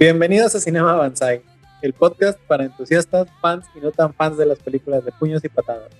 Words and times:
Bienvenidos 0.00 0.54
a 0.54 0.60
Cinema 0.60 0.94
Banzai, 0.94 1.42
el 1.82 1.92
podcast 1.92 2.40
para 2.46 2.64
entusiastas, 2.64 3.28
fans 3.42 3.66
y 3.74 3.80
no 3.80 3.92
tan 3.92 4.14
fans 4.14 4.38
de 4.38 4.46
las 4.46 4.58
películas 4.58 5.04
de 5.04 5.12
puños 5.12 5.44
y 5.44 5.50
patadas, 5.50 5.90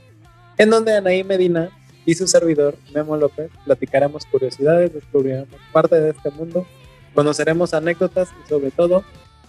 en 0.57 0.71
donde 0.71 0.97
Anaí 0.97 1.23
Medina 1.23 1.69
y 2.07 2.15
su 2.15 2.27
servidor, 2.27 2.77
Memo 2.95 3.19
López, 3.19 3.51
platicaremos 3.67 4.25
curiosidades, 4.25 4.95
descubriremos 4.95 5.51
parte 5.71 6.01
de 6.01 6.13
este 6.13 6.31
mundo, 6.31 6.67
conoceremos 7.15 7.75
anécdotas 7.75 8.31
y 8.43 8.49
sobre 8.49 8.71
todo 8.71 9.05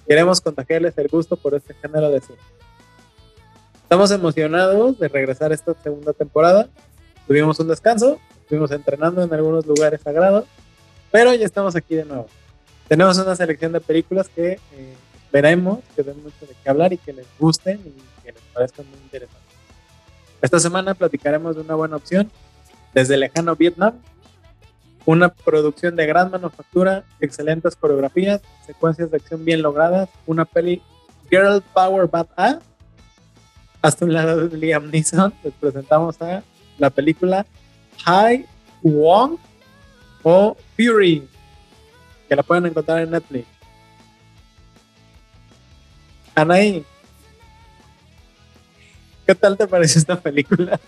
queremos 0.05 0.41
contagiarles 0.41 0.97
el 0.97 1.07
gusto 1.07 1.37
por 1.37 1.53
este 1.53 1.73
género 1.75 2.11
de 2.11 2.19
cine. 2.19 2.39
Estamos 3.83 4.11
emocionados 4.11 4.99
de 4.99 5.07
regresar 5.07 5.53
esta 5.53 5.81
segunda 5.81 6.11
temporada. 6.11 6.67
Tuvimos 7.25 7.57
un 7.61 7.69
descanso, 7.69 8.19
estuvimos 8.41 8.71
entrenando 8.71 9.23
en 9.23 9.33
algunos 9.33 9.65
lugares 9.65 10.01
sagrados, 10.01 10.43
pero 11.09 11.33
ya 11.35 11.45
estamos 11.45 11.77
aquí 11.77 11.95
de 11.95 12.03
nuevo. 12.03 12.27
Tenemos 12.91 13.17
una 13.19 13.37
selección 13.37 13.71
de 13.71 13.79
películas 13.79 14.27
que 14.27 14.59
eh, 14.73 14.95
veremos, 15.31 15.79
que 15.95 16.03
den 16.03 16.21
mucho 16.21 16.45
de 16.45 16.53
qué 16.61 16.69
hablar 16.69 16.91
y 16.91 16.97
que 16.97 17.13
les 17.13 17.25
gusten 17.39 17.79
y 17.79 18.21
que 18.21 18.33
les 18.33 18.41
parezcan 18.53 18.85
muy 18.85 18.99
interesantes. 18.99 19.55
Esta 20.41 20.59
semana 20.59 20.93
platicaremos 20.93 21.55
de 21.55 21.61
una 21.61 21.75
buena 21.75 21.95
opción 21.95 22.29
desde 22.93 23.15
lejano 23.15 23.55
Vietnam, 23.55 23.93
una 25.05 25.29
producción 25.29 25.95
de 25.95 26.05
gran 26.05 26.31
manufactura, 26.31 27.05
excelentes 27.21 27.77
coreografías, 27.77 28.41
secuencias 28.65 29.09
de 29.09 29.15
acción 29.15 29.45
bien 29.45 29.61
logradas, 29.61 30.09
una 30.25 30.43
peli 30.43 30.81
Girl 31.29 31.63
Power 31.73 32.09
Badass. 32.09 32.57
Hasta 33.81 34.03
un 34.03 34.11
lado 34.11 34.49
de 34.49 34.57
Liam 34.57 34.91
Neeson, 34.91 35.33
les 35.45 35.53
presentamos 35.53 36.21
a 36.21 36.43
la 36.77 36.89
película 36.89 37.45
High 38.03 38.45
Wong 38.83 39.37
o 40.23 40.57
Fury, 40.75 41.25
que 42.31 42.35
la 42.37 42.43
pueden 42.43 42.65
encontrar 42.67 43.01
en 43.01 43.11
Netflix. 43.11 43.45
Anaí, 46.33 46.85
¿Qué 49.27 49.35
tal 49.35 49.57
te 49.57 49.67
pareció 49.67 49.99
esta 49.99 50.17
película? 50.17 50.79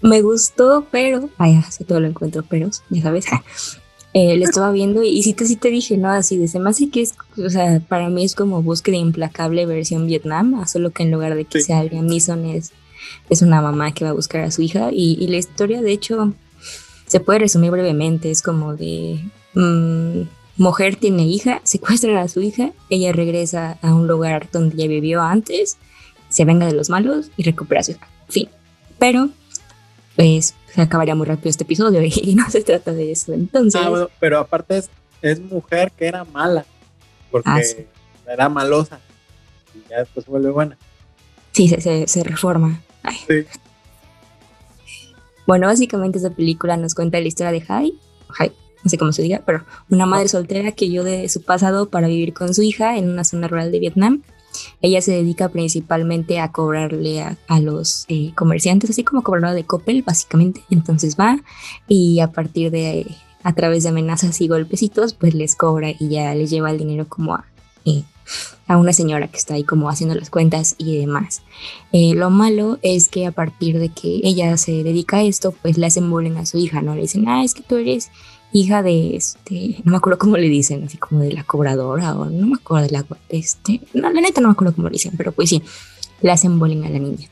Me 0.00 0.22
gustó, 0.22 0.86
pero, 0.90 1.28
ay, 1.36 1.56
así 1.56 1.84
todo 1.84 2.00
lo 2.00 2.06
encuentro, 2.06 2.42
pero, 2.48 2.70
ya 2.88 3.02
sabes, 3.02 3.26
eh, 4.14 4.38
lo 4.38 4.44
estaba 4.44 4.72
viendo 4.72 5.02
y 5.02 5.22
sí 5.24 5.34
te, 5.34 5.44
sí 5.44 5.56
te 5.56 5.68
dije, 5.68 5.98
¿no? 5.98 6.08
Así 6.08 6.38
de, 6.38 6.48
se 6.48 6.58
me 6.58 6.70
hace 6.70 6.88
que 6.88 7.02
es, 7.02 7.14
o 7.36 7.50
sea, 7.50 7.80
para 7.86 8.08
mí 8.08 8.24
es 8.24 8.34
como 8.34 8.62
búsqueda 8.62 8.96
implacable 8.96 9.66
versión 9.66 10.06
Vietnam, 10.06 10.66
solo 10.66 10.90
que 10.90 11.02
en 11.02 11.10
lugar 11.10 11.34
de 11.34 11.44
que 11.44 11.60
sea 11.60 11.84
Liam 11.84 12.06
Neeson 12.06 12.46
es, 12.46 12.72
es 13.28 13.42
una 13.42 13.60
mamá 13.60 13.92
que 13.92 14.04
va 14.04 14.10
a 14.12 14.14
buscar 14.14 14.40
a 14.40 14.50
su 14.50 14.62
hija 14.62 14.88
y, 14.90 15.26
la 15.26 15.36
historia, 15.36 15.82
de 15.82 15.92
hecho, 15.92 16.32
se 17.10 17.18
puede 17.18 17.40
resumir 17.40 17.72
brevemente, 17.72 18.30
es 18.30 18.40
como 18.40 18.76
de... 18.76 19.18
Mm, 19.54 20.28
mujer 20.56 20.94
tiene 20.94 21.24
hija, 21.24 21.60
secuestran 21.64 22.16
a 22.18 22.28
su 22.28 22.40
hija, 22.40 22.70
ella 22.88 23.10
regresa 23.10 23.78
a 23.82 23.92
un 23.92 24.06
lugar 24.06 24.48
donde 24.52 24.76
ya 24.76 24.86
vivió 24.86 25.20
antes, 25.20 25.76
se 26.28 26.44
venga 26.44 26.66
de 26.66 26.72
los 26.72 26.88
malos 26.88 27.32
y 27.36 27.42
recupera 27.42 27.80
a 27.80 27.84
su 27.84 27.90
hija. 27.90 28.08
Fin. 28.28 28.48
Pero, 29.00 29.28
pues, 30.14 30.54
se 30.72 30.82
acabaría 30.82 31.16
muy 31.16 31.26
rápido 31.26 31.50
este 31.50 31.64
episodio 31.64 32.00
y 32.04 32.36
no 32.36 32.48
se 32.48 32.62
trata 32.62 32.92
de 32.92 33.10
eso. 33.10 33.32
Entonces. 33.32 33.80
Ah, 33.84 33.88
bueno, 33.88 34.08
pero 34.20 34.38
aparte 34.38 34.80
es, 35.20 35.40
mujer 35.40 35.90
que 35.90 36.06
era 36.06 36.22
mala, 36.22 36.64
porque 37.32 37.50
ah, 37.50 37.60
era 38.28 38.48
malosa 38.48 39.00
y 39.74 39.90
ya 39.90 39.98
después 39.98 40.26
vuelve 40.26 40.50
buena. 40.50 40.78
Sí, 41.50 41.66
se, 41.66 42.06
se, 42.06 42.22
reforma. 42.22 42.80
Sí. 43.26 43.46
Bueno, 45.50 45.66
básicamente 45.66 46.18
esta 46.18 46.30
película 46.30 46.76
nos 46.76 46.94
cuenta 46.94 47.18
la 47.18 47.26
historia 47.26 47.50
de 47.50 47.64
Hai, 47.66 47.98
Hai 48.38 48.52
no 48.84 48.88
sé 48.88 48.96
cómo 48.98 49.12
se 49.12 49.22
diga, 49.22 49.42
pero 49.44 49.64
una 49.90 50.06
madre 50.06 50.28
soltera 50.28 50.70
que 50.70 50.92
yo 50.92 51.02
de 51.02 51.28
su 51.28 51.42
pasado 51.42 51.88
para 51.88 52.06
vivir 52.06 52.32
con 52.32 52.54
su 52.54 52.62
hija 52.62 52.96
en 52.96 53.10
una 53.10 53.24
zona 53.24 53.48
rural 53.48 53.72
de 53.72 53.80
Vietnam. 53.80 54.22
Ella 54.80 55.02
se 55.02 55.10
dedica 55.10 55.48
principalmente 55.48 56.38
a 56.38 56.52
cobrarle 56.52 57.20
a, 57.20 57.60
los 57.60 58.04
eh, 58.06 58.30
comerciantes, 58.36 58.90
así 58.90 59.02
como 59.02 59.24
cobradora 59.24 59.52
de 59.52 59.64
Coppel, 59.64 60.02
básicamente. 60.02 60.62
Entonces 60.70 61.16
va 61.18 61.40
y 61.88 62.20
a 62.20 62.30
partir 62.30 62.70
de, 62.70 63.08
a 63.42 63.52
través 63.52 63.82
de 63.82 63.88
amenazas 63.88 64.40
y 64.40 64.46
golpecitos, 64.46 65.14
pues 65.14 65.34
les 65.34 65.56
cobra 65.56 65.90
y 65.90 66.10
ya 66.10 66.32
les 66.36 66.50
lleva 66.50 66.70
el 66.70 66.78
dinero 66.78 67.08
como 67.08 67.34
a, 67.34 67.44
eh, 67.84 68.04
a 68.66 68.76
una 68.76 68.92
señora 68.92 69.28
que 69.28 69.38
está 69.38 69.54
ahí 69.54 69.64
como 69.64 69.88
haciendo 69.88 70.14
las 70.14 70.30
cuentas 70.30 70.74
y 70.78 70.98
demás. 70.98 71.42
Eh, 71.92 72.14
lo 72.14 72.30
malo 72.30 72.78
es 72.82 73.08
que 73.08 73.26
a 73.26 73.32
partir 73.32 73.78
de 73.78 73.88
que 73.88 74.20
ella 74.22 74.56
se 74.56 74.84
dedica 74.84 75.18
a 75.18 75.22
esto, 75.22 75.52
pues 75.52 75.78
le 75.78 75.86
hacen 75.86 76.10
bullying 76.10 76.36
a 76.36 76.46
su 76.46 76.58
hija, 76.58 76.82
¿no? 76.82 76.94
Le 76.94 77.02
dicen, 77.02 77.28
ah, 77.28 77.44
es 77.44 77.54
que 77.54 77.62
tú 77.62 77.76
eres 77.76 78.10
hija 78.52 78.82
de 78.82 79.16
este, 79.16 79.76
no 79.84 79.92
me 79.92 79.96
acuerdo 79.98 80.18
cómo 80.18 80.36
le 80.36 80.48
dicen, 80.48 80.84
así 80.84 80.98
como 80.98 81.20
de 81.20 81.32
la 81.32 81.44
cobradora 81.44 82.14
o 82.14 82.26
no 82.26 82.46
me 82.46 82.54
acuerdo 82.54 82.86
de 82.86 82.92
la, 82.92 83.06
este, 83.28 83.80
no, 83.94 84.10
la 84.10 84.20
neta 84.20 84.40
no 84.40 84.48
me 84.48 84.52
acuerdo 84.52 84.74
cómo 84.74 84.88
le 84.88 84.94
dicen, 84.94 85.14
pero 85.16 85.32
pues 85.32 85.50
sí, 85.50 85.62
le 86.22 86.30
hacen 86.30 86.58
bullying 86.58 86.84
a 86.84 86.90
la 86.90 86.98
niña. 86.98 87.28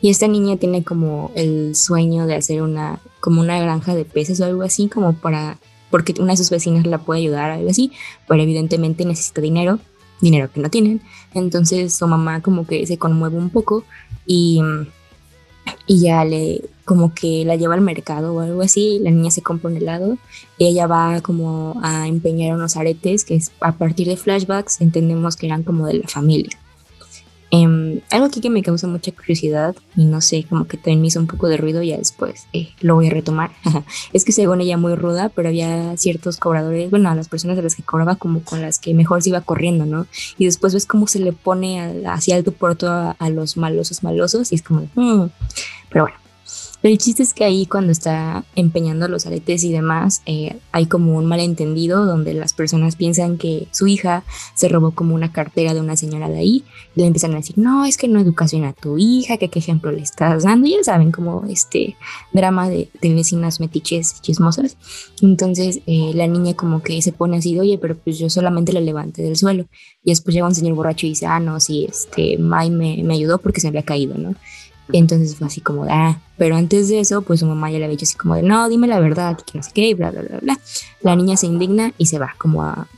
Y 0.00 0.10
esta 0.10 0.26
niña 0.26 0.56
tiene 0.56 0.82
como 0.82 1.30
el 1.36 1.76
sueño 1.76 2.26
de 2.26 2.34
hacer 2.34 2.62
una, 2.62 3.00
como 3.20 3.40
una 3.40 3.60
granja 3.60 3.94
de 3.94 4.04
peces 4.04 4.40
o 4.40 4.44
algo 4.44 4.62
así, 4.62 4.88
como 4.88 5.12
para, 5.12 5.58
porque 5.90 6.14
una 6.18 6.32
de 6.32 6.38
sus 6.38 6.50
vecinas 6.50 6.86
la 6.86 6.98
puede 6.98 7.20
ayudar, 7.20 7.52
algo 7.52 7.70
así, 7.70 7.92
pero 8.26 8.42
evidentemente 8.42 9.04
necesita 9.04 9.40
dinero, 9.40 9.78
dinero 10.22 10.50
que 10.50 10.60
no 10.60 10.70
tienen. 10.70 11.02
Entonces 11.34 11.94
su 11.94 12.08
mamá 12.08 12.40
como 12.40 12.66
que 12.66 12.86
se 12.86 12.96
conmueve 12.96 13.36
un 13.36 13.50
poco 13.50 13.84
y 14.26 14.62
y 15.86 16.00
ya 16.00 16.24
le 16.24 16.62
como 16.84 17.14
que 17.14 17.44
la 17.44 17.56
lleva 17.56 17.74
al 17.74 17.80
mercado 17.80 18.34
o 18.34 18.40
algo 18.40 18.62
así, 18.62 18.98
la 19.00 19.10
niña 19.10 19.30
se 19.30 19.42
compra 19.42 19.70
un 19.70 19.76
helado 19.76 20.18
y 20.58 20.66
ella 20.66 20.86
va 20.86 21.20
como 21.20 21.78
a 21.82 22.08
empeñar 22.08 22.56
unos 22.56 22.76
aretes 22.76 23.24
que 23.24 23.40
a 23.60 23.72
partir 23.72 24.08
de 24.08 24.16
flashbacks 24.16 24.80
entendemos 24.80 25.36
que 25.36 25.46
eran 25.46 25.62
como 25.62 25.86
de 25.86 25.94
la 25.94 26.08
familia. 26.08 26.58
Em, 27.50 27.81
algo 28.10 28.26
aquí 28.26 28.40
que 28.40 28.50
me 28.50 28.62
causa 28.62 28.86
mucha 28.86 29.12
curiosidad 29.12 29.74
y 29.96 30.04
no 30.04 30.20
sé, 30.20 30.44
como 30.48 30.66
que 30.66 30.76
también 30.76 31.00
me 31.00 31.06
hizo 31.08 31.20
un 31.20 31.26
poco 31.26 31.48
de 31.48 31.56
ruido, 31.56 31.82
ya 31.82 31.96
después 31.96 32.46
eh, 32.52 32.68
lo 32.80 32.94
voy 32.94 33.08
a 33.08 33.10
retomar. 33.10 33.50
es 34.12 34.24
que 34.24 34.32
según 34.32 34.60
ella 34.60 34.76
muy 34.76 34.94
ruda, 34.94 35.28
pero 35.28 35.48
había 35.48 35.96
ciertos 35.96 36.36
cobradores, 36.36 36.90
bueno, 36.90 37.10
a 37.10 37.14
las 37.14 37.28
personas 37.28 37.56
de 37.56 37.62
las 37.62 37.76
que 37.76 37.82
cobraba 37.82 38.16
como 38.16 38.42
con 38.42 38.60
las 38.60 38.78
que 38.78 38.94
mejor 38.94 39.22
se 39.22 39.30
iba 39.30 39.40
corriendo, 39.40 39.86
¿no? 39.86 40.06
Y 40.38 40.44
después 40.44 40.74
ves 40.74 40.86
cómo 40.86 41.06
se 41.06 41.18
le 41.18 41.32
pone 41.32 42.04
hacia 42.06 42.36
alto 42.36 42.52
por 42.52 42.76
todo 42.76 43.16
a, 43.18 43.30
los 43.30 43.56
malosos 43.56 44.02
malosos 44.02 44.52
y 44.52 44.56
es 44.56 44.62
como, 44.62 44.88
mm". 44.94 45.30
pero 45.90 46.04
bueno. 46.04 46.21
El 46.82 46.98
chiste 46.98 47.22
es 47.22 47.32
que 47.32 47.44
ahí 47.44 47.66
cuando 47.66 47.92
está 47.92 48.44
empeñando 48.56 49.06
los 49.06 49.24
aretes 49.24 49.62
y 49.62 49.70
demás, 49.70 50.20
eh, 50.26 50.58
hay 50.72 50.86
como 50.86 51.16
un 51.16 51.26
malentendido 51.26 52.04
donde 52.04 52.34
las 52.34 52.54
personas 52.54 52.96
piensan 52.96 53.38
que 53.38 53.68
su 53.70 53.86
hija 53.86 54.24
se 54.56 54.68
robó 54.68 54.90
como 54.90 55.14
una 55.14 55.30
cartera 55.30 55.74
de 55.74 55.80
una 55.80 55.96
señora 55.96 56.28
de 56.28 56.38
ahí 56.38 56.64
y 56.96 57.00
le 57.00 57.06
empiezan 57.06 57.34
a 57.34 57.36
decir, 57.36 57.56
no, 57.56 57.84
es 57.84 57.96
que 57.96 58.08
no 58.08 58.18
educación 58.18 58.64
a 58.64 58.72
tu 58.72 58.98
hija, 58.98 59.36
que 59.36 59.48
qué 59.48 59.60
ejemplo 59.60 59.92
le 59.92 60.02
estás 60.02 60.42
dando. 60.42 60.66
Y 60.66 60.72
ya 60.72 60.82
saben, 60.82 61.12
como 61.12 61.44
este 61.48 61.96
drama 62.32 62.68
de, 62.68 62.88
vecinas 63.00 63.60
metiches 63.60 64.20
chismosas. 64.20 64.76
Entonces 65.20 65.80
eh, 65.86 66.10
la 66.14 66.26
niña 66.26 66.54
como 66.54 66.82
que 66.82 67.00
se 67.00 67.12
pone 67.12 67.36
así, 67.36 67.56
oye, 67.60 67.78
pero 67.78 67.96
pues 67.96 68.18
yo 68.18 68.28
solamente 68.28 68.72
la 68.72 68.80
levanté 68.80 69.22
del 69.22 69.36
suelo. 69.36 69.66
Y 70.02 70.10
después 70.10 70.34
llega 70.34 70.48
un 70.48 70.54
señor 70.56 70.74
borracho 70.74 71.06
y 71.06 71.10
dice, 71.10 71.26
ah, 71.26 71.38
no, 71.38 71.60
sí, 71.60 71.86
este, 71.88 72.38
Mai 72.38 72.70
me, 72.70 73.04
me 73.04 73.14
ayudó 73.14 73.38
porque 73.38 73.60
se 73.60 73.68
había 73.68 73.84
caído, 73.84 74.18
¿no? 74.18 74.34
Entonces 74.92 75.36
fue 75.36 75.46
así 75.46 75.60
como 75.60 75.86
ah, 75.88 76.18
pero 76.36 76.56
antes 76.56 76.88
de 76.88 77.00
eso, 77.00 77.22
pues 77.22 77.40
su 77.40 77.46
mamá 77.46 77.70
ya 77.70 77.78
le 77.78 77.84
había 77.84 77.96
dicho 77.96 78.04
así 78.04 78.16
como 78.16 78.34
de, 78.34 78.42
no, 78.42 78.68
dime 78.68 78.88
la 78.88 78.98
verdad, 79.00 79.38
que 79.38 79.58
no 79.58 79.62
sé 79.62 79.70
qué, 79.72 79.94
bla, 79.94 80.10
bla, 80.10 80.22
bla. 80.40 80.58
La 81.00 81.14
niña 81.14 81.36
se 81.36 81.46
indigna 81.46 81.92
y 81.98 82.06
se 82.06 82.18
va 82.18 82.34
como 82.38 82.64
a 82.64 82.88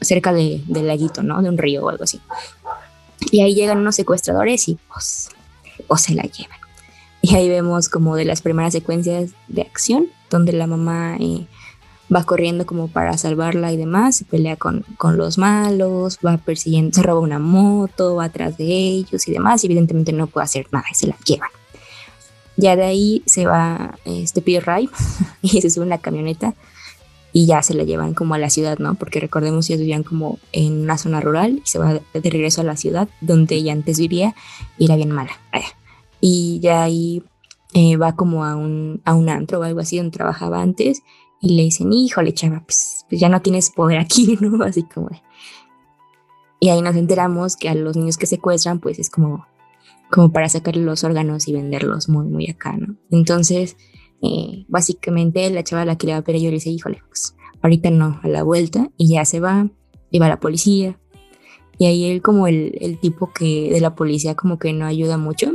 cerca 0.00 0.32
de, 0.32 0.62
del 0.66 0.86
laguito, 0.86 1.22
¿no? 1.22 1.42
De 1.42 1.48
un 1.48 1.58
río 1.58 1.84
o 1.84 1.88
algo 1.88 2.04
así. 2.04 2.20
Y 3.30 3.42
ahí 3.42 3.54
llegan 3.54 3.78
unos 3.78 3.96
secuestradores 3.96 4.68
y 4.68 4.78
pues, 4.92 5.30
o 5.88 5.96
se 5.96 6.14
la 6.14 6.22
llevan. 6.22 6.58
Y 7.22 7.34
ahí 7.34 7.48
vemos 7.48 7.88
como 7.88 8.16
de 8.16 8.24
las 8.24 8.40
primeras 8.42 8.72
secuencias 8.72 9.30
de 9.48 9.62
acción, 9.62 10.08
donde 10.30 10.52
la 10.52 10.66
mamá 10.66 11.16
eh, 11.18 11.46
va 12.14 12.24
corriendo 12.24 12.66
como 12.66 12.88
para 12.88 13.16
salvarla 13.16 13.72
y 13.72 13.76
demás, 13.76 14.16
se 14.16 14.24
pelea 14.24 14.56
con, 14.56 14.84
con, 14.98 15.16
los 15.16 15.38
malos, 15.38 16.18
va 16.24 16.38
persiguiendo, 16.38 16.94
se 16.94 17.02
roba 17.02 17.20
una 17.20 17.38
moto, 17.38 18.16
va 18.16 18.24
atrás 18.24 18.56
de 18.58 18.64
ellos 18.64 19.26
y 19.28 19.32
demás, 19.32 19.62
y 19.62 19.66
evidentemente 19.66 20.12
no 20.12 20.26
puede 20.26 20.44
hacer 20.44 20.66
nada 20.72 20.86
y 20.90 20.94
se 20.94 21.06
la 21.06 21.16
llevan. 21.24 21.50
Ya 22.56 22.76
de 22.76 22.84
ahí 22.84 23.22
se 23.26 23.46
va 23.46 23.98
este 24.04 24.42
Peter 24.42 24.64
Ray 24.64 24.90
y 25.42 25.60
se 25.60 25.70
sube 25.70 25.84
en 25.84 25.90
la 25.90 25.98
camioneta 25.98 26.54
y 27.32 27.46
ya 27.46 27.62
se 27.62 27.74
la 27.74 27.84
llevan 27.84 28.12
como 28.12 28.34
a 28.34 28.38
la 28.38 28.50
ciudad, 28.50 28.78
¿no? 28.78 28.96
Porque 28.96 29.20
recordemos 29.20 29.66
que 29.66 29.74
ellos 29.74 29.82
vivían 29.82 30.02
como 30.02 30.38
en 30.52 30.82
una 30.82 30.98
zona 30.98 31.20
rural 31.20 31.62
y 31.64 31.68
se 31.68 31.78
va 31.78 31.94
de 32.12 32.30
regreso 32.30 32.60
a 32.60 32.64
la 32.64 32.76
ciudad 32.76 33.08
donde 33.20 33.54
ella 33.54 33.72
antes 33.72 33.98
vivía 33.98 34.34
y 34.78 34.86
era 34.86 34.96
bien 34.96 35.10
mala. 35.10 35.32
Y 36.20 36.58
ya 36.60 36.82
ahí 36.82 37.22
eh, 37.72 37.96
va 37.96 38.16
como 38.16 38.44
a 38.44 38.56
un, 38.56 39.00
a 39.04 39.14
un 39.14 39.28
antro 39.28 39.60
o 39.60 39.62
algo 39.62 39.80
así 39.80 39.96
donde 39.96 40.10
trabajaba 40.10 40.60
antes 40.60 41.02
y 41.40 41.56
le 41.56 41.62
dicen, 41.62 41.92
híjole, 41.92 42.34
chava, 42.34 42.62
pues, 42.64 43.06
pues, 43.08 43.20
ya 43.20 43.28
no 43.28 43.40
tienes 43.40 43.70
poder 43.70 43.98
aquí, 43.98 44.36
¿no? 44.40 44.62
Así 44.62 44.82
como 44.82 45.08
Y 46.60 46.68
ahí 46.68 46.82
nos 46.82 46.96
enteramos 46.96 47.56
que 47.56 47.68
a 47.68 47.74
los 47.74 47.96
niños 47.96 48.18
que 48.18 48.26
secuestran, 48.26 48.80
pues 48.80 48.98
es 48.98 49.10
como, 49.10 49.46
como 50.10 50.32
para 50.32 50.48
sacarle 50.48 50.82
los 50.82 51.02
órganos 51.04 51.48
y 51.48 51.52
venderlos 51.52 52.08
muy, 52.08 52.26
muy 52.26 52.50
acá, 52.50 52.76
¿no? 52.76 52.96
Entonces, 53.10 53.76
eh, 54.22 54.66
básicamente 54.68 55.48
la 55.50 55.64
chava 55.64 55.84
la 55.84 55.96
quería 55.96 56.20
ver 56.20 56.36
y 56.36 56.42
yo 56.42 56.50
le 56.50 56.56
dije, 56.56 56.70
híjole, 56.70 57.02
pues 57.08 57.34
ahorita 57.62 57.90
no, 57.90 58.20
a 58.22 58.28
la 58.28 58.42
vuelta, 58.42 58.90
y 58.96 59.08
ya 59.14 59.24
se 59.24 59.40
va, 59.40 59.68
y 60.10 60.18
va 60.18 60.28
la 60.28 60.40
policía, 60.40 60.98
y 61.78 61.86
ahí 61.86 62.10
él 62.10 62.20
como 62.20 62.46
el, 62.46 62.76
el 62.80 62.98
tipo 62.98 63.32
que 63.32 63.70
de 63.70 63.80
la 63.80 63.94
policía 63.94 64.34
como 64.34 64.58
que 64.58 64.72
no 64.72 64.84
ayuda 64.84 65.16
mucho, 65.16 65.52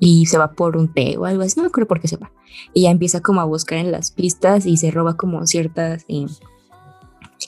y 0.00 0.26
se 0.26 0.38
va 0.38 0.52
por 0.52 0.76
un 0.76 0.92
té 0.92 1.16
o 1.16 1.24
algo 1.24 1.42
así, 1.42 1.54
no 1.56 1.64
me 1.64 1.68
acuerdo 1.68 1.88
por 1.88 2.00
qué 2.00 2.08
se 2.08 2.16
va. 2.16 2.32
Y 2.72 2.82
ya 2.82 2.90
empieza 2.90 3.20
como 3.20 3.40
a 3.40 3.44
buscar 3.44 3.78
en 3.78 3.92
las 3.92 4.10
pistas 4.10 4.66
y 4.66 4.76
se 4.76 4.90
roba 4.90 5.16
como 5.16 5.46
ciertas, 5.46 6.04
eh, 6.08 6.26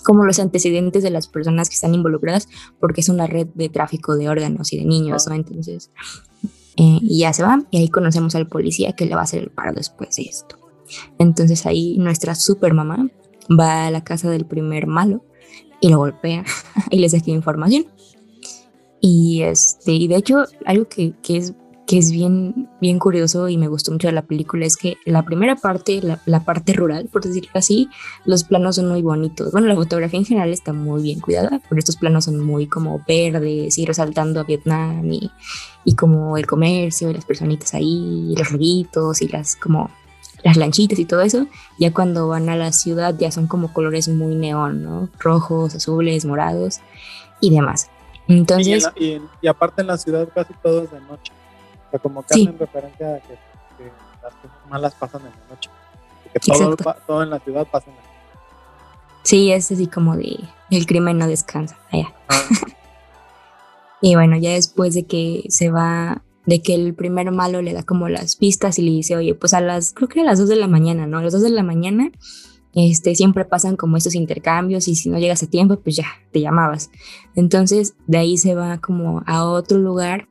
como 0.04 0.24
los 0.24 0.38
antecedentes 0.38 1.02
de 1.02 1.10
las 1.10 1.28
personas 1.28 1.68
que 1.68 1.74
están 1.74 1.94
involucradas, 1.94 2.48
porque 2.80 3.00
es 3.00 3.08
una 3.08 3.26
red 3.26 3.46
de 3.54 3.68
tráfico 3.68 4.16
de 4.16 4.28
órganos 4.28 4.72
y 4.72 4.78
de 4.78 4.84
niños, 4.84 5.26
¿no? 5.28 5.34
Entonces, 5.34 5.90
eh, 6.76 6.98
y 7.02 7.20
ya 7.20 7.32
se 7.32 7.42
va 7.42 7.62
y 7.70 7.78
ahí 7.78 7.88
conocemos 7.88 8.34
al 8.34 8.48
policía 8.48 8.92
que 8.92 9.06
le 9.06 9.14
va 9.14 9.20
a 9.20 9.24
hacer 9.24 9.42
el 9.42 9.50
paro 9.50 9.72
después 9.74 10.16
de 10.16 10.22
esto. 10.22 10.56
Entonces 11.18 11.66
ahí 11.66 11.96
nuestra 11.98 12.34
super 12.34 12.74
mamá 12.74 13.08
va 13.48 13.86
a 13.86 13.90
la 13.90 14.02
casa 14.02 14.30
del 14.30 14.46
primer 14.46 14.86
malo 14.86 15.24
y 15.80 15.88
lo 15.88 15.98
golpea 15.98 16.44
y 16.90 16.98
les 16.98 17.12
deja 17.12 17.30
información. 17.30 17.86
Y, 19.02 19.42
este, 19.42 19.92
y 19.92 20.08
de 20.08 20.16
hecho, 20.16 20.44
algo 20.66 20.86
que, 20.86 21.14
que 21.22 21.38
es 21.38 21.54
que 21.90 21.98
es 21.98 22.12
bien, 22.12 22.68
bien 22.80 23.00
curioso 23.00 23.48
y 23.48 23.58
me 23.58 23.66
gustó 23.66 23.90
mucho 23.90 24.06
de 24.06 24.12
la 24.12 24.22
película 24.22 24.64
es 24.64 24.76
que 24.76 24.98
la 25.04 25.24
primera 25.24 25.56
parte, 25.56 26.00
la, 26.00 26.44
parte 26.44 26.72
rural, 26.72 27.08
por 27.12 27.24
decirlo 27.24 27.50
así, 27.54 27.88
los 28.24 28.44
planos 28.44 28.76
son 28.76 28.86
muy 28.86 29.02
bonitos. 29.02 29.50
Bueno, 29.50 29.66
la 29.66 29.74
fotografía 29.74 30.20
en 30.20 30.24
general 30.24 30.50
está 30.50 30.72
muy 30.72 31.02
bien 31.02 31.18
cuidada, 31.18 31.60
pero 31.68 31.80
estos 31.80 31.96
planos 31.96 32.26
son 32.26 32.38
muy 32.38 32.68
como 32.68 33.02
verdes 33.08 33.76
y 33.76 33.86
resaltando 33.86 34.38
a 34.38 34.44
Vietnam 34.44 35.04
y, 35.10 35.32
y 35.84 35.96
como 35.96 36.36
el 36.36 36.46
comercio 36.46 37.10
y 37.10 37.14
las 37.14 37.24
personitas 37.24 37.74
ahí, 37.74 38.28
y 38.30 38.36
los 38.36 38.52
ruiditos 38.52 39.20
y 39.20 39.26
las 39.26 39.56
como 39.56 39.90
las 40.44 40.56
lanchitas 40.56 40.96
y 40.96 41.06
todo 41.06 41.22
eso, 41.22 41.48
ya 41.80 41.92
cuando 41.92 42.28
van 42.28 42.48
a 42.50 42.54
la 42.54 42.70
ciudad 42.70 43.16
ya 43.18 43.32
son 43.32 43.48
como 43.48 43.72
colores 43.72 44.06
muy 44.06 44.36
neón, 44.36 44.84
¿no? 44.84 45.08
Rojos, 45.18 45.74
azules, 45.74 46.24
morados 46.24 46.78
y 47.40 47.50
demás. 47.50 47.90
Entonces... 48.28 48.88
y 48.96 49.48
aparte 49.48 49.80
en 49.80 49.88
la 49.88 49.98
ciudad 49.98 50.28
casi 50.32 50.54
todo 50.62 50.84
es 50.84 50.92
de 50.92 51.00
noche 51.00 51.32
sea, 51.90 51.98
como 52.00 52.22
que 52.22 52.34
hacen 52.34 52.58
referencia 52.58 53.14
a 53.14 53.20
que, 53.20 53.38
las 54.22 54.34
cosas 54.34 54.56
malas 54.68 54.94
pasan 54.94 55.22
en 55.22 55.28
la 55.28 55.54
noche. 55.54 55.70
que 56.32 56.40
todo, 56.40 56.76
todo, 57.06 57.22
en 57.22 57.30
la 57.30 57.38
ciudad 57.40 57.66
pasa 57.66 57.90
en 57.90 57.96
la 57.96 58.02
noche. 58.02 58.10
Sí, 59.22 59.52
es 59.52 59.70
así 59.72 59.86
como 59.86 60.16
de 60.16 60.38
el 60.70 60.86
crimen 60.86 61.18
no 61.18 61.26
descansa 61.26 61.78
allá. 61.90 62.12
Ah. 62.28 62.42
y 64.00 64.14
bueno, 64.14 64.36
ya 64.36 64.50
después 64.50 64.94
de 64.94 65.04
que 65.06 65.44
se 65.48 65.70
va, 65.70 66.22
de 66.46 66.62
que 66.62 66.74
el 66.74 66.94
primer 66.94 67.30
malo 67.32 67.62
le 67.62 67.72
da 67.72 67.82
como 67.82 68.08
las 68.08 68.36
pistas 68.36 68.78
y 68.78 68.82
le 68.82 68.90
dice, 68.90 69.16
oye, 69.16 69.34
pues 69.34 69.54
a 69.54 69.60
las, 69.60 69.92
creo 69.92 70.08
que 70.08 70.20
a 70.20 70.24
las 70.24 70.38
2 70.38 70.48
de 70.48 70.56
la 70.56 70.68
mañana, 70.68 71.06
¿no? 71.06 71.18
A 71.18 71.22
las 71.22 71.32
2 71.32 71.42
de 71.42 71.50
la 71.50 71.62
mañana 71.62 72.10
este, 72.72 73.14
siempre 73.14 73.44
pasan 73.44 73.76
como 73.76 73.96
estos 73.96 74.14
intercambios 74.14 74.86
y 74.86 74.94
si 74.94 75.08
no 75.08 75.18
llegas 75.18 75.42
a 75.42 75.48
tiempo, 75.48 75.76
pues 75.80 75.96
ya, 75.96 76.06
te 76.32 76.40
llamabas. 76.40 76.90
Entonces, 77.34 77.94
de 78.06 78.18
ahí 78.18 78.38
se 78.38 78.54
va 78.54 78.78
como 78.78 79.22
a 79.26 79.44
otro 79.44 79.78
lugar 79.78 80.28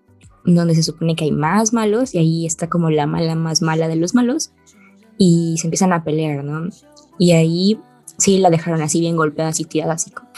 donde 0.55 0.75
se 0.75 0.83
supone 0.83 1.15
que 1.15 1.25
hay 1.25 1.31
más 1.31 1.73
malos 1.73 2.13
y 2.15 2.19
ahí 2.19 2.45
está 2.45 2.69
como 2.69 2.89
la 2.89 3.07
mala 3.07 3.35
más 3.35 3.61
mala 3.61 3.87
de 3.87 3.95
los 3.95 4.15
malos 4.15 4.51
y 5.17 5.55
se 5.57 5.67
empiezan 5.67 5.93
a 5.93 6.03
pelear, 6.03 6.43
¿no? 6.43 6.69
Y 7.17 7.31
ahí 7.31 7.79
sí 8.17 8.37
la 8.37 8.49
dejaron 8.49 8.81
así 8.81 8.99
bien 8.99 9.17
golpeada, 9.17 9.49
así 9.49 9.65
tirada, 9.65 9.93
así 9.93 10.11
como... 10.11 10.29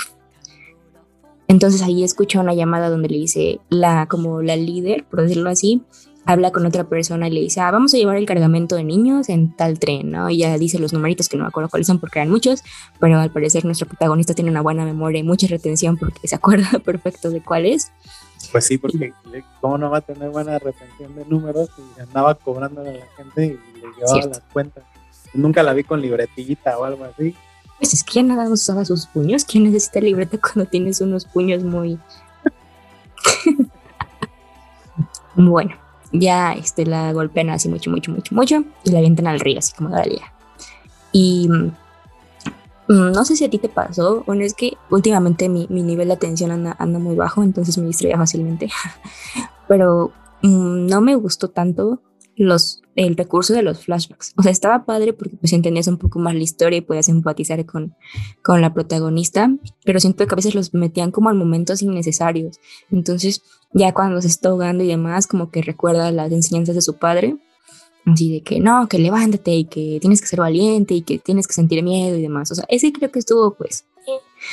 Entonces 1.47 1.81
ahí 1.81 2.03
escucha 2.03 2.39
una 2.39 2.53
llamada 2.53 2.89
donde 2.89 3.09
le 3.09 3.17
dice 3.17 3.59
la 3.69 4.07
como 4.07 4.41
la 4.41 4.55
líder, 4.55 5.03
por 5.03 5.21
decirlo 5.21 5.49
así, 5.49 5.81
habla 6.25 6.51
con 6.51 6.65
otra 6.65 6.85
persona 6.85 7.27
y 7.27 7.31
le 7.31 7.41
dice, 7.41 7.59
ah, 7.61 7.71
vamos 7.71 7.93
a 7.93 7.97
llevar 7.97 8.17
el 8.17 8.25
cargamento 8.25 8.75
de 8.75 8.83
niños 8.83 9.29
en 9.29 9.55
tal 9.55 9.79
tren, 9.79 10.11
¿no? 10.11 10.29
Y 10.29 10.37
ya 10.37 10.57
dice 10.57 10.79
los 10.79 10.93
numeritos 10.93 11.29
que 11.29 11.37
no 11.37 11.43
me 11.43 11.49
acuerdo 11.49 11.69
cuáles 11.69 11.87
son 11.87 11.99
porque 11.99 12.19
eran 12.19 12.29
muchos, 12.29 12.61
pero 12.99 13.19
al 13.19 13.31
parecer 13.31 13.65
nuestro 13.65 13.87
protagonista 13.87 14.33
tiene 14.33 14.51
una 14.51 14.61
buena 14.61 14.85
memoria 14.85 15.19
y 15.19 15.23
mucha 15.23 15.47
retención 15.47 15.97
porque 15.97 16.27
se 16.27 16.35
acuerda 16.37 16.79
perfecto 16.79 17.29
de 17.29 17.41
cuál 17.41 17.65
es. 17.65 17.91
Pues 18.51 18.65
sí, 18.65 18.77
porque 18.77 19.13
cómo 19.59 19.77
no 19.77 19.89
va 19.89 19.97
a 19.97 20.01
tener 20.01 20.29
buena 20.29 20.59
retención 20.59 21.15
de 21.15 21.25
números 21.25 21.69
y 21.77 22.01
andaba 22.01 22.35
cobrando 22.35 22.81
a 22.81 22.85
la 22.85 23.05
gente 23.17 23.45
y 23.45 23.79
le 23.79 23.87
llevaba 23.97 24.27
las 24.27 24.41
cuentas. 24.53 24.83
Nunca 25.33 25.63
la 25.63 25.73
vi 25.73 25.83
con 25.83 26.01
libretita 26.01 26.77
o 26.77 26.83
algo 26.83 27.05
así. 27.05 27.35
Pues 27.77 27.93
es 27.93 28.03
que 28.03 28.13
ya 28.15 28.23
nada 28.23 28.49
usaba 28.49 28.85
sus 28.85 29.07
puños. 29.07 29.45
¿Quién 29.45 29.63
necesita 29.65 29.99
libreta 29.99 30.37
cuando 30.37 30.65
tienes 30.65 31.01
unos 31.01 31.25
puños 31.25 31.63
muy... 31.63 31.97
bueno, 35.35 35.75
ya 36.11 36.53
este, 36.53 36.85
la 36.85 37.11
golpean 37.13 37.49
así 37.49 37.69
mucho, 37.69 37.89
mucho, 37.89 38.11
mucho, 38.11 38.35
mucho 38.35 38.63
y 38.83 38.91
la 38.91 38.99
avientan 38.99 39.27
al 39.27 39.39
río, 39.39 39.59
así 39.59 39.73
como 39.73 39.89
Dalia. 39.89 40.31
Y 41.11 41.49
Mm, 41.49 41.71
no 42.87 43.25
sé 43.25 43.35
si 43.35 43.45
a 43.45 43.49
ti 43.49 43.57
te 43.57 43.69
pasó, 43.69 44.23
bueno, 44.25 44.43
es 44.43 44.53
que 44.53 44.77
últimamente 44.89 45.49
mi, 45.49 45.67
nivel 45.67 46.09
de 46.09 46.13
atención 46.13 46.51
anda, 46.51 46.99
muy 46.99 47.15
bajo, 47.15 47.43
entonces 47.43 47.77
me 47.77 47.87
distraía 47.87 48.17
fácilmente, 48.17 48.69
pero 49.67 50.11
mm, 50.41 50.87
no 50.87 51.01
me 51.01 51.15
gustó 51.15 51.49
tanto 51.49 52.01
los, 52.35 52.81
el 52.95 53.15
recurso 53.15 53.53
de 53.53 53.61
los 53.61 53.85
flashbacks. 53.85 54.33
O 54.37 54.43
sea, 54.43 54.51
estaba 54.51 54.85
padre 54.85 55.13
porque 55.13 55.37
pues 55.37 55.53
entendías 55.53 55.87
un 55.87 55.97
poco 55.97 56.19
más 56.19 56.33
la 56.33 56.41
historia 56.41 56.77
y 56.77 56.81
podías 56.81 57.09
empatizar 57.09 57.65
con, 57.65 57.95
con 58.41 58.61
la 58.61 58.73
protagonista, 58.73 59.53
pero 59.85 59.99
siento 59.99 60.25
que 60.25 60.33
a 60.33 60.37
veces 60.37 60.55
los 60.55 60.73
metían 60.73 61.11
como 61.11 61.29
en 61.29 61.37
momentos 61.37 61.81
innecesarios. 61.81 62.59
Entonces, 62.89 63.43
ya 63.73 63.93
cuando 63.93 64.21
se 64.21 64.27
está 64.27 64.49
ahogando 64.49 64.83
y 64.83 64.87
demás, 64.87 65.27
como 65.27 65.51
que 65.51 65.61
recuerda 65.61 66.11
las 66.11 66.31
enseñanzas 66.31 66.75
de 66.75 66.81
su 66.81 66.97
padre 66.97 67.37
Así 68.05 68.31
de 68.31 68.41
que 68.41 68.59
no, 68.59 68.87
que 68.87 68.97
levántate 68.97 69.51
y 69.51 69.65
que 69.65 69.99
tienes 70.01 70.21
que 70.21 70.27
ser 70.27 70.39
valiente 70.39 70.93
y 70.95 71.01
que 71.01 71.19
tienes 71.19 71.47
que 71.47 71.53
sentir 71.53 71.83
miedo 71.83 72.17
y 72.17 72.21
demás. 72.21 72.51
O 72.51 72.55
sea, 72.55 72.65
ese 72.67 72.91
creo 72.91 73.11
que 73.11 73.19
estuvo, 73.19 73.53
pues, 73.53 73.85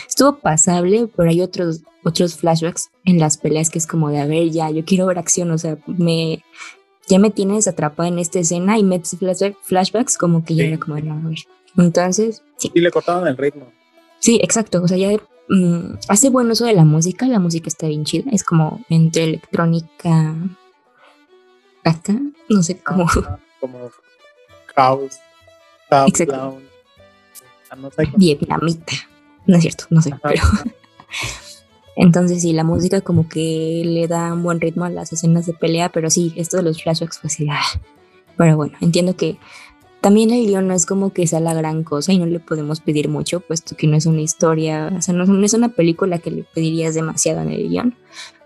estuvo 0.06 0.38
pasable, 0.38 1.08
pero 1.16 1.30
hay 1.30 1.40
otros, 1.40 1.80
otros 2.04 2.36
flashbacks 2.36 2.90
en 3.04 3.18
las 3.18 3.38
peleas 3.38 3.70
que 3.70 3.78
es 3.78 3.86
como 3.86 4.10
de, 4.10 4.18
a 4.18 4.26
ver, 4.26 4.50
ya, 4.50 4.70
yo 4.70 4.84
quiero 4.84 5.06
ver 5.06 5.18
acción, 5.18 5.50
o 5.50 5.58
sea, 5.58 5.78
me, 5.86 6.44
ya 7.08 7.18
me 7.18 7.30
tienes 7.30 7.66
atrapada 7.68 8.08
en 8.08 8.18
esta 8.18 8.38
escena 8.38 8.78
y 8.78 8.84
metes 8.84 9.16
flashbacks 9.62 10.18
como 10.18 10.44
que 10.44 10.54
ya 10.54 10.64
era 10.64 10.78
como, 10.78 10.98
no, 11.00 11.14
a 11.14 11.28
ver. 11.28 11.38
Entonces, 11.76 12.42
sí. 12.56 12.70
Y 12.74 12.80
le 12.80 12.90
cortaban 12.90 13.26
el 13.26 13.36
ritmo. 13.36 13.72
Sí, 14.18 14.40
exacto, 14.42 14.82
o 14.82 14.88
sea, 14.88 14.98
ya 14.98 15.16
mm, 15.48 15.94
hace 16.08 16.28
buen 16.28 16.50
uso 16.50 16.66
de 16.66 16.74
la 16.74 16.84
música, 16.84 17.26
la 17.26 17.38
música 17.38 17.68
está 17.68 17.86
bien 17.86 18.04
chida, 18.04 18.30
es 18.32 18.42
como 18.42 18.84
entre 18.90 19.24
electrónica 19.24 20.34
acá, 21.84 22.14
no 22.48 22.62
sé 22.62 22.78
cómo. 22.78 23.06
Como 23.60 23.90
house, 24.74 25.18
no 27.76 27.90
Vietnamita. 28.16 28.94
No 29.46 29.56
es 29.56 29.62
cierto, 29.62 29.84
no 29.90 30.02
sé, 30.02 30.12
pero. 30.22 30.42
Entonces 31.96 32.42
sí, 32.42 32.52
la 32.52 32.62
música 32.62 33.00
como 33.00 33.28
que 33.28 33.82
le 33.84 34.06
da 34.06 34.32
un 34.32 34.44
buen 34.44 34.60
ritmo 34.60 34.84
a 34.84 34.90
las 34.90 35.12
escenas 35.12 35.46
de 35.46 35.52
pelea, 35.52 35.88
pero 35.88 36.10
sí, 36.10 36.32
esto 36.36 36.58
de 36.58 36.62
los 36.62 36.80
flashbacks 36.80 37.18
pues 37.20 37.32
sí, 37.32 37.48
ah. 37.50 37.60
Pero 38.36 38.56
bueno, 38.56 38.74
entiendo 38.80 39.16
que 39.16 39.36
también 40.00 40.30
el 40.30 40.46
guion 40.46 40.68
no 40.68 40.74
es 40.74 40.86
como 40.86 41.12
que 41.12 41.26
sea 41.26 41.40
la 41.40 41.54
gran 41.54 41.82
cosa 41.82 42.12
y 42.12 42.18
no 42.18 42.26
le 42.26 42.38
podemos 42.38 42.78
pedir 42.78 43.08
mucho, 43.08 43.40
puesto 43.40 43.74
que 43.74 43.88
no 43.88 43.96
es 43.96 44.06
una 44.06 44.20
historia, 44.20 44.92
o 44.96 45.02
sea, 45.02 45.12
no, 45.12 45.44
es 45.44 45.54
una 45.54 45.70
película 45.70 46.20
que 46.20 46.30
le 46.30 46.44
pedirías 46.44 46.94
demasiado 46.94 47.40
en 47.40 47.50
el 47.50 47.68
guion, 47.68 47.96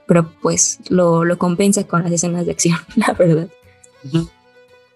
pero 0.07 0.33
pues 0.41 0.79
lo, 0.89 1.27
lo 1.27 1.37
compensa 1.37 1.87
con 1.87 2.05
las 2.05 2.13
escenas 2.13 2.47
de 2.47 2.53
acción, 2.53 2.79
la 2.97 3.13
verdad. 3.13 3.49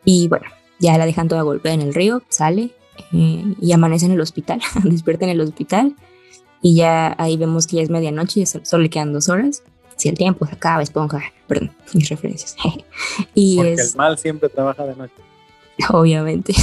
Y 0.06 0.28
bueno, 0.28 0.46
ya 0.78 0.96
la 0.96 1.04
dejan 1.04 1.28
toda 1.28 1.42
golpeada 1.42 1.74
en 1.74 1.82
el 1.82 1.92
río, 1.92 2.22
sale 2.30 2.70
eh, 3.12 3.54
y 3.60 3.72
amanece 3.72 4.06
en 4.06 4.12
el 4.12 4.20
hospital, 4.22 4.62
despierta 4.84 5.26
en 5.26 5.32
el 5.32 5.40
hospital 5.42 5.94
y 6.62 6.76
ya 6.76 7.14
ahí 7.18 7.36
vemos 7.36 7.66
que 7.66 7.76
ya 7.76 7.82
es 7.82 7.90
medianoche 7.90 8.40
y 8.40 8.46
solo 8.46 8.82
le 8.82 8.90
quedan 8.90 9.12
dos 9.12 9.28
horas. 9.28 9.62
Si 9.96 10.08
el 10.08 10.16
tiempo 10.16 10.46
se 10.46 10.54
acaba, 10.54 10.82
esponja, 10.82 11.22
perdón, 11.46 11.72
mis 11.94 12.08
referencias. 12.08 12.56
y 13.34 13.56
Porque 13.56 13.74
el 13.74 13.96
mal 13.96 14.18
siempre 14.18 14.48
trabaja 14.48 14.84
de 14.84 14.96
noche. 14.96 15.14
Obviamente. 15.90 16.54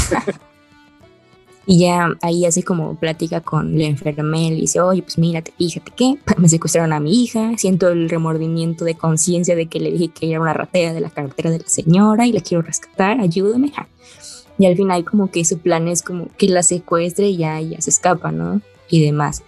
Y 1.65 1.79
ya 1.79 2.09
ahí 2.21 2.45
así 2.45 2.61
como 2.61 2.95
plática 2.95 3.39
con 3.39 3.77
la 3.77 3.85
enfermera 3.85 4.53
y 4.53 4.61
dice, 4.61 4.81
oye, 4.81 5.01
pues 5.01 5.17
mírate, 5.17 5.53
fíjate 5.57 5.91
que 5.95 6.17
me 6.37 6.49
secuestraron 6.49 6.91
a 6.91 6.99
mi 6.99 7.23
hija, 7.23 7.51
siento 7.57 7.89
el 7.89 8.09
remordimiento 8.09 8.83
de 8.85 8.95
conciencia 8.95 9.55
de 9.55 9.67
que 9.67 9.79
le 9.79 9.91
dije 9.91 10.09
que 10.09 10.29
era 10.29 10.41
una 10.41 10.53
ratera 10.53 10.93
de 10.93 10.99
la 10.99 11.09
carretera 11.09 11.51
de 11.51 11.59
la 11.59 11.67
señora 11.67 12.27
y 12.27 12.33
la 12.33 12.41
quiero 12.41 12.61
rescatar, 12.61 13.19
ayúdame. 13.21 13.71
Y 14.57 14.65
al 14.65 14.75
final 14.75 15.05
como 15.05 15.31
que 15.31 15.45
su 15.45 15.57
plan 15.59 15.87
es 15.87 16.03
como 16.03 16.27
que 16.37 16.47
la 16.47 16.63
secuestre 16.63 17.29
y 17.29 17.37
ya, 17.37 17.59
ya 17.61 17.81
se 17.81 17.89
escapa, 17.89 18.31
¿no? 18.31 18.61
Y 18.89 19.03
demás. 19.03 19.43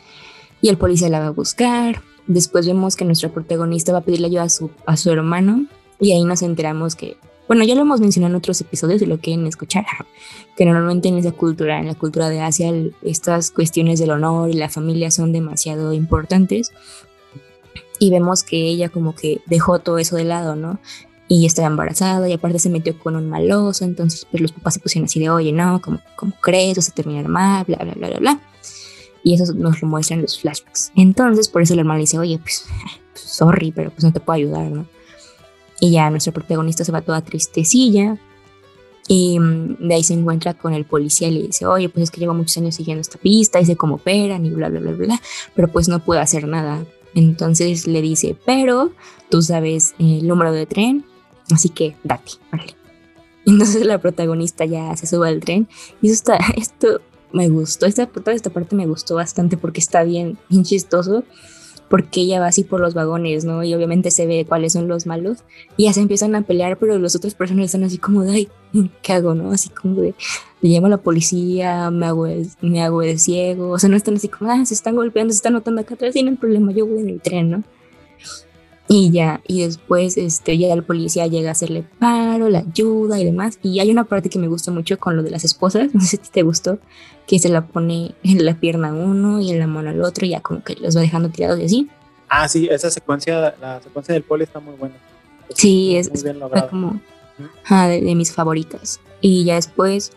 Y 0.61 0.69
el 0.69 0.77
policía 0.77 1.09
la 1.09 1.19
va 1.19 1.27
a 1.27 1.31
buscar. 1.31 2.01
Después 2.27 2.65
vemos 2.65 2.95
que 2.95 3.05
nuestro 3.05 3.31
protagonista 3.31 3.91
va 3.91 3.99
a 3.99 4.01
pedirle 4.01 4.27
ayuda 4.27 4.43
a 4.43 4.49
su, 4.49 4.71
a 4.87 4.97
su 4.97 5.11
hermano 5.11 5.65
y 5.99 6.13
ahí 6.13 6.23
nos 6.23 6.41
enteramos 6.41 6.95
que 6.95 7.17
bueno, 7.47 7.63
ya 7.63 7.75
lo 7.75 7.81
hemos 7.81 7.99
mencionado 7.99 8.31
en 8.31 8.37
otros 8.37 8.59
episodios 8.61 9.01
y 9.01 9.05
lo 9.05 9.19
quieren 9.19 9.45
escuchar, 9.45 9.85
que 10.57 10.65
normalmente 10.65 11.07
en 11.07 11.17
esa 11.17 11.31
cultura, 11.31 11.79
en 11.79 11.87
la 11.87 11.95
cultura 11.95 12.29
de 12.29 12.41
Asia, 12.41 12.73
estas 13.03 13.51
cuestiones 13.51 13.99
del 13.99 14.11
honor 14.11 14.49
y 14.49 14.53
la 14.53 14.69
familia 14.69 15.11
son 15.11 15.31
demasiado 15.31 15.93
importantes. 15.93 16.71
Y 17.97 18.09
vemos 18.11 18.43
que 18.43 18.57
ella 18.57 18.89
como 18.89 19.15
que 19.15 19.41
dejó 19.45 19.79
todo 19.79 19.99
eso 19.99 20.17
de 20.17 20.25
lado, 20.25 20.55
¿no? 20.55 20.79
Y 21.27 21.45
estaba 21.45 21.67
embarazada 21.67 22.27
y 22.27 22.33
aparte 22.33 22.59
se 22.59 22.69
metió 22.69 22.97
con 22.99 23.15
un 23.15 23.29
maloso, 23.29 23.85
entonces 23.85 24.27
pues 24.29 24.41
los 24.41 24.51
papás 24.51 24.75
se 24.75 24.79
pusieron 24.79 25.05
así 25.05 25.19
de, 25.19 25.29
oye, 25.29 25.51
no, 25.53 25.81
¿cómo, 25.81 25.99
cómo 26.15 26.33
crees? 26.41 26.75
Vas 26.75 26.89
a 26.89 26.93
terminar 26.93 27.27
mal, 27.29 27.63
bla, 27.65 27.77
bla, 27.77 27.93
bla, 27.93 28.09
bla, 28.09 28.19
bla. 28.19 28.39
y 29.23 29.33
eso 29.33 29.53
nos 29.53 29.81
lo 29.81 29.87
muestran 29.87 30.21
los 30.21 30.39
flashbacks. 30.39 30.91
Entonces, 30.95 31.47
por 31.47 31.61
eso 31.61 31.73
el 31.73 31.79
hermano 31.79 31.97
le 31.97 32.01
dice, 32.01 32.19
oye, 32.19 32.37
pues, 32.37 32.65
sorry, 33.13 33.71
pero 33.71 33.91
pues 33.91 34.03
no 34.03 34.11
te 34.11 34.19
puedo 34.19 34.35
ayudar, 34.35 34.69
¿no? 34.69 34.85
Y 35.79 35.91
ya 35.91 36.09
nuestro 36.09 36.33
protagonista 36.33 36.85
se 36.85 36.91
va 36.91 37.01
toda 37.01 37.21
tristecilla 37.21 38.17
y 39.07 39.39
mm, 39.39 39.87
de 39.87 39.95
ahí 39.95 40.03
se 40.03 40.13
encuentra 40.13 40.53
con 40.53 40.73
el 40.73 40.85
policía 40.85 41.27
y 41.27 41.31
le 41.31 41.47
dice, 41.47 41.65
oye, 41.65 41.89
pues 41.89 42.03
es 42.03 42.11
que 42.11 42.19
llevo 42.19 42.33
muchos 42.33 42.57
años 42.57 42.75
siguiendo 42.75 43.01
esta 43.01 43.17
pista 43.17 43.59
y 43.59 43.65
sé 43.65 43.75
cómo 43.75 43.95
operan 43.95 44.45
y 44.45 44.49
bla, 44.49 44.69
bla, 44.69 44.79
bla, 44.79 44.91
bla, 44.91 45.21
pero 45.55 45.67
pues 45.67 45.87
no 45.87 45.99
puedo 45.99 46.19
hacer 46.21 46.47
nada. 46.47 46.85
Entonces 47.13 47.87
le 47.87 48.01
dice, 48.01 48.35
pero 48.45 48.91
tú 49.29 49.41
sabes 49.41 49.95
el 49.99 50.27
número 50.27 50.51
de 50.51 50.65
tren, 50.65 51.05
así 51.51 51.69
que 51.69 51.95
date, 52.03 52.33
vale. 52.51 52.75
Entonces 53.45 53.85
la 53.85 53.99
protagonista 53.99 54.65
ya 54.65 54.95
se 54.97 55.05
sube 55.05 55.29
al 55.29 55.39
tren 55.39 55.67
y 56.01 56.07
eso 56.07 56.15
está, 56.15 56.37
esto 56.57 56.99
me 57.31 57.49
gustó, 57.49 57.85
esta, 57.85 58.07
toda 58.07 58.33
esta 58.33 58.49
parte 58.49 58.75
me 58.75 58.87
gustó 58.87 59.15
bastante 59.15 59.55
porque 59.55 59.81
está 59.81 60.03
bien, 60.03 60.37
bien 60.49 60.63
chistoso 60.63 61.23
porque 61.95 62.19
ella 62.19 62.41
va 62.41 62.47
así 62.47 62.65
por 62.65 62.81
los 62.81 62.93
vagones, 62.93 63.45
¿no? 63.45 63.63
Y 63.63 63.73
obviamente 63.73 64.11
se 64.11 64.27
ve 64.27 64.43
cuáles 64.45 64.73
son 64.73 64.89
los 64.89 65.05
malos 65.05 65.45
y 65.77 65.85
ya 65.85 65.93
se 65.93 66.01
empiezan 66.01 66.35
a 66.35 66.41
pelear, 66.41 66.75
pero 66.75 66.99
las 66.99 67.15
otras 67.15 67.35
personas 67.35 67.67
están 67.67 67.85
así 67.85 67.97
como 67.97 68.23
ay, 68.23 68.49
¿qué 69.01 69.13
hago, 69.13 69.33
no? 69.33 69.49
Así 69.51 69.69
como 69.69 70.01
de, 70.01 70.13
le 70.59 70.69
llamo 70.71 70.87
a 70.87 70.89
la 70.89 70.97
policía, 70.97 71.89
me 71.91 72.05
hago, 72.05 72.27
me 72.59 72.83
hago 72.83 72.99
de 72.99 73.17
ciego, 73.17 73.69
o 73.69 73.79
sea, 73.79 73.87
no 73.87 73.95
están 73.95 74.15
así 74.15 74.27
como, 74.27 74.51
ah, 74.51 74.65
se 74.65 74.73
están 74.73 74.97
golpeando, 74.97 75.31
se 75.31 75.37
están 75.37 75.53
notando 75.53 75.79
acá 75.79 75.93
atrás, 75.93 76.11
tienen 76.11 76.35
problema, 76.35 76.73
yo 76.73 76.85
voy 76.85 76.99
en 76.99 77.07
el 77.07 77.21
tren, 77.21 77.49
¿no? 77.49 77.63
Y 78.87 79.09
ya, 79.11 79.41
y 79.47 79.63
después 79.63 80.15
este, 80.15 80.57
ya 80.57 80.71
el 80.71 80.83
policía 80.83 81.25
llega 81.25 81.49
a 81.49 81.53
hacerle 81.53 81.83
paro, 81.99 82.49
la 82.49 82.59
ayuda 82.59 83.19
y 83.19 83.25
demás. 83.25 83.57
Y 83.63 83.79
hay 83.79 83.89
una 83.89 84.03
parte 84.03 84.29
que 84.29 84.37
me 84.37 84.47
gusta 84.47 84.71
mucho 84.71 84.99
con 84.99 85.15
lo 85.15 85.23
de 85.23 85.31
las 85.31 85.43
esposas, 85.43 85.89
no 85.93 86.01
sé 86.01 86.19
si 86.21 86.31
te 86.31 86.43
gustó, 86.43 86.77
que 87.25 87.39
se 87.39 87.49
la 87.49 87.65
pone 87.65 88.13
en 88.23 88.45
la 88.45 88.59
pierna 88.59 88.89
a 88.89 88.93
uno 88.93 89.41
y 89.41 89.51
en 89.51 89.59
la 89.59 89.67
mano 89.67 89.89
al 89.89 90.01
otro, 90.03 90.25
y 90.25 90.29
ya 90.29 90.41
como 90.41 90.63
que 90.63 90.75
los 90.75 90.95
va 90.95 91.01
dejando 91.01 91.29
tirados 91.29 91.59
y 91.59 91.65
así. 91.65 91.89
Ah, 92.29 92.47
sí, 92.47 92.67
esa 92.69 92.91
secuencia, 92.91 93.55
la 93.59 93.81
secuencia 93.81 94.13
del 94.13 94.23
poli 94.23 94.43
está 94.43 94.59
muy 94.59 94.75
buena. 94.75 94.95
sí, 95.49 95.95
es, 95.95 96.09
como 96.69 96.99
de, 97.69 98.15
mis 98.15 98.31
favoritas. 98.31 98.99
Y 99.21 99.45
ya 99.45 99.55
después 99.55 100.11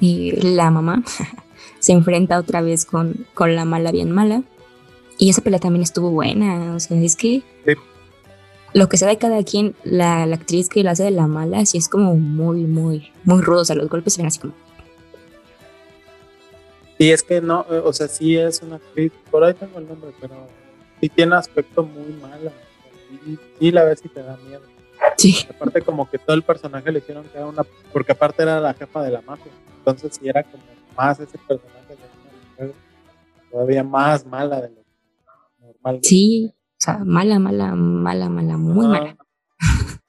eh, 0.00 0.38
la 0.42 0.70
mamá 0.70 1.02
se 1.78 1.92
enfrenta 1.92 2.38
otra 2.38 2.62
vez 2.62 2.86
con, 2.86 3.26
con 3.34 3.54
la 3.54 3.66
mala 3.66 3.92
bien 3.92 4.10
mala. 4.10 4.42
Y 5.18 5.30
esa 5.30 5.42
pelea 5.42 5.60
también 5.60 5.82
estuvo 5.82 6.10
buena, 6.10 6.74
o 6.74 6.80
sea, 6.80 7.00
es 7.00 7.14
que 7.14 7.44
lo 8.74 8.88
que 8.88 8.96
sea 8.96 9.08
de 9.08 9.18
cada 9.18 9.42
quien, 9.44 9.74
la, 9.84 10.24
actriz 10.24 10.68
que 10.68 10.82
la 10.82 10.90
hace 10.90 11.04
de 11.04 11.12
la 11.12 11.28
mala, 11.28 11.64
sí 11.64 11.78
es 11.78 11.88
como 11.88 12.16
muy, 12.16 12.64
muy, 12.64 13.12
muy 13.22 13.40
rudo. 13.40 13.60
O 13.60 13.64
sea, 13.64 13.76
los 13.76 13.88
golpes 13.88 14.14
se 14.14 14.20
ven 14.20 14.26
así 14.26 14.40
como. 14.40 14.52
Y 16.98 17.10
es 17.10 17.22
que 17.22 17.40
no, 17.40 17.64
o 17.84 17.92
sea, 17.92 18.08
sí 18.08 18.36
es 18.36 18.62
una 18.62 18.76
actriz, 18.76 19.12
por 19.30 19.44
ahí 19.44 19.54
tengo 19.54 19.78
el 19.78 19.88
nombre, 19.88 20.10
pero 20.20 20.34
sí 21.00 21.08
tiene 21.08 21.36
aspecto 21.36 21.84
muy 21.84 22.12
malo. 22.20 22.52
Y, 23.60 23.70
la 23.70 23.84
ves 23.84 24.00
y 24.04 24.08
te 24.08 24.22
da 24.22 24.36
miedo. 24.38 24.62
Sí. 25.16 25.46
Aparte, 25.48 25.80
como 25.80 26.10
que 26.10 26.18
todo 26.18 26.34
el 26.34 26.42
personaje 26.42 26.90
le 26.90 26.98
hicieron 26.98 27.24
que 27.24 27.38
era 27.38 27.46
una. 27.46 27.62
Porque 27.92 28.10
aparte 28.10 28.42
era 28.42 28.60
la 28.60 28.74
jefa 28.74 29.02
de 29.02 29.12
la 29.12 29.22
mafia. 29.22 29.52
Entonces, 29.78 30.18
sí 30.20 30.28
era 30.28 30.42
como 30.42 30.64
más 30.96 31.20
ese 31.20 31.38
personaje 31.38 31.90
de 31.90 31.94
una 31.94 32.50
mujer 32.50 32.74
todavía 33.50 33.84
más 33.84 34.26
mala 34.26 34.60
de 34.60 34.70
lo 34.70 34.84
normal. 35.60 36.00
Sí 36.02 36.52
sea, 36.84 36.98
mala, 37.04 37.38
mala, 37.38 37.74
mala, 37.74 38.28
mala, 38.28 38.56
muy 38.56 38.86
mala. 38.86 39.16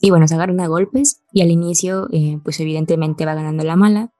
y 0.00 0.10
bueno, 0.10 0.26
se 0.26 0.34
agarran 0.34 0.60
a 0.60 0.66
golpes 0.66 1.22
y 1.32 1.42
al 1.42 1.50
inicio, 1.50 2.08
eh, 2.12 2.38
pues 2.42 2.60
evidentemente 2.60 3.26
va 3.26 3.34
ganando 3.34 3.64
la 3.64 3.76
mala. 3.76 4.12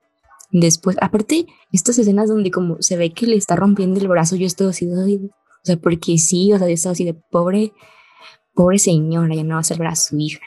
Después, 0.51 0.97
aparte, 1.01 1.47
estas 1.71 1.97
escenas 1.97 2.29
donde 2.29 2.51
como 2.51 2.77
se 2.79 2.95
ve 2.95 3.11
que 3.11 3.25
le 3.25 3.35
está 3.35 3.55
rompiendo 3.55 3.99
el 3.99 4.07
brazo, 4.07 4.35
yo 4.35 4.45
estoy 4.45 4.67
así, 4.67 4.87
o 4.87 5.29
sea, 5.63 5.77
porque 5.77 6.17
sí, 6.17 6.53
o 6.53 6.59
sea, 6.59 6.67
yo 6.67 6.73
estoy 6.73 6.91
así 6.91 7.05
de 7.05 7.13
pobre, 7.15 7.73
pobre 8.53 8.77
señora, 8.77 9.33
ya 9.33 9.43
no 9.43 9.55
va 9.55 9.61
a 9.61 9.63
salvar 9.63 9.87
a 9.87 9.95
su 9.95 10.17
hija. 10.19 10.39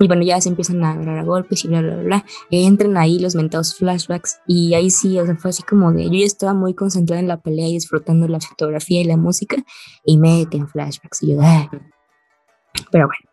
Y 0.00 0.06
bueno, 0.06 0.22
ya 0.22 0.40
se 0.40 0.48
empiezan 0.48 0.84
a 0.84 0.92
agarrar 0.92 1.18
a 1.18 1.24
golpes 1.24 1.64
y 1.64 1.68
bla, 1.68 1.80
bla, 1.80 1.96
bla. 1.96 2.24
entran 2.50 2.96
ahí 2.96 3.18
los 3.18 3.34
mentados 3.34 3.74
flashbacks. 3.74 4.40
Y 4.46 4.74
ahí 4.74 4.90
sí, 4.90 5.18
o 5.18 5.26
sea, 5.26 5.36
fue 5.36 5.50
así 5.50 5.62
como 5.62 5.92
de. 5.92 6.04
Yo 6.04 6.18
ya 6.18 6.26
estaba 6.26 6.54
muy 6.54 6.74
concentrada 6.74 7.20
en 7.20 7.28
la 7.28 7.40
pelea 7.40 7.68
y 7.68 7.74
disfrutando 7.74 8.28
la 8.28 8.40
fotografía 8.40 9.00
y 9.00 9.04
la 9.04 9.16
música. 9.16 9.56
Y 10.04 10.18
meten 10.18 10.68
flashbacks. 10.68 11.22
Y 11.22 11.32
yo, 11.32 11.40
ah". 11.42 11.68
Pero 12.92 13.06
bueno, 13.06 13.30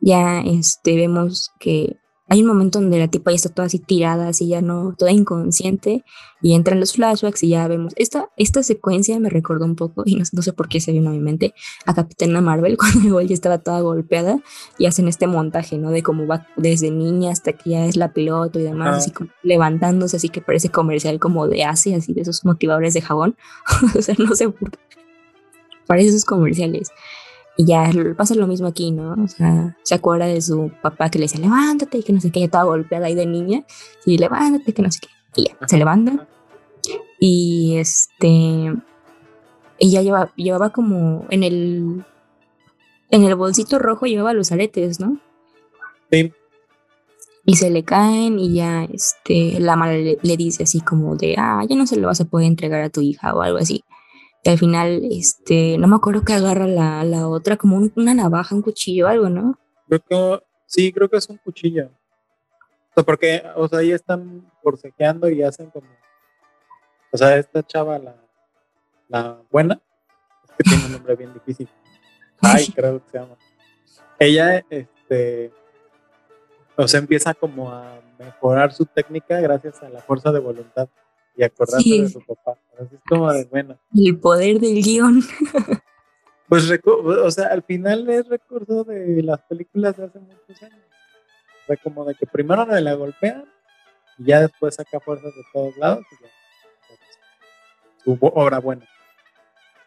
ya 0.00 0.40
este, 0.40 0.96
vemos 0.96 1.50
que 1.58 1.96
hay 2.28 2.42
un 2.42 2.48
momento 2.48 2.80
donde 2.80 2.98
la 2.98 3.08
tipa 3.08 3.30
ya 3.30 3.36
está 3.36 3.48
toda 3.50 3.66
así 3.66 3.78
tirada, 3.78 4.28
así 4.28 4.48
ya 4.48 4.60
no, 4.60 4.94
toda 4.98 5.12
inconsciente, 5.12 6.04
y 6.42 6.54
entran 6.54 6.80
los 6.80 6.92
flashbacks 6.92 7.42
y 7.44 7.50
ya 7.50 7.68
vemos. 7.68 7.92
Esta, 7.96 8.30
esta 8.36 8.64
secuencia 8.64 9.18
me 9.20 9.30
recordó 9.30 9.64
un 9.64 9.76
poco, 9.76 10.02
y 10.04 10.16
no, 10.16 10.24
sé 10.24 10.52
por 10.52 10.68
qué 10.68 10.80
se 10.80 10.90
vino 10.90 11.10
a 11.10 11.12
mi 11.12 11.20
mente, 11.20 11.54
a 11.84 11.94
Capitana 11.94 12.40
Marvel, 12.40 12.76
cuando 12.78 13.06
igual 13.06 13.28
ya 13.28 13.34
estaba 13.34 13.58
toda 13.58 13.80
golpeada, 13.80 14.40
y 14.76 14.86
hacen 14.86 15.06
este 15.06 15.28
montaje, 15.28 15.78
¿no? 15.78 15.90
De 15.90 16.02
cómo 16.02 16.26
va 16.26 16.48
desde 16.56 16.90
niña 16.90 17.30
hasta 17.30 17.52
que 17.52 17.70
ya 17.70 17.86
es 17.86 17.96
la 17.96 18.12
piloto 18.12 18.58
y 18.58 18.64
demás, 18.64 18.98
así 18.98 19.12
como 19.12 19.30
levantándose, 19.42 20.16
así 20.16 20.28
que 20.28 20.40
parece 20.40 20.68
comercial 20.68 21.20
como 21.20 21.46
de 21.46 21.64
Asia, 21.64 21.96
así 21.96 22.12
de 22.12 22.22
esos 22.22 22.44
motivadores 22.44 22.92
de 22.94 23.02
jabón. 23.02 23.36
o 23.96 24.02
sea, 24.02 24.16
no 24.18 24.34
sé 24.34 24.48
por 24.48 24.72
qué. 24.72 24.78
Parece 25.86 26.08
esos 26.08 26.24
comerciales. 26.24 26.90
Y 27.56 27.64
ya 27.64 27.90
pasa 28.16 28.34
lo 28.34 28.46
mismo 28.46 28.66
aquí, 28.66 28.92
¿no? 28.92 29.14
O 29.14 29.28
sea, 29.28 29.76
se 29.82 29.94
acuerda 29.94 30.26
de 30.26 30.42
su 30.42 30.70
papá 30.82 31.08
que 31.10 31.18
le 31.18 31.24
decía, 31.24 31.40
levántate, 31.40 31.98
y 31.98 32.02
que 32.02 32.12
no 32.12 32.20
sé 32.20 32.30
qué, 32.30 32.40
ella 32.40 32.46
estaba 32.46 32.64
golpeada 32.64 33.06
ahí 33.06 33.14
de 33.14 33.26
niña, 33.26 33.64
y 34.04 34.18
levántate, 34.18 34.74
que 34.74 34.82
no 34.82 34.90
sé 34.90 35.00
qué. 35.00 35.08
Y 35.36 35.44
ya, 35.48 35.56
se 35.66 35.78
levanta. 35.78 36.28
Y 37.18 37.76
este, 37.78 38.74
ella 39.78 40.02
lleva, 40.02 40.32
llevaba 40.36 40.70
como 40.70 41.26
en 41.30 41.42
el, 41.42 42.04
en 43.10 43.24
el 43.24 43.34
bolsito 43.34 43.78
rojo 43.78 44.04
llevaba 44.04 44.34
los 44.34 44.52
aretes, 44.52 45.00
¿no? 45.00 45.18
Sí. 46.10 46.32
Y 47.46 47.56
se 47.56 47.70
le 47.70 47.84
caen 47.84 48.38
y 48.38 48.54
ya, 48.54 48.84
este, 48.84 49.60
la 49.60 49.76
madre 49.76 50.18
le 50.20 50.36
dice 50.36 50.64
así 50.64 50.80
como 50.80 51.16
de, 51.16 51.36
ah, 51.38 51.64
ya 51.66 51.76
no 51.76 51.86
se 51.86 51.96
lo 51.96 52.08
vas 52.08 52.20
a 52.20 52.26
poder 52.26 52.48
entregar 52.48 52.82
a 52.82 52.90
tu 52.90 53.00
hija 53.00 53.34
o 53.34 53.40
algo 53.40 53.58
así 53.58 53.82
al 54.50 54.58
final, 54.58 55.02
este, 55.10 55.78
no 55.78 55.88
me 55.88 55.96
acuerdo 55.96 56.22
que 56.22 56.32
agarra 56.32 56.66
la, 56.66 57.04
la 57.04 57.28
otra 57.28 57.56
como 57.56 57.78
una 57.94 58.14
navaja, 58.14 58.54
un 58.54 58.62
cuchillo, 58.62 59.08
algo, 59.08 59.28
¿no? 59.28 59.58
Creo 59.88 60.02
que, 60.08 60.42
sí, 60.66 60.92
creo 60.92 61.08
que 61.08 61.16
es 61.16 61.28
un 61.28 61.38
cuchillo. 61.38 61.90
O 62.90 62.94
sea, 62.94 63.04
porque, 63.04 63.42
o 63.56 63.68
sea, 63.68 63.80
ahí 63.80 63.92
están 63.92 64.50
forcejeando 64.62 65.28
y 65.28 65.42
hacen 65.42 65.70
como, 65.70 65.86
o 67.12 67.16
sea, 67.16 67.36
esta 67.36 67.62
chava, 67.62 67.98
la, 67.98 68.16
la 69.08 69.38
buena, 69.50 69.80
es 70.44 70.50
que 70.56 70.64
tiene 70.64 70.86
un 70.86 70.92
nombre 70.92 71.16
bien 71.16 71.32
difícil. 71.34 71.68
Ay, 72.40 72.66
creo 72.74 73.02
que 73.02 73.10
se 73.10 73.18
llama. 73.18 73.36
Ella, 74.18 74.64
este, 74.70 75.52
o 76.76 76.86
sea, 76.86 77.00
empieza 77.00 77.34
como 77.34 77.72
a 77.72 78.00
mejorar 78.18 78.72
su 78.72 78.86
técnica 78.86 79.40
gracias 79.40 79.82
a 79.82 79.88
la 79.88 80.00
fuerza 80.00 80.32
de 80.32 80.40
voluntad 80.40 80.88
y 81.36 81.44
acordarse 81.44 82.02
de 82.02 82.08
su 82.08 82.20
papá. 82.20 82.58
Así 82.78 82.94
es 82.94 83.00
como 83.08 83.32
de 83.32 83.44
bueno. 83.44 83.78
El 83.94 84.18
poder 84.18 84.60
del 84.60 84.82
guion. 84.82 85.22
Pues, 86.48 86.62
o 86.84 87.30
sea, 87.32 87.48
al 87.48 87.64
final 87.64 88.08
es 88.08 88.28
recuerdo 88.28 88.84
de 88.84 89.20
las 89.20 89.40
películas 89.42 89.96
de 89.96 90.04
hace 90.04 90.20
muchos 90.20 90.62
años. 90.62 90.78
O 91.64 91.66
sea, 91.66 91.76
como 91.82 92.04
de 92.04 92.14
que 92.14 92.24
primero 92.24 92.64
le 92.66 92.80
la 92.82 92.94
golpean 92.94 93.44
y 94.16 94.26
ya 94.26 94.42
después 94.42 94.76
saca 94.76 95.00
fuerzas 95.00 95.34
de 95.34 95.42
todos 95.52 95.76
lados 95.76 96.04
y 96.12 96.22
ya. 96.22 96.30
Su 98.04 98.16
obra 98.20 98.60
buena. 98.60 98.86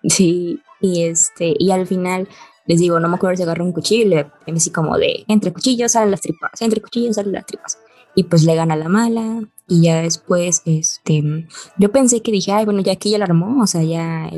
Sí, 0.03 0.61
y 0.81 1.03
este, 1.03 1.55
y 1.57 1.71
al 1.71 1.87
final 1.87 2.27
les 2.65 2.79
digo, 2.79 2.99
no 2.99 3.07
me 3.07 3.15
acuerdo 3.15 3.37
si 3.37 3.43
agarró 3.43 3.65
un 3.65 3.71
cuchillo 3.71 4.05
y 4.05 4.09
le 4.09 4.31
así 4.55 4.71
como 4.71 4.97
de 4.97 5.23
entre 5.27 5.51
cuchillos 5.51 5.93
salen 5.93 6.11
las 6.11 6.21
tripas, 6.21 6.61
entre 6.61 6.81
cuchillos 6.81 7.15
salen 7.15 7.31
las 7.31 7.45
tripas. 7.45 7.79
Y 8.15 8.23
pues 8.23 8.43
le 8.43 8.55
gana 8.55 8.75
la 8.75 8.89
mala, 8.89 9.41
y 9.67 9.83
ya 9.83 10.01
después, 10.01 10.63
este, 10.65 11.47
yo 11.77 11.91
pensé 11.91 12.21
que 12.21 12.31
dije, 12.31 12.51
ay, 12.51 12.65
bueno, 12.65 12.81
ya 12.81 12.93
aquí 12.93 13.11
ya 13.11 13.19
la 13.19 13.25
armó, 13.25 13.61
o 13.61 13.67
sea, 13.67 13.83
ya, 13.83 14.29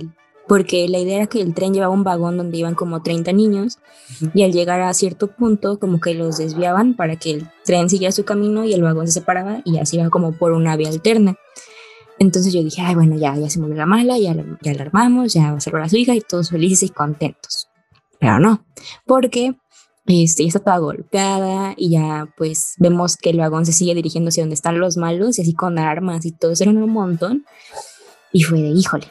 porque 0.47 0.89
la 0.89 0.99
idea 0.99 1.15
era 1.15 1.27
que 1.27 1.41
el 1.41 1.53
tren 1.53 1.73
llevaba 1.73 1.93
un 1.93 2.03
vagón 2.03 2.35
donde 2.35 2.57
iban 2.57 2.75
como 2.75 3.01
30 3.01 3.31
niños 3.31 3.79
y 4.33 4.43
al 4.43 4.51
llegar 4.51 4.81
a 4.81 4.93
cierto 4.93 5.27
punto 5.27 5.79
como 5.79 6.01
que 6.01 6.13
los 6.13 6.39
desviaban 6.39 6.95
para 6.95 7.15
que 7.15 7.31
el 7.31 7.49
tren 7.63 7.89
siguiera 7.89 8.11
su 8.11 8.25
camino 8.25 8.65
y 8.65 8.73
el 8.73 8.83
vagón 8.83 9.07
se 9.07 9.13
separaba 9.13 9.61
y 9.63 9.77
así 9.77 9.95
iba 9.95 10.09
como 10.09 10.33
por 10.33 10.51
una 10.51 10.75
vía 10.75 10.89
alterna. 10.89 11.37
Entonces 12.19 12.51
yo 12.51 12.61
dije, 12.61 12.81
ay, 12.81 12.95
bueno, 12.95 13.15
ya, 13.17 13.33
ya 13.37 13.49
se 13.49 13.61
murió 13.61 13.77
la 13.77 13.85
mala, 13.85 14.17
ya, 14.17 14.35
ya 14.61 14.73
la 14.73 14.81
armamos, 14.81 15.33
ya 15.33 15.51
va 15.51 15.57
a 15.57 15.61
salvar 15.61 15.83
a 15.83 15.89
su 15.89 15.95
hija 15.95 16.13
y 16.15 16.21
todos 16.21 16.49
felices 16.49 16.83
y 16.83 16.89
contentos. 16.89 17.69
Pero 18.19 18.37
no, 18.37 18.65
porque 19.05 19.55
este, 20.05 20.43
ya 20.43 20.47
está 20.47 20.59
toda 20.59 20.77
golpeada 20.77 21.73
y 21.77 21.91
ya 21.91 22.27
pues 22.37 22.75
vemos 22.77 23.17
que 23.17 23.29
el 23.29 23.37
vagón 23.37 23.65
se 23.65 23.73
sigue 23.73 23.95
dirigiendo 23.95 24.29
hacia 24.29 24.43
donde 24.43 24.55
están 24.55 24.79
los 24.79 24.97
malos 24.97 25.37
y 25.37 25.43
así 25.43 25.53
con 25.53 25.77
armas 25.77 26.25
y 26.25 26.31
todo, 26.31 26.51
eso 26.51 26.63
era 26.63 26.71
un 26.71 26.89
montón. 26.89 27.45
Y 28.31 28.43
fue 28.43 28.61
de 28.61 28.69
híjole. 28.69 29.07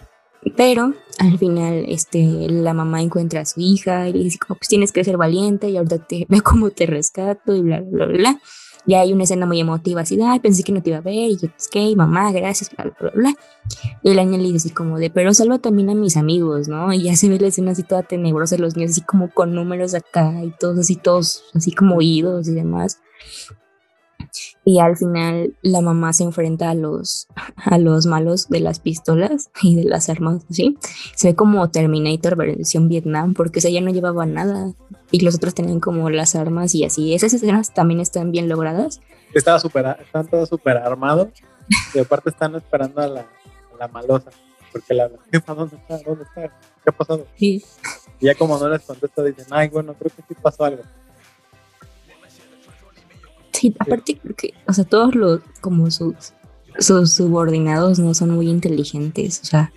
Pero 0.57 0.95
al 1.19 1.39
final 1.39 1.85
este, 1.89 2.23
la 2.49 2.73
mamá 2.73 3.03
encuentra 3.03 3.43
a 3.43 3.45
su 3.45 3.61
hija 3.61 4.09
y 4.09 4.15
le 4.15 4.25
dice 4.25 4.39
como 4.39 4.59
pues 4.59 4.69
tienes 4.69 4.91
que 4.91 5.05
ser 5.05 5.19
valiente 5.19 5.69
y 5.69 5.77
ahorita 5.77 5.99
te 6.07 6.27
veo 6.31 6.43
como 6.43 6.71
te 6.71 6.87
rescato 6.87 7.55
y 7.55 7.61
bla, 7.61 7.81
bla, 7.81 8.07
bla, 8.07 8.17
bla. 8.17 8.41
Y 8.87 8.95
hay 8.95 9.13
una 9.13 9.25
escena 9.25 9.47
muy 9.47 9.61
emotiva, 9.61 10.01
así 10.01 10.17
de, 10.17 10.25
ay, 10.25 10.41
pensé 10.41 10.63
que 10.63 10.73
no 10.73 10.83
te 10.83 10.91
iba 10.91 10.99
a 10.99 11.03
ver, 11.03 11.15
y 11.15 11.37
yo, 11.37 11.49
pues, 11.49 11.69
¿qué? 11.69 11.95
Mamá, 11.95 12.33
gracias, 12.33 12.71
bla, 12.75 12.93
bla, 12.99 13.11
bla, 13.15 13.35
Y 14.03 14.15
la 14.15 14.25
niña 14.25 14.39
le 14.39 14.45
dice 14.45 14.57
así 14.57 14.71
como 14.71 14.99
de, 14.99 15.11
pero 15.11 15.35
salva 15.35 15.59
también 15.59 15.91
a 15.91 15.95
mis 15.95 16.17
amigos, 16.17 16.69
¿no? 16.69 16.93
Y 16.93 17.03
ya 17.03 17.17
se 17.17 17.29
ve 17.29 17.39
la 17.39 17.49
escena 17.49 17.73
así 17.73 17.83
toda 17.83 18.03
tenebrosa, 18.03 18.57
los 18.57 18.77
niños 18.77 18.93
así 18.93 19.03
como 19.03 19.31
con 19.31 19.55
números 19.55 19.95
acá 19.95 20.43
y 20.43 20.51
todos 20.59 20.79
así, 20.79 20.97
todos 20.97 21.45
así 21.55 21.73
como 21.73 21.97
oídos 21.97 22.49
y 22.49 22.55
demás. 22.55 23.01
Y 24.65 24.79
al 24.79 24.97
final 24.97 25.57
la 25.63 25.81
mamá 25.81 26.13
se 26.13 26.25
enfrenta 26.25 26.71
a 26.71 26.75
los, 26.75 27.29
a 27.57 27.79
los 27.79 28.07
malos 28.07 28.49
de 28.49 28.61
las 28.61 28.79
pistolas 28.79 29.51
y 29.63 29.77
de 29.77 29.85
las 29.85 30.09
armas, 30.09 30.43
¿sí? 30.51 30.79
Se 31.15 31.29
ve 31.29 31.35
como 31.35 31.71
Terminator 31.71 32.37
versión 32.37 32.89
Vietnam, 32.89 33.35
porque 33.35 33.61
ella 33.63 33.81
no 33.81 33.91
llevaba 33.91 34.27
nada 34.27 34.73
y 35.11 35.21
los 35.21 35.37
otros 35.37 35.55
tenían 35.55 35.81
como 35.81 36.11
las 36.11 36.35
armas 36.35 36.75
y 36.75 36.85
así. 36.85 37.15
Esas 37.15 37.33
escenas 37.33 37.73
también 37.73 38.01
están 38.01 38.33
bien 38.33 38.49
logradas. 38.49 39.01
Estaba 39.35 39.59
super, 39.59 39.97
están 40.01 40.27
todos 40.27 40.49
súper 40.49 40.77
armados 40.77 41.29
y 41.95 41.99
aparte 41.99 42.31
están 42.31 42.55
esperando 42.57 43.01
a 43.01 43.07
la, 43.07 43.27
la 43.79 43.89
malosa, 43.89 44.31
porque 44.73 44.95
la 44.95 45.09
¿dónde 45.09 45.77
está? 45.77 45.99
¿Dónde 45.99 46.25
está? 46.25 46.49
¿Qué 46.83 46.91
ha 46.91 46.93
pasado? 46.93 47.27
Sí. 47.37 47.65
Y 48.21 48.27
ya 48.27 48.35
como 48.35 48.59
no 48.59 48.69
les 48.69 48.83
contesta, 48.83 49.23
dicen, 49.25 49.47
ay, 49.51 49.69
bueno, 49.69 49.95
creo 49.95 50.11
que 50.15 50.23
sí 50.29 50.35
pasó 50.41 50.65
algo. 50.65 50.83
Sí, 53.61 53.75
aparte 53.79 54.19
porque, 54.23 54.55
o 54.67 54.73
sea, 54.73 54.85
todos 54.85 55.15
los, 55.15 55.41
como 55.61 55.91
sus, 55.91 56.33
sus 56.79 57.13
subordinados 57.13 57.99
no 57.99 58.15
son 58.15 58.31
muy 58.31 58.49
inteligentes, 58.49 59.39
o 59.43 59.45
sea, 59.45 59.71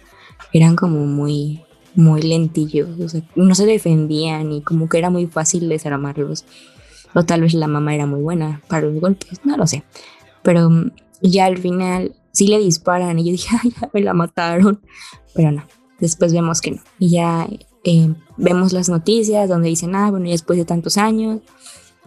eran 0.53 0.77
como 0.77 1.05
muy, 1.05 1.63
muy 1.93 2.21
lentillos, 2.21 2.97
o 2.97 3.09
sea, 3.09 3.21
no 3.35 3.53
se 3.55 3.65
defendían 3.65 4.53
y 4.53 4.61
como 4.61 4.87
que 4.87 4.99
era 4.99 5.09
muy 5.09 5.27
fácil 5.27 5.67
desarmarlos. 5.67 6.45
O 7.13 7.25
tal 7.25 7.41
vez 7.41 7.55
la 7.55 7.67
mamá 7.67 7.93
era 7.93 8.05
muy 8.05 8.21
buena 8.21 8.61
para 8.69 8.87
los 8.87 9.01
golpes, 9.01 9.41
no 9.43 9.57
lo 9.57 9.67
sé. 9.67 9.83
Pero 10.43 10.69
mm, 10.69 10.91
ya 11.21 11.47
al 11.47 11.57
final 11.57 12.15
sí 12.31 12.47
le 12.47 12.59
disparan 12.59 13.19
y 13.19 13.25
yo 13.25 13.31
dije, 13.31 13.49
ay, 13.63 13.73
ya 13.81 13.89
me 13.93 13.99
la 13.99 14.13
mataron. 14.13 14.79
Pero 15.35 15.51
no, 15.51 15.63
después 15.99 16.31
vemos 16.31 16.61
que 16.61 16.71
no. 16.71 16.81
Y 16.99 17.09
ya 17.09 17.49
eh, 17.83 18.13
vemos 18.37 18.71
las 18.71 18.87
noticias 18.87 19.49
donde 19.49 19.67
dicen, 19.67 19.93
ah, 19.93 20.09
bueno, 20.09 20.29
después 20.29 20.57
de 20.57 20.63
tantos 20.63 20.95
años, 20.95 21.41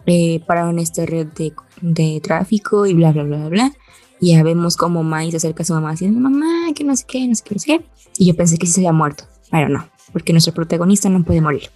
eh, 0.07 0.41
pararon 0.47 0.79
esta 0.79 1.05
red 1.05 1.27
de 1.27 1.53
de 1.81 2.19
tráfico 2.21 2.85
y 2.85 2.93
bla, 2.93 3.11
bla, 3.11 3.23
bla, 3.23 3.49
bla. 3.49 3.71
Y 4.19 4.33
ya 4.33 4.43
vemos 4.43 4.77
como 4.77 5.03
Mai 5.03 5.29
se 5.31 5.37
acerca 5.37 5.63
a 5.63 5.65
su 5.65 5.73
mamá 5.73 5.91
diciendo, 5.91 6.19
mamá, 6.19 6.73
que 6.73 6.83
no 6.83 6.95
sé 6.95 7.05
qué, 7.07 7.27
no 7.27 7.35
sé 7.35 7.43
qué, 7.43 7.55
no 7.55 7.59
sé 7.59 7.65
qué. 7.67 7.85
Y 8.17 8.25
yo 8.25 8.35
pensé 8.35 8.57
que 8.57 8.65
sí 8.65 8.73
se 8.73 8.79
había 8.81 8.93
muerto, 8.93 9.25
pero 9.51 9.69
no, 9.69 9.87
porque 10.11 10.33
nuestro 10.33 10.53
protagonista 10.53 11.07
no 11.09 11.23
puede 11.23 11.41
morir. 11.41 11.69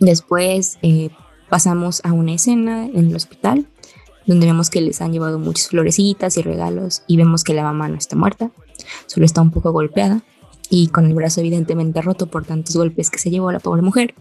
Después 0.00 0.78
eh, 0.82 1.10
pasamos 1.48 2.00
a 2.04 2.12
una 2.12 2.34
escena 2.34 2.84
en 2.86 3.08
el 3.08 3.16
hospital 3.16 3.66
donde 4.26 4.46
vemos 4.46 4.70
que 4.70 4.80
les 4.80 5.00
han 5.00 5.12
llevado 5.12 5.38
muchas 5.38 5.68
florecitas 5.68 6.36
y 6.36 6.42
regalos 6.42 7.04
y 7.06 7.16
vemos 7.16 7.44
que 7.44 7.54
la 7.54 7.62
mamá 7.62 7.88
no 7.88 7.94
está 7.94 8.16
muerta, 8.16 8.50
solo 9.06 9.24
está 9.24 9.40
un 9.40 9.52
poco 9.52 9.70
golpeada 9.70 10.22
y 10.68 10.88
con 10.88 11.06
el 11.06 11.14
brazo 11.14 11.40
evidentemente 11.40 12.02
roto 12.02 12.26
por 12.26 12.44
tantos 12.44 12.76
golpes 12.76 13.08
que 13.08 13.20
se 13.20 13.30
llevó 13.30 13.52
la 13.52 13.60
pobre 13.60 13.82
mujer. 13.82 14.14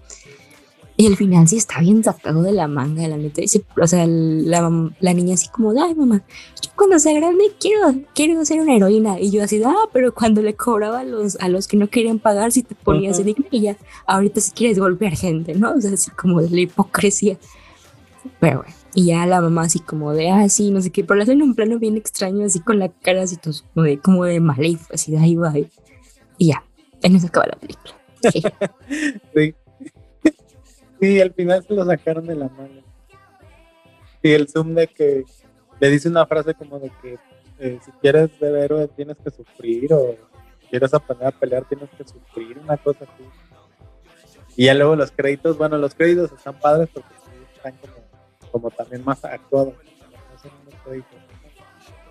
Y 0.97 1.07
al 1.07 1.17
final 1.17 1.45
sí 1.47 1.57
está 1.57 1.81
bien 1.81 2.03
sacado 2.03 2.41
de 2.41 2.53
la 2.53 2.67
manga, 2.67 3.05
la 3.07 3.17
neta. 3.17 3.41
O 3.81 3.87
sea, 3.87 4.05
la, 4.07 4.91
la, 4.99 5.13
niña 5.13 5.33
así 5.33 5.49
como, 5.49 5.71
ay 5.71 5.93
mamá, 5.93 6.23
yo 6.61 6.71
cuando 6.75 6.99
sea 6.99 7.13
grande 7.13 7.43
quiero, 7.59 7.93
quiero 8.13 8.45
ser 8.45 8.61
una 8.61 8.75
heroína. 8.75 9.19
Y 9.19 9.29
yo 9.29 9.43
así, 9.43 9.61
ah, 9.65 9.89
pero 9.91 10.13
cuando 10.13 10.41
le 10.41 10.55
cobraba 10.55 10.99
a 10.99 11.03
los, 11.03 11.35
a 11.41 11.49
los 11.49 11.67
que 11.67 11.75
no 11.75 11.87
querían 11.87 12.19
pagar, 12.19 12.53
si 12.53 12.63
te 12.63 12.75
ponías 12.75 13.19
uh 13.19 13.25
y 13.51 13.61
ya, 13.61 13.77
ahorita 14.07 14.39
si 14.39 14.51
quieres 14.51 14.79
golpear 14.79 15.17
gente, 15.17 15.53
¿no? 15.53 15.73
O 15.73 15.81
sea, 15.81 15.91
así 15.93 16.11
como 16.11 16.41
de 16.41 16.49
la 16.49 16.61
hipocresía. 16.61 17.37
Pero 18.39 18.59
bueno, 18.59 18.73
y 18.93 19.07
ya 19.07 19.25
la 19.25 19.41
mamá 19.41 19.63
así 19.63 19.79
como 19.79 20.13
de, 20.13 20.29
ah, 20.29 20.47
sí, 20.47 20.71
no 20.71 20.81
sé 20.81 20.91
qué, 20.91 21.03
pero 21.03 21.17
la 21.17 21.23
hacen 21.23 21.41
en 21.41 21.43
un 21.43 21.55
plano 21.55 21.77
bien 21.77 21.97
extraño, 21.97 22.45
así 22.45 22.61
con 22.61 22.79
la 22.79 22.87
cara 22.87 23.23
así 23.23 23.37
como 23.73 23.85
de, 23.85 23.99
como 23.99 24.23
de 24.23 24.41
así 24.93 25.11
de 25.11 25.17
ahí 25.17 25.35
va. 25.35 25.53
Y 26.37 26.47
ya, 26.47 26.63
ahí 27.03 27.09
nos 27.09 27.25
acaba 27.25 27.47
la 27.47 27.59
película. 27.59 27.95
sí. 29.35 29.55
Sí, 31.05 31.21
al 31.21 31.33
final 31.33 31.63
se 31.63 31.71
lo 31.75 31.85
sacaron 31.85 32.25
de 32.25 32.33
la 32.33 32.49
mano. 32.49 32.81
Y 34.23 34.31
el 34.31 34.49
zoom 34.49 34.73
de 34.73 34.87
que 34.87 35.23
le 35.79 35.89
dice 35.91 36.09
una 36.09 36.25
frase 36.25 36.55
como 36.55 36.79
de 36.79 36.91
que 36.99 37.19
eh, 37.59 37.77
si 37.85 37.91
quieres 38.01 38.31
ser 38.39 38.55
héroe 38.55 38.87
tienes 38.87 39.15
que 39.17 39.29
sufrir 39.29 39.93
o 39.93 40.15
quieres 40.67 40.95
aprender 40.95 41.27
a 41.27 41.31
pelear 41.31 41.63
tienes 41.65 41.91
que 41.91 42.03
sufrir, 42.05 42.57
una 42.57 42.75
cosa 42.77 43.03
así. 43.03 43.23
Y 44.55 44.65
ya 44.65 44.73
luego 44.73 44.95
los 44.95 45.11
créditos, 45.11 45.59
bueno, 45.59 45.77
los 45.77 45.93
créditos 45.93 46.31
están 46.31 46.59
padres 46.59 46.89
porque 46.91 47.09
están 47.55 47.75
como, 48.51 48.71
también 48.71 49.05
más 49.05 49.23
actuados. 49.23 49.75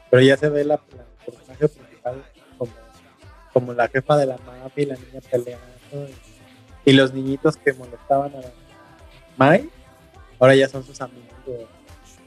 Pero 0.09 0.23
ya 0.23 0.37
se 0.37 0.49
ve 0.51 0.65
la, 0.65 0.79
personaje 1.27 1.69
principal 1.69 2.25
como, 2.57 2.73
como 3.53 3.73
la 3.73 3.89
jefa 3.89 4.17
de 4.19 4.27
la 4.27 4.37
mafia 4.39 4.85
y 4.85 4.87
la 4.87 4.95
niña 4.95 5.21
peleando. 5.29 5.67
Y 6.85 6.93
los 6.93 7.13
niñitos 7.13 7.57
que 7.57 7.73
molestaban 7.73 8.33
a 8.37 8.41
la 8.41 8.64
Mai, 9.37 9.69
ahora 10.39 10.55
ya 10.55 10.69
son 10.69 10.85
sus 10.85 11.01
amigos. 11.01 11.25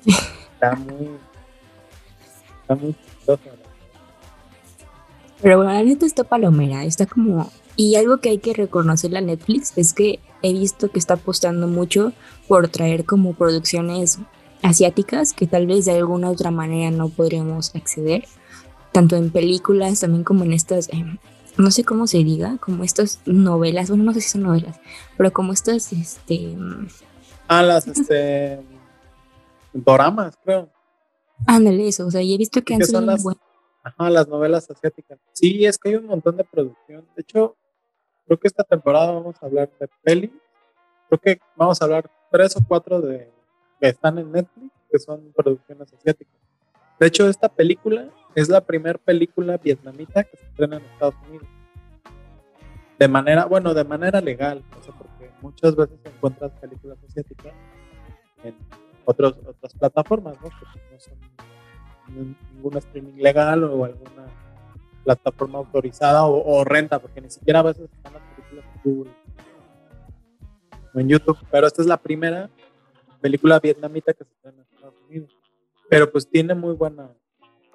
Está 0.05 0.75
muy. 0.75 1.09
Está 2.61 2.75
muy 2.75 2.95
chistoso. 2.95 3.41
Pero 5.41 5.57
bueno, 5.57 5.71
la 5.71 5.83
neta 5.83 6.05
está 6.05 6.23
palomera, 6.23 6.83
está 6.83 7.05
como. 7.05 7.49
Y 7.75 7.95
algo 7.95 8.17
que 8.17 8.29
hay 8.29 8.39
que 8.39 8.53
reconocerle 8.53 9.19
a 9.19 9.21
Netflix 9.21 9.73
es 9.75 9.93
que 9.93 10.19
he 10.41 10.51
visto 10.51 10.89
que 10.89 10.97
está 10.99 11.13
apostando 11.13 11.67
mucho 11.67 12.11
por 12.47 12.69
traer 12.69 13.05
como 13.05 13.33
producciones 13.33 14.19
asiáticas 14.63 15.33
que 15.33 15.45
tal 15.45 15.67
vez 15.67 15.85
de 15.85 15.91
alguna 15.91 16.31
otra 16.31 16.49
manera 16.49 16.89
no 16.89 17.09
podríamos 17.09 17.75
acceder, 17.75 18.25
tanto 18.91 19.15
en 19.15 19.29
películas 19.29 19.99
también 19.99 20.23
como 20.23 20.43
en 20.43 20.53
estas, 20.53 20.89
em, 20.89 21.17
no 21.57 21.71
sé 21.71 21.83
cómo 21.83 22.07
se 22.07 22.19
diga, 22.19 22.57
como 22.57 22.83
estas 22.83 23.21
novelas, 23.25 23.89
bueno, 23.89 24.03
no 24.03 24.13
sé 24.13 24.21
si 24.21 24.29
son 24.29 24.43
novelas, 24.43 24.79
pero 25.17 25.31
como 25.31 25.53
estas, 25.53 25.91
este... 25.93 26.55
Ah, 27.47 27.63
las, 27.63 27.87
este... 27.87 28.61
Doramas, 29.73 30.37
creo. 30.43 30.69
Ándale, 31.45 31.87
eso, 31.87 32.07
o 32.07 32.11
sea, 32.11 32.21
y 32.21 32.33
he 32.33 32.37
visto 32.37 32.61
que 32.63 32.75
han 32.75 32.83
sido 32.83 33.01
las, 33.01 33.23
Ajá, 33.83 34.09
las 34.09 34.27
novelas 34.27 34.69
asiáticas. 34.69 35.19
Sí, 35.33 35.65
es 35.65 35.77
que 35.77 35.89
hay 35.89 35.95
un 35.95 36.07
montón 36.07 36.35
de 36.35 36.43
producción. 36.43 37.07
De 37.15 37.21
hecho, 37.21 37.55
creo 38.25 38.39
que 38.39 38.47
esta 38.47 38.63
temporada 38.63 39.11
vamos 39.11 39.35
a 39.41 39.45
hablar 39.45 39.69
de 39.79 39.87
peli. 40.03 40.33
Creo 41.07 41.19
que 41.19 41.39
vamos 41.55 41.81
a 41.81 41.85
hablar 41.85 42.11
tres 42.31 42.57
o 42.57 42.59
cuatro 42.67 42.99
de 42.99 43.31
que 43.79 43.87
están 43.87 44.17
en 44.17 44.31
Netflix, 44.31 44.71
que 44.91 44.99
son 44.99 45.31
producciones 45.33 45.93
asiáticas. 45.93 46.35
De 46.99 47.07
hecho, 47.07 47.29
esta 47.29 47.49
película 47.49 48.10
es 48.36 48.49
la 48.49 48.62
primera 48.62 48.97
película 48.97 49.57
vietnamita 49.57 50.23
que 50.23 50.38
se 50.38 50.45
estrena 50.45 50.77
en 50.77 50.86
Estados 50.86 51.15
Unidos. 51.27 51.47
De 52.97 53.07
manera, 53.07 53.45
bueno, 53.45 53.73
de 53.73 53.83
manera 53.83 54.21
legal, 54.21 54.63
no 54.71 54.83
sé, 54.83 54.91
porque 54.97 55.29
muchas 55.41 55.75
veces 55.75 55.99
encuentras 56.03 56.51
películas 56.53 56.97
asiáticas 57.07 57.53
en 58.43 58.55
otros, 59.05 59.36
otras 59.45 59.73
plataformas, 59.75 60.36
¿no? 60.38 60.49
Porque 60.49 60.79
no 60.91 60.99
son 60.99 62.38
ningún 62.55 62.77
streaming 62.77 63.21
legal 63.21 63.63
o 63.63 63.86
alguna 63.86 64.25
plataforma 65.03 65.60
autorizada 65.60 66.25
o, 66.25 66.63
renta, 66.63 66.99
porque 66.99 67.21
ni 67.21 67.29
siquiera 67.29 67.60
a 67.60 67.63
veces 67.63 67.89
están 67.93 68.13
las 68.13 68.21
películas 68.33 68.65
en 68.65 68.81
Google 68.83 69.12
o 70.93 70.99
en 70.99 71.07
YouTube. 71.07 71.38
Pero 71.51 71.67
esta 71.67 71.81
es 71.81 71.88
la 71.88 71.97
primera 71.97 72.49
película 73.21 73.60
vietnamita 73.60 74.13
que 74.13 74.25
se 74.25 74.31
estrena 74.31 74.57
en 74.57 74.75
Estados 74.75 75.01
Unidos. 75.07 75.37
Pero 75.89 76.12
pues 76.12 76.30
tiene 76.30 76.54
muy 76.54 76.76
buena, 76.76 77.15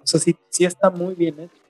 o 0.02 0.06
sea, 0.06 0.20
sí, 0.20 0.36
sí 0.50 0.64
está 0.64 0.90
muy 0.90 1.14
bien 1.14 1.40
hecho. 1.40 1.62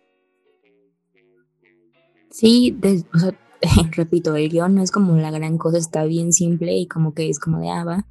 Sí, 2.30 2.76
o 3.14 3.18
sea, 3.18 3.38
repito, 3.92 4.34
el 4.34 4.48
guion 4.48 4.74
no 4.74 4.82
es 4.82 4.90
como 4.90 5.16
la 5.16 5.30
gran 5.30 5.58
cosa, 5.58 5.78
está 5.78 6.04
bien 6.04 6.32
simple 6.32 6.74
y 6.74 6.86
como 6.86 7.14
que 7.14 7.28
es 7.28 7.38
como 7.38 7.60
de 7.60 7.68
ah, 7.68 8.06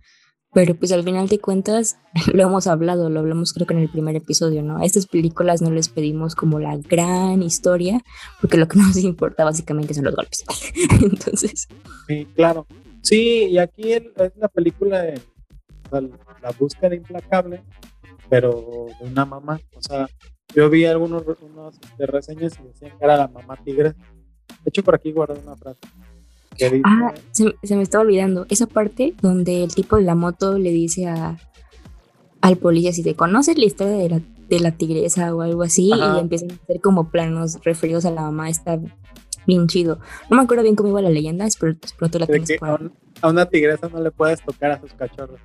pero 0.54 0.76
pues 0.76 0.92
al 0.92 1.04
final 1.04 1.28
de 1.30 1.40
cuentas 1.40 1.98
lo 2.34 2.44
hemos 2.44 2.68
hablado, 2.68 3.10
lo 3.10 3.22
hablamos 3.22 3.54
creo 3.54 3.66
que 3.66 3.74
en 3.74 3.80
el 3.80 3.90
primer 3.90 4.16
episodio, 4.16 4.62
¿no? 4.62 4.78
A 4.78 4.86
estas 4.86 5.08
películas 5.08 5.62
no 5.62 5.72
les 5.72 5.90
pedimos 5.90 6.36
como 6.36 6.60
la 6.60 6.78
gran 6.78 7.42
historia, 7.42 8.02
porque 8.40 8.58
lo 8.58 8.68
que 8.68 8.78
nos 8.80 8.98
importa 8.98 9.44
básicamente 9.44 9.94
son 9.94 10.06
los 10.06 10.16
golpes. 10.16 10.44
Entonces. 11.02 11.68
Sí, 12.08 12.28
claro. 12.36 12.68
Sí, 13.02 13.46
y 13.46 13.58
aquí 13.58 13.94
es 13.94 14.04
la 14.36 14.48
película 14.48 15.02
de 15.02 15.20
la 15.92 16.52
búsqueda 16.52 16.96
implacable 16.96 17.64
pero 18.32 18.88
de 18.98 19.06
una 19.06 19.26
mamá. 19.26 19.60
O 19.76 19.82
sea, 19.82 20.08
yo 20.56 20.70
vi 20.70 20.86
algunos 20.86 21.24
unos 21.42 21.78
de 21.98 22.08
reseñas 22.08 22.58
y 22.60 22.68
decían 22.68 22.98
que 22.98 23.04
era 23.04 23.18
la 23.18 23.28
mamá 23.28 23.58
tigre. 23.58 23.90
De 23.90 24.70
hecho, 24.70 24.84
por 24.84 24.96
aquí 24.96 25.12
guardé 25.12 25.38
una 25.42 25.58
frase. 25.58 25.80
ah, 26.86 27.14
se, 27.32 27.76
me 27.76 27.84
estaba 27.84 28.06
olvidando. 28.06 28.46
Esa 28.50 28.68
parte 28.68 29.16
donde 29.22 29.66
el 29.66 29.76
tipo 29.76 29.98
de 29.98 30.04
la 30.04 30.16
moto 30.16 30.58
le 30.58 30.72
dice 30.72 31.08
a, 31.08 31.38
al 32.40 32.56
policía 32.56 32.94
si 32.94 33.04
te 33.04 33.16
conoces 33.16 33.58
la 33.58 33.66
historia 33.66 33.98
de 33.98 34.10
la, 34.10 34.22
de 34.48 34.60
la 34.62 34.72
tigresa 34.72 35.36
o 35.36 35.42
algo 35.42 35.64
así 35.64 35.92
y 35.94 36.20
empiezan 36.20 36.52
a 36.52 36.54
hacer 36.54 36.80
como 36.80 37.10
planos 37.10 37.60
referidos 37.66 38.06
a 38.06 38.12
la 38.12 38.22
mamá. 38.22 38.50
Está 38.50 38.80
bien 39.46 39.68
chido. 39.68 40.00
No 40.30 40.38
me 40.38 40.44
acuerdo 40.44 40.64
bien 40.64 40.78
cómo 40.78 40.88
iba 40.88 41.02
la 41.02 41.10
leyenda, 41.10 41.48
pero, 41.60 41.76
tú 42.10 42.18
la 42.18 42.28
a, 42.62 42.80
a 43.24 43.30
una 43.30 43.46
tigresa 43.46 43.90
no 43.90 44.00
le 44.00 44.12
puedes 44.12 44.42
tocar 44.42 44.72
a 44.72 44.80
sus 44.80 44.94
cachorros. 44.94 45.42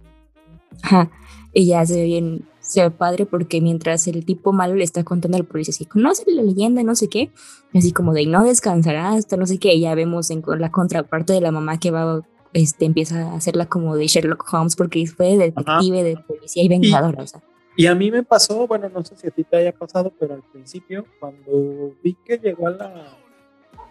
Ajá. 0.82 1.10
Y 1.52 1.66
ya 1.66 1.84
se 1.86 1.96
ve 1.96 2.04
bien, 2.04 2.46
se 2.60 2.82
ve 2.82 2.90
padre 2.90 3.26
porque 3.26 3.60
mientras 3.60 4.06
el 4.08 4.24
tipo 4.24 4.52
malo 4.52 4.74
le 4.74 4.84
está 4.84 5.04
contando 5.04 5.36
al 5.36 5.44
policía 5.44 5.72
así, 5.72 5.86
conoce 5.86 6.24
la 6.30 6.42
leyenda, 6.42 6.82
no 6.82 6.94
sé 6.94 7.08
qué, 7.08 7.30
así 7.74 7.92
como 7.92 8.12
de 8.12 8.26
no 8.26 8.44
descansará 8.44 9.12
hasta 9.12 9.36
no 9.36 9.46
sé 9.46 9.58
qué, 9.58 9.74
y 9.74 9.80
ya 9.80 9.94
vemos 9.94 10.30
en 10.30 10.42
la 10.58 10.70
contraparte 10.70 11.32
de 11.32 11.40
la 11.40 11.52
mamá 11.52 11.78
que 11.78 11.90
va, 11.90 12.22
este, 12.52 12.84
empieza 12.84 13.30
a 13.30 13.36
hacerla 13.36 13.66
como 13.66 13.96
de 13.96 14.06
Sherlock 14.06 14.52
Holmes 14.52 14.76
porque 14.76 15.06
fue 15.06 15.36
detective, 15.36 16.02
de 16.02 16.16
policía 16.16 16.62
y 16.62 16.68
vengadora, 16.68 17.20
y, 17.20 17.24
o 17.24 17.26
sea. 17.26 17.42
Y 17.76 17.86
a 17.86 17.94
mí 17.94 18.10
me 18.10 18.22
pasó, 18.22 18.66
bueno, 18.66 18.88
no 18.88 19.04
sé 19.04 19.16
si 19.16 19.26
a 19.26 19.30
ti 19.30 19.44
te 19.44 19.56
haya 19.56 19.72
pasado, 19.72 20.12
pero 20.18 20.34
al 20.34 20.42
principio, 20.42 21.04
cuando 21.20 21.94
vi 22.02 22.14
que 22.24 22.38
llegó 22.38 22.66
a 22.68 22.70
la, 22.70 23.16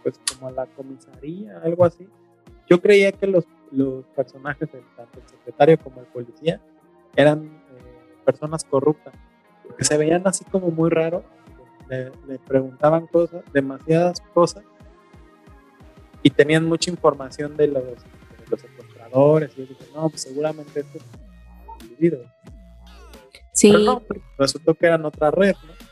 pues 0.04 0.19
como 0.32 0.50
a 0.50 0.52
la 0.52 0.65
comisaría, 0.65 1.60
algo 1.63 1.86
así, 1.86 2.08
yo 2.69 2.82
creía 2.82 3.12
que 3.12 3.28
los, 3.28 3.45
los 3.71 4.06
personajes, 4.15 4.69
tanto 4.69 5.19
el 5.19 5.30
secretario 5.30 5.80
como 5.80 6.02
el 6.02 6.08
policía, 6.08 6.60
eran 7.15 7.45
eh, 7.45 8.17
personas 8.25 8.63
corruptas, 8.63 9.13
porque 9.67 9.84
se 9.84 9.97
veían 9.97 10.21
así 10.25 10.43
como 10.45 10.69
muy 10.71 10.89
raros, 10.89 11.23
le, 11.89 12.12
le, 12.28 12.39
preguntaban 12.39 13.08
cosas, 13.08 13.43
demasiadas 13.54 14.21
cosas, 14.34 14.63
y 16.23 16.30
tenían 16.30 16.65
mucha 16.65 16.89
información 16.89 17.56
de 17.56 17.67
los, 17.67 17.84
de 17.84 18.47
los 18.49 18.62
secuestradores, 18.62 19.51
y 19.56 19.62
yo 19.62 19.67
dije, 19.67 19.86
no, 19.93 20.10
pues 20.10 20.21
seguramente 20.21 20.80
esto 20.80 20.97
es 20.97 21.84
individuo. 21.84 22.23
Sí. 23.54 23.71
Pero 23.71 23.84
no, 23.84 24.01
resultó 24.38 24.73
que 24.73 24.86
eran 24.88 25.06
otra 25.06 25.32
red, 25.32 25.56
¿no? 25.65 25.86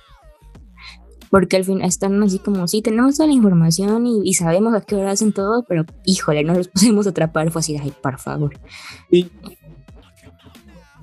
Porque 1.33 1.57
al 1.57 1.63
fin 1.63 1.81
están 1.81 2.21
así 2.21 2.38
como, 2.38 2.67
sí, 2.67 2.83
tenemos 2.83 3.17
toda 3.17 3.25
la 3.25 3.33
información 3.33 4.05
y, 4.05 4.21
y, 4.23 4.36
sabemos 4.36 4.75
a 4.75 4.81
qué 4.81 4.95
hora 4.95 5.09
hacen 5.09 5.33
todo, 5.33 5.65
pero 5.67 5.83
híjole, 6.05 6.43
no 6.43 6.53
los 6.53 6.67
podemos 6.73 7.07
atrapar. 7.07 7.49
Fue 7.49 7.62
así, 7.62 7.75
ay, 7.75 7.91
por 8.03 8.19
favor. 8.19 8.53
Sí. 9.09 9.31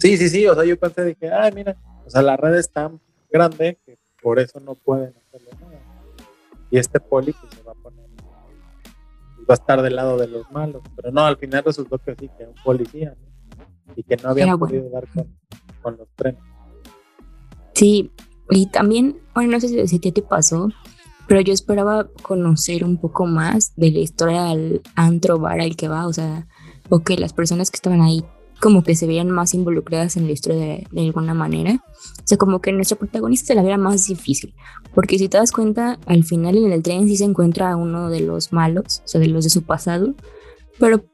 Sí, 0.01 0.17
sí, 0.17 0.29
sí. 0.29 0.47
O 0.47 0.55
sea, 0.55 0.65
yo 0.65 0.79
pensé, 0.79 1.05
dije, 1.05 1.31
ay, 1.31 1.53
mira, 1.53 1.77
o 2.07 2.11
sea, 2.11 2.23
la 2.23 2.37
red 2.37 2.55
es 2.55 2.71
tan 2.71 3.01
grande 3.31 3.79
que 3.85 3.99
por 4.23 4.39
eso 4.39 4.59
no 4.61 4.75
pueden 4.75 5.15
hacerle 5.27 5.51
nada. 5.61 5.79
Y 6.71 6.79
este 6.79 7.01
poli 7.01 7.33
pues, 7.33 7.53
se 7.55 7.63
va 7.63 7.73
a 7.73 7.75
poner, 7.75 8.07
va 9.39 9.51
a 9.51 9.55
estar 9.55 9.83
del 9.83 9.97
lado 9.97 10.17
de 10.17 10.29
los 10.29 10.51
malos. 10.51 10.83
Pero 10.97 11.13
no, 11.13 11.25
al 11.27 11.37
final 11.37 11.65
resultó 11.65 11.99
que 11.99 12.15
sí, 12.17 12.29
que 12.37 12.45
era 12.45 12.49
un 12.49 12.63
policía, 12.65 13.15
¿no? 13.21 13.65
Y 13.95 14.03
que 14.03 14.17
no 14.17 14.31
habían 14.31 14.59
podido 14.59 14.83
bueno. 14.85 14.95
dar 14.95 15.09
con, 15.09 15.37
con 15.83 15.97
los 15.99 16.09
trenes. 16.17 16.43
Sí, 17.75 18.11
y 18.51 18.67
también, 18.67 19.21
bueno, 19.35 19.53
no 19.53 19.61
sé 19.61 19.69
si, 19.69 19.87
si 19.87 19.97
a 19.97 20.01
ti 20.01 20.13
te 20.13 20.23
pasó, 20.23 20.69
pero 21.27 21.41
yo 21.41 21.53
esperaba 21.53 22.09
conocer 22.23 22.85
un 22.85 22.97
poco 22.97 23.27
más 23.27 23.75
de 23.77 23.91
la 23.91 23.99
historia 23.99 24.51
al 24.51 24.81
antro 24.95 25.39
bar 25.39 25.61
al 25.61 25.77
que 25.77 25.89
va, 25.89 26.07
o 26.07 26.13
sea, 26.13 26.47
o 26.89 27.01
que 27.01 27.17
las 27.17 27.33
personas 27.33 27.71
que 27.71 27.77
estaban 27.77 28.01
ahí 28.01 28.25
como 28.61 28.83
que 28.83 28.95
se 28.95 29.07
veían 29.07 29.31
más 29.31 29.55
involucradas 29.55 30.17
en 30.17 30.27
la 30.27 30.33
historia 30.33 30.59
de, 30.59 30.87
de 30.91 31.01
alguna 31.01 31.35
manera. 31.35 31.83
O 31.93 32.27
sea, 32.27 32.39
como 32.39 32.61
que 32.61 32.73
nuestra 32.73 32.99
protagonista 32.99 33.49
se 33.49 33.55
la 33.55 33.63
viera 33.63 33.79
más 33.79 34.07
difícil, 34.07 34.55
porque 34.95 35.19
si 35.19 35.29
te 35.29 35.39
das 35.39 35.53
cuenta, 35.53 35.99
al 36.07 36.25
final 36.25 36.57
en 36.57 36.73
el 36.73 36.83
tren 36.83 37.09
sí 37.09 37.17
se 37.17 37.25
encuentra 37.25 37.71
a 37.71 37.77
uno 37.77 38.11
de 38.11 38.21
los 38.21 38.53
malos, 38.53 39.03
o 39.05 39.09
sea, 39.09 39.21
de 39.21 39.29
los 39.29 39.45
de 39.45 39.51
su 39.51 39.63
pasado, 39.63 40.15
pero 40.79 41.05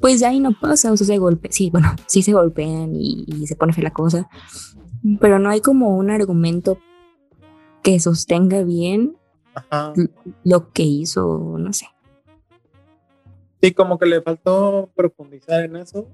pues 0.00 0.20
de 0.20 0.26
ahí 0.26 0.40
no 0.40 0.52
pasa, 0.52 0.92
o 0.92 0.96
sea, 0.96 1.06
se 1.06 1.18
golpea, 1.18 1.50
sí, 1.52 1.70
bueno, 1.70 1.94
sí 2.06 2.22
se 2.22 2.32
golpean 2.32 2.94
y, 2.94 3.24
y 3.26 3.46
se 3.46 3.56
pone 3.56 3.72
fea 3.72 3.84
la 3.84 3.92
cosa, 3.92 4.28
pero 5.20 5.38
no 5.38 5.50
hay 5.50 5.60
como 5.60 5.96
un 5.96 6.10
argumento 6.10 6.78
que 7.82 8.00
sostenga 8.00 8.64
bien 8.64 9.16
Ajá. 9.54 9.92
lo 10.44 10.72
que 10.72 10.82
hizo, 10.82 11.56
no 11.58 11.72
sé. 11.72 11.86
Sí, 13.62 13.72
como 13.72 13.98
que 13.98 14.06
le 14.06 14.20
faltó 14.20 14.90
profundizar 14.94 15.64
en 15.64 15.76
eso. 15.76 16.08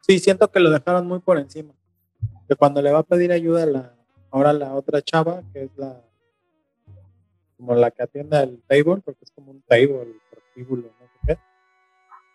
Sí, 0.00 0.18
siento 0.18 0.50
que 0.50 0.60
lo 0.60 0.70
dejaron 0.70 1.06
muy 1.06 1.20
por 1.20 1.38
encima. 1.38 1.74
Que 2.48 2.56
cuando 2.56 2.82
le 2.82 2.92
va 2.92 3.00
a 3.00 3.04
pedir 3.04 3.32
ayuda 3.32 3.62
a 3.62 3.66
la, 3.66 3.94
ahora 4.30 4.52
la 4.52 4.74
otra 4.74 5.02
chava, 5.02 5.42
que 5.52 5.64
es 5.64 5.70
la, 5.76 6.00
como 7.56 7.74
la 7.74 7.90
que 7.90 8.02
atiende 8.02 8.36
al 8.36 8.62
table, 8.66 9.02
porque 9.04 9.24
es 9.24 9.30
como 9.30 9.52
un 9.52 9.62
table, 9.62 10.16
prostíbulo, 10.30 10.90
no 11.00 11.06
sé 11.06 11.18
qué. 11.26 11.38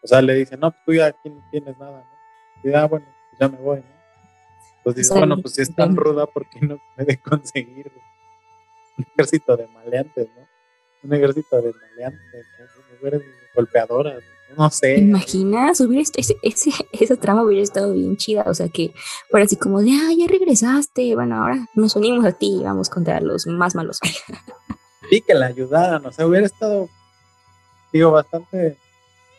O 0.03 0.07
sea, 0.07 0.21
le 0.21 0.35
dice, 0.35 0.55
no, 0.57 0.71
pues 0.71 0.83
tú 0.85 0.93
ya 0.93 1.07
aquí 1.07 1.29
no 1.29 1.43
tienes 1.51 1.77
nada, 1.77 1.99
¿no? 2.03 2.69
Y 2.69 2.73
ah, 2.73 2.85
bueno, 2.85 3.05
pues 3.29 3.39
ya 3.39 3.47
me 3.49 3.57
voy, 3.57 3.79
¿no? 3.79 3.95
Pues 4.83 4.95
dice, 4.95 5.13
bueno, 5.15 5.37
pues 5.41 5.55
si 5.55 5.61
es 5.63 5.75
tan 5.75 5.95
ruda, 5.95 6.27
¿por 6.27 6.47
qué 6.49 6.61
no 6.61 6.79
puede 6.95 7.17
conseguir 7.23 7.91
un 8.97 9.05
ejército 9.05 9.57
de 9.57 9.67
maleantes, 9.67 10.27
¿no? 10.35 10.47
Un 11.03 11.13
ejército 11.13 11.61
de 11.61 11.73
maleantes, 11.73 12.45
¿no? 12.59 12.74
Mujeres 12.93 13.21
golpeadoras, 13.55 14.21
no 14.57 14.69
sé. 14.69 14.95
¿Te 14.95 15.01
imaginas? 15.01 15.79
Hubiera 15.81 16.03
ese, 16.15 16.37
ese- 16.41 16.71
esa 16.91 17.15
trama 17.15 17.43
hubiera 17.43 17.63
estado 17.63 17.93
bien 17.93 18.15
chida, 18.17 18.43
o 18.47 18.53
sea 18.53 18.69
que 18.69 18.93
fuera 19.29 19.45
así 19.45 19.55
como 19.55 19.81
de, 19.81 19.91
ah, 19.91 20.11
ya 20.17 20.27
regresaste, 20.27 21.13
bueno, 21.15 21.41
ahora 21.41 21.67
nos 21.75 21.95
unimos 21.95 22.25
a 22.25 22.31
ti 22.31 22.57
y 22.61 22.63
vamos 22.63 22.89
contra 22.89 23.19
los 23.21 23.47
más 23.47 23.75
malos. 23.75 23.99
Sí, 25.07 25.21
que 25.21 25.35
la 25.35 25.45
ayudaran, 25.45 26.03
o 26.03 26.11
sea, 26.11 26.25
hubiera 26.25 26.47
estado, 26.47 26.89
digo, 27.93 28.09
bastante 28.09 28.75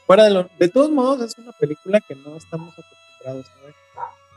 fuera 0.07 0.23
de 0.23 0.31
lo... 0.31 0.49
De 0.61 0.69
todos 0.69 0.93
modos, 0.93 1.21
es 1.23 1.37
una 1.39 1.51
película 1.59 2.01
que 2.07 2.15
no 2.15 2.37
estamos 2.37 2.73
acostumbrados 2.73 3.47
a 3.51 3.65
ver. 3.65 3.75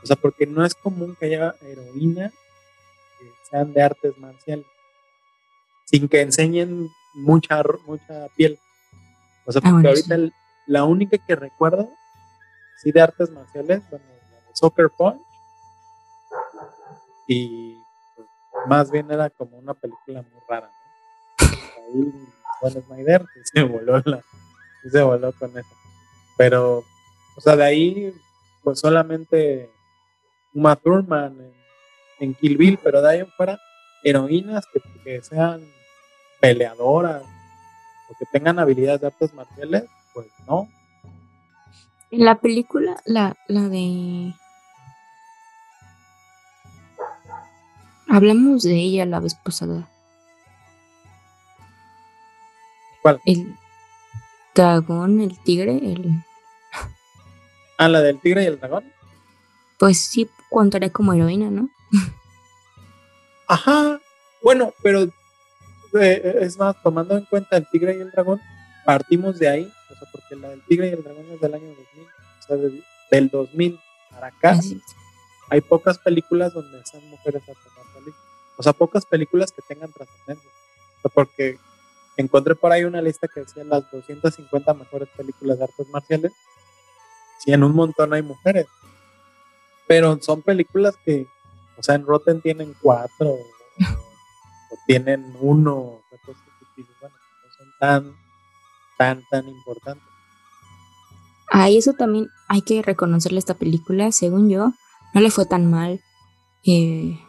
O 0.02 0.06
sea, 0.06 0.16
porque 0.16 0.44
no 0.48 0.64
es 0.64 0.74
común 0.74 1.16
que 1.20 1.26
haya 1.26 1.54
heroínas 1.62 2.32
que 3.20 3.26
sean 3.48 3.72
de 3.72 3.80
artes 3.80 4.18
marciales, 4.18 4.66
sin 5.84 6.08
que 6.08 6.20
enseñen 6.20 6.88
mucha, 7.14 7.62
mucha 7.86 8.26
piel. 8.36 8.58
O 9.50 9.52
sea, 9.52 9.60
Ah, 9.64 9.70
porque 9.70 9.72
bueno, 9.72 9.88
ahorita 9.88 10.06
sí. 10.06 10.12
el- 10.20 10.34
la 10.66 10.84
única 10.84 11.18
que 11.18 11.34
recuerdo, 11.34 11.90
sí, 12.80 12.92
de 12.92 13.00
artes 13.00 13.30
marciales, 13.30 13.82
bueno, 13.90 14.04
la 14.30 14.36
de 14.48 14.54
Soccer 14.54 14.88
Punch, 14.96 15.20
y 17.26 17.82
pues, 18.14 18.28
más 18.66 18.90
bien 18.90 19.10
era 19.10 19.30
como 19.30 19.58
una 19.58 19.74
película 19.74 20.22
muy 20.22 20.40
rara, 20.48 20.70
¿no? 20.70 21.46
Ahí, 21.48 22.12
Juan 22.60 22.72
Snyder 22.84 23.24
se 23.44 23.62
voló 23.64 24.00
la, 24.04 24.22
se 24.90 25.02
voló 25.02 25.32
con 25.32 25.56
eso. 25.58 25.68
Pero, 26.36 26.84
o 27.36 27.40
sea, 27.40 27.56
de 27.56 27.64
ahí, 27.64 28.14
pues 28.62 28.78
solamente 28.80 29.70
Uma 30.54 30.76
Thurman 30.76 31.40
en, 31.40 31.54
en 32.20 32.34
Kill 32.34 32.56
Bill, 32.56 32.78
pero 32.82 33.02
de 33.02 33.10
ahí 33.10 33.18
en 33.20 33.30
fuera, 33.32 33.58
heroínas 34.04 34.64
que, 34.72 34.80
que 35.02 35.22
sean 35.22 35.60
peleadoras 36.40 37.22
o 38.10 38.14
que 38.18 38.26
tengan 38.26 38.58
habilidades 38.58 39.00
de 39.00 39.06
artes 39.06 39.32
marciales, 39.32 39.84
pues 40.12 40.26
no. 40.46 40.68
En 42.10 42.24
la 42.24 42.40
película, 42.40 43.00
la, 43.04 43.36
la 43.46 43.68
de... 43.68 44.34
Hablamos 48.08 48.64
de 48.64 48.74
ella 48.74 49.06
la 49.06 49.20
vez 49.20 49.36
pasada. 49.36 49.88
¿Cuál? 53.02 53.20
El 53.24 53.56
dragón, 54.54 55.20
el 55.20 55.38
tigre, 55.44 55.76
el... 55.76 56.24
Ah, 57.78 57.88
la 57.88 58.00
del 58.00 58.20
tigre 58.20 58.42
y 58.42 58.46
el 58.46 58.58
dragón. 58.58 58.92
Pues 59.78 59.98
sí, 59.98 60.28
contaría 60.50 60.90
como 60.90 61.12
heroína, 61.12 61.50
¿no? 61.50 61.70
Ajá, 63.46 64.00
bueno, 64.42 64.74
pero 64.82 65.08
eh, 65.94 66.38
es 66.40 66.58
más, 66.58 66.80
tomando 66.82 67.16
en 67.16 67.24
cuenta 67.24 67.56
el 67.56 67.66
tigre 67.68 67.96
y 67.96 68.00
el 68.00 68.10
dragón, 68.10 68.40
partimos 68.84 69.38
de 69.38 69.48
ahí, 69.48 69.72
o 69.90 69.94
sea, 69.94 70.08
porque 70.12 70.36
la 70.36 70.48
del 70.50 70.62
tigre 70.66 70.88
y 70.88 70.92
el 70.92 71.02
dragón 71.02 71.26
es 71.30 71.40
del 71.40 71.54
año 71.54 71.68
2000, 71.68 72.04
o 72.04 72.42
sea, 72.46 72.56
de- 72.56 72.82
del 73.10 73.28
2000 73.28 73.78
para 74.10 74.28
acá, 74.28 74.50
Así- 74.50 74.80
hay 75.48 75.60
pocas 75.60 75.98
películas 75.98 76.52
donde 76.54 76.84
sean 76.86 77.04
mujeres 77.08 77.42
marcialistas, 77.46 78.22
o 78.56 78.62
sea, 78.62 78.72
pocas 78.72 79.04
películas 79.06 79.52
que 79.52 79.62
tengan 79.66 79.92
trascendencia, 79.92 80.48
o 80.48 81.00
sea, 81.02 81.10
porque 81.14 81.58
encontré 82.16 82.54
por 82.54 82.70
ahí 82.72 82.84
una 82.84 83.00
lista 83.02 83.26
que 83.28 83.40
decía 83.40 83.64
las 83.64 83.90
250 83.90 84.74
mejores 84.74 85.08
películas 85.16 85.58
de 85.58 85.64
artes 85.64 85.88
marciales, 85.88 86.32
sí, 87.38 87.52
en 87.52 87.64
un 87.64 87.72
montón 87.74 88.12
hay 88.14 88.22
mujeres, 88.22 88.66
pero 89.86 90.18
son 90.20 90.42
películas 90.42 90.94
que, 91.04 91.26
o 91.76 91.82
sea, 91.82 91.94
en 91.96 92.04
Rotten 92.06 92.40
tienen 92.40 92.74
cuatro 92.80 93.34
tienen 94.90 95.36
uno, 95.38 96.02
bueno, 97.00 97.16
no 97.44 97.50
son 97.56 97.72
tan, 97.78 98.16
tan, 98.98 99.22
tan 99.30 99.48
importantes. 99.48 100.04
Ah, 101.48 101.70
y 101.70 101.78
eso 101.78 101.92
también 101.92 102.28
hay 102.48 102.62
que 102.62 102.82
reconocerle 102.82 103.38
esta 103.38 103.54
película, 103.54 104.10
según 104.10 104.50
yo, 104.50 104.72
no 105.14 105.20
le 105.20 105.30
fue 105.30 105.46
tan 105.46 105.70
mal. 105.70 106.00
Eh, 106.66 107.20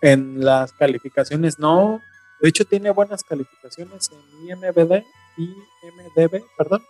En 0.00 0.42
las 0.42 0.72
calificaciones 0.72 1.58
no, 1.58 2.00
de 2.40 2.48
hecho 2.48 2.64
tiene 2.64 2.90
buenas 2.90 3.22
calificaciones 3.22 4.10
en 4.12 4.48
IMDb, 4.48 5.04
IMDb, 5.36 6.42
perdón, 6.56 6.82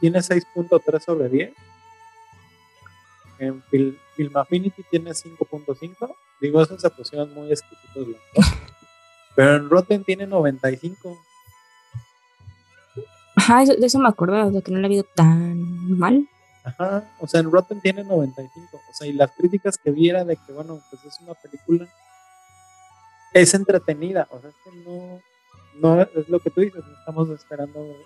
tiene 0.00 0.20
6.3 0.20 0.98
sobre 1.04 1.28
10. 1.28 1.52
En 3.40 3.62
Fil- 3.64 3.98
Film 4.14 4.36
Affinity 4.36 4.82
tiene 4.90 5.10
5.5. 5.12 6.14
Digo, 6.40 6.62
esos 6.62 6.80
se 6.80 6.90
pusieron 6.90 7.32
muy 7.34 7.50
exquisitos 7.50 8.06
los 8.06 8.16
dos. 8.36 8.46
Pero 9.34 9.56
en 9.56 9.70
Rotten 9.70 10.04
tiene 10.04 10.26
95. 10.26 11.18
ajá, 13.36 13.62
eso- 13.62 13.74
de 13.74 13.86
eso 13.86 13.98
me 13.98 14.08
acordaba, 14.08 14.50
sea, 14.50 14.60
que 14.62 14.70
no 14.72 14.78
le 14.78 14.86
ha 14.86 14.90
ido 14.90 15.04
tan 15.14 15.98
mal. 15.98 16.28
Ajá, 16.64 17.10
o 17.20 17.26
sea, 17.26 17.40
en 17.40 17.50
Rotten 17.50 17.80
tiene 17.80 18.04
95. 18.04 18.76
O 18.76 18.92
sea, 18.94 19.06
y 19.06 19.12
las 19.14 19.30
críticas 19.32 19.78
que 19.78 19.90
viera 19.90 20.24
de 20.24 20.36
que, 20.36 20.52
bueno, 20.52 20.80
pues 20.90 21.02
es 21.04 21.18
una 21.20 21.34
película, 21.34 21.88
es 23.32 23.54
entretenida. 23.54 24.28
O 24.30 24.40
sea, 24.40 24.50
es 24.50 24.56
que 24.62 24.70
no, 24.84 25.20
no 25.76 26.02
es 26.02 26.28
lo 26.28 26.38
que 26.40 26.50
tú 26.50 26.60
dices, 26.60 26.84
no 26.84 26.98
estamos 26.98 27.30
esperando 27.30 27.80
el 27.80 27.96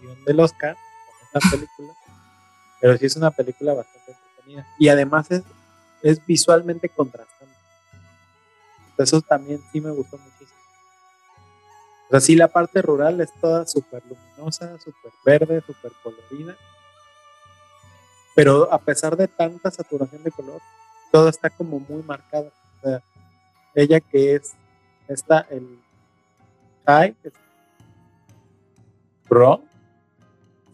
guion 0.00 0.24
del 0.24 0.40
Oscar 0.40 0.76
con 0.76 1.42
esta 1.42 1.50
película, 1.50 1.92
pero 2.80 2.96
sí 2.98 3.06
es 3.06 3.16
una 3.16 3.30
película 3.32 3.74
bastante 3.74 4.12
entretenida. 4.12 4.33
Y 4.78 4.88
además 4.88 5.30
es, 5.30 5.42
es 6.02 6.24
visualmente 6.24 6.88
contrastante. 6.88 7.54
Eso 8.98 9.20
también 9.20 9.60
sí 9.72 9.80
me 9.80 9.90
gustó 9.90 10.18
muchísimo. 10.18 10.58
O 12.06 12.10
sea, 12.10 12.20
sí, 12.20 12.36
la 12.36 12.48
parte 12.48 12.82
rural 12.82 13.20
es 13.20 13.32
toda 13.40 13.66
súper 13.66 14.02
luminosa, 14.06 14.78
súper 14.78 15.12
verde, 15.24 15.62
súper 15.66 15.92
colorida. 16.02 16.54
Pero 18.36 18.72
a 18.72 18.78
pesar 18.78 19.16
de 19.16 19.28
tanta 19.28 19.70
saturación 19.70 20.22
de 20.22 20.30
color, 20.30 20.60
todo 21.10 21.28
está 21.28 21.50
como 21.50 21.80
muy 21.80 22.02
marcado. 22.02 22.52
O 22.78 22.82
sea, 22.82 23.02
ella 23.74 24.00
que 24.00 24.36
es 24.36 24.54
esta, 25.08 25.40
el 25.50 25.78
High, 26.86 27.16
Bro, 29.28 29.64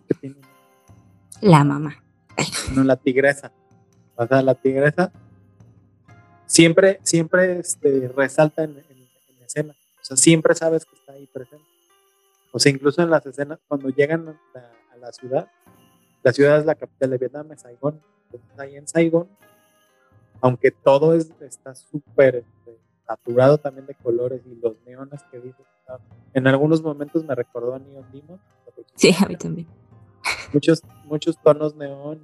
que 0.08 0.14
tiene 0.14 0.36
La 1.40 1.64
mamá. 1.64 2.02
no, 2.74 2.84
la 2.84 2.96
tigresa. 2.96 3.52
O 4.20 4.26
sea, 4.26 4.42
la 4.42 4.54
tigresa 4.54 5.10
siempre, 6.44 7.00
siempre 7.02 7.58
este, 7.58 8.08
resalta 8.14 8.64
en, 8.64 8.72
en, 8.72 8.98
en 8.98 9.42
escena. 9.42 9.72
O 9.72 10.04
sea, 10.04 10.14
siempre 10.18 10.54
sabes 10.54 10.84
que 10.84 10.94
está 10.94 11.14
ahí 11.14 11.26
presente. 11.26 11.64
O 12.52 12.58
sea, 12.58 12.70
incluso 12.70 13.00
en 13.00 13.08
las 13.08 13.24
escenas, 13.24 13.60
cuando 13.66 13.88
llegan 13.88 14.28
a, 14.28 14.92
a 14.92 14.96
la 14.98 15.10
ciudad, 15.12 15.50
la 16.22 16.34
ciudad 16.34 16.58
es 16.58 16.66
la 16.66 16.74
capital 16.74 17.08
de 17.08 17.16
Vietnam, 17.16 17.50
es 17.50 17.62
Saigón. 17.62 18.02
Entonces, 18.26 18.60
ahí 18.60 18.76
en 18.76 18.86
Saigón, 18.86 19.26
aunque 20.42 20.70
todo 20.70 21.14
es, 21.14 21.32
está 21.40 21.74
súper 21.74 22.36
este, 22.36 22.78
saturado 23.06 23.56
también 23.56 23.86
de 23.86 23.94
colores 23.94 24.42
y 24.44 24.54
los 24.56 24.76
neones 24.84 25.22
que 25.30 25.40
dices, 25.40 25.64
en 26.34 26.46
algunos 26.46 26.82
momentos 26.82 27.24
me 27.24 27.34
recordó 27.34 27.74
a 27.74 27.78
Neon 27.78 28.04
Demon. 28.12 28.38
Sí, 28.96 29.16
a 29.18 29.24
mí 29.24 29.36
también. 29.36 29.66
Muchos, 30.52 30.82
muchos 31.04 31.40
tonos 31.42 31.74
neón, 31.74 32.20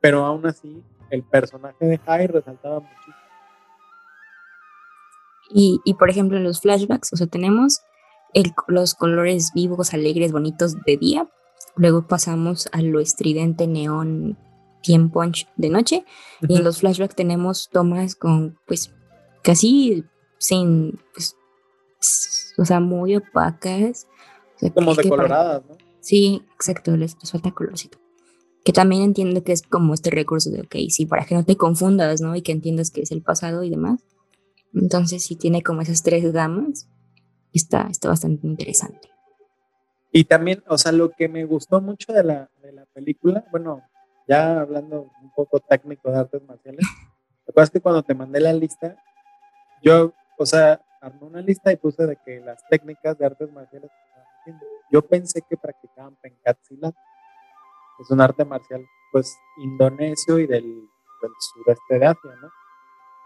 pero 0.00 0.24
aún 0.24 0.46
así 0.46 0.84
el 1.10 1.22
personaje 1.22 1.84
de 1.84 1.98
High 1.98 2.26
resaltaba 2.28 2.80
muchísimo. 2.80 3.16
Y, 5.52 5.80
y, 5.84 5.94
por 5.94 6.10
ejemplo, 6.10 6.36
en 6.36 6.44
los 6.44 6.60
flashbacks, 6.60 7.12
o 7.12 7.16
sea, 7.16 7.26
tenemos 7.26 7.80
el, 8.34 8.52
los 8.68 8.94
colores 8.94 9.52
vivos, 9.52 9.92
alegres, 9.92 10.32
bonitos 10.32 10.76
de 10.86 10.96
día. 10.96 11.28
Luego 11.76 12.06
pasamos 12.06 12.68
a 12.72 12.82
lo 12.82 13.00
estridente 13.00 13.66
neón, 13.66 14.38
bien 14.86 15.10
punch 15.10 15.48
de 15.56 15.70
noche. 15.70 16.04
Uh 16.40 16.46
-huh. 16.46 16.50
Y 16.50 16.56
en 16.56 16.64
los 16.64 16.78
flashbacks 16.78 17.16
tenemos 17.16 17.68
tomas 17.70 18.14
con, 18.14 18.58
pues, 18.66 18.94
casi 19.42 20.04
sin, 20.38 21.00
pues, 21.14 21.36
o 22.56 22.64
sea, 22.64 22.80
muy 22.80 23.16
opacas. 23.16 24.06
O 24.56 24.58
sea, 24.60 24.70
como 24.70 24.94
decoloradas, 24.94 25.64
¿no? 25.66 25.76
Sí, 26.00 26.42
exacto, 26.54 26.96
les, 26.96 27.16
les 27.20 27.30
falta 27.30 27.50
colorcito. 27.50 27.98
Que 28.64 28.72
también 28.72 29.02
entiendo 29.02 29.42
que 29.42 29.52
es 29.52 29.62
como 29.62 29.94
este 29.94 30.10
recurso 30.10 30.50
de, 30.50 30.60
ok, 30.60 30.76
sí, 30.88 31.06
para 31.06 31.24
que 31.24 31.34
no 31.34 31.44
te 31.44 31.56
confundas, 31.56 32.20
¿no? 32.20 32.36
Y 32.36 32.42
que 32.42 32.52
entiendas 32.52 32.90
que 32.90 33.02
es 33.02 33.10
el 33.10 33.22
pasado 33.22 33.64
y 33.64 33.70
demás. 33.70 34.04
Entonces 34.74 35.24
sí 35.24 35.36
tiene 35.36 35.62
como 35.62 35.80
esas 35.80 36.02
tres 36.02 36.32
gamas. 36.32 36.88
Está, 37.52 37.88
está 37.90 38.08
bastante 38.08 38.46
interesante. 38.46 39.08
Y 40.12 40.24
también, 40.24 40.62
o 40.68 40.76
sea, 40.76 40.92
lo 40.92 41.10
que 41.10 41.28
me 41.28 41.44
gustó 41.44 41.80
mucho 41.80 42.12
de 42.12 42.24
la, 42.24 42.50
de 42.62 42.72
la 42.72 42.84
película, 42.86 43.44
bueno, 43.50 43.82
ya 44.28 44.60
hablando 44.60 45.10
un 45.22 45.32
poco 45.34 45.60
técnico 45.60 46.10
de 46.10 46.18
artes 46.18 46.42
marciales, 46.42 46.84
lo 47.46 47.54
que 47.54 47.62
es 47.62 47.70
que 47.70 47.80
cuando 47.80 48.02
te 48.02 48.14
mandé 48.14 48.40
la 48.40 48.52
lista, 48.52 48.96
yo, 49.82 50.12
o 50.38 50.46
sea, 50.46 50.80
armé 51.00 51.22
una 51.22 51.40
lista 51.40 51.72
y 51.72 51.76
puse 51.76 52.06
de 52.06 52.16
que 52.24 52.40
las 52.40 52.62
técnicas 52.68 53.16
de 53.16 53.26
artes 53.26 53.50
marciales 53.52 53.90
yo 54.90 55.02
pensé 55.02 55.42
que 55.42 55.56
practicaban 55.56 56.16
pencatsilat, 56.16 56.94
es 58.00 58.10
un 58.10 58.20
arte 58.20 58.44
marcial 58.44 58.86
pues 59.12 59.38
indonesio 59.58 60.38
y 60.38 60.46
del, 60.46 60.88
del 61.22 61.32
sureste 61.38 61.98
de 61.98 62.06
Asia, 62.06 62.30
¿no? 62.40 62.48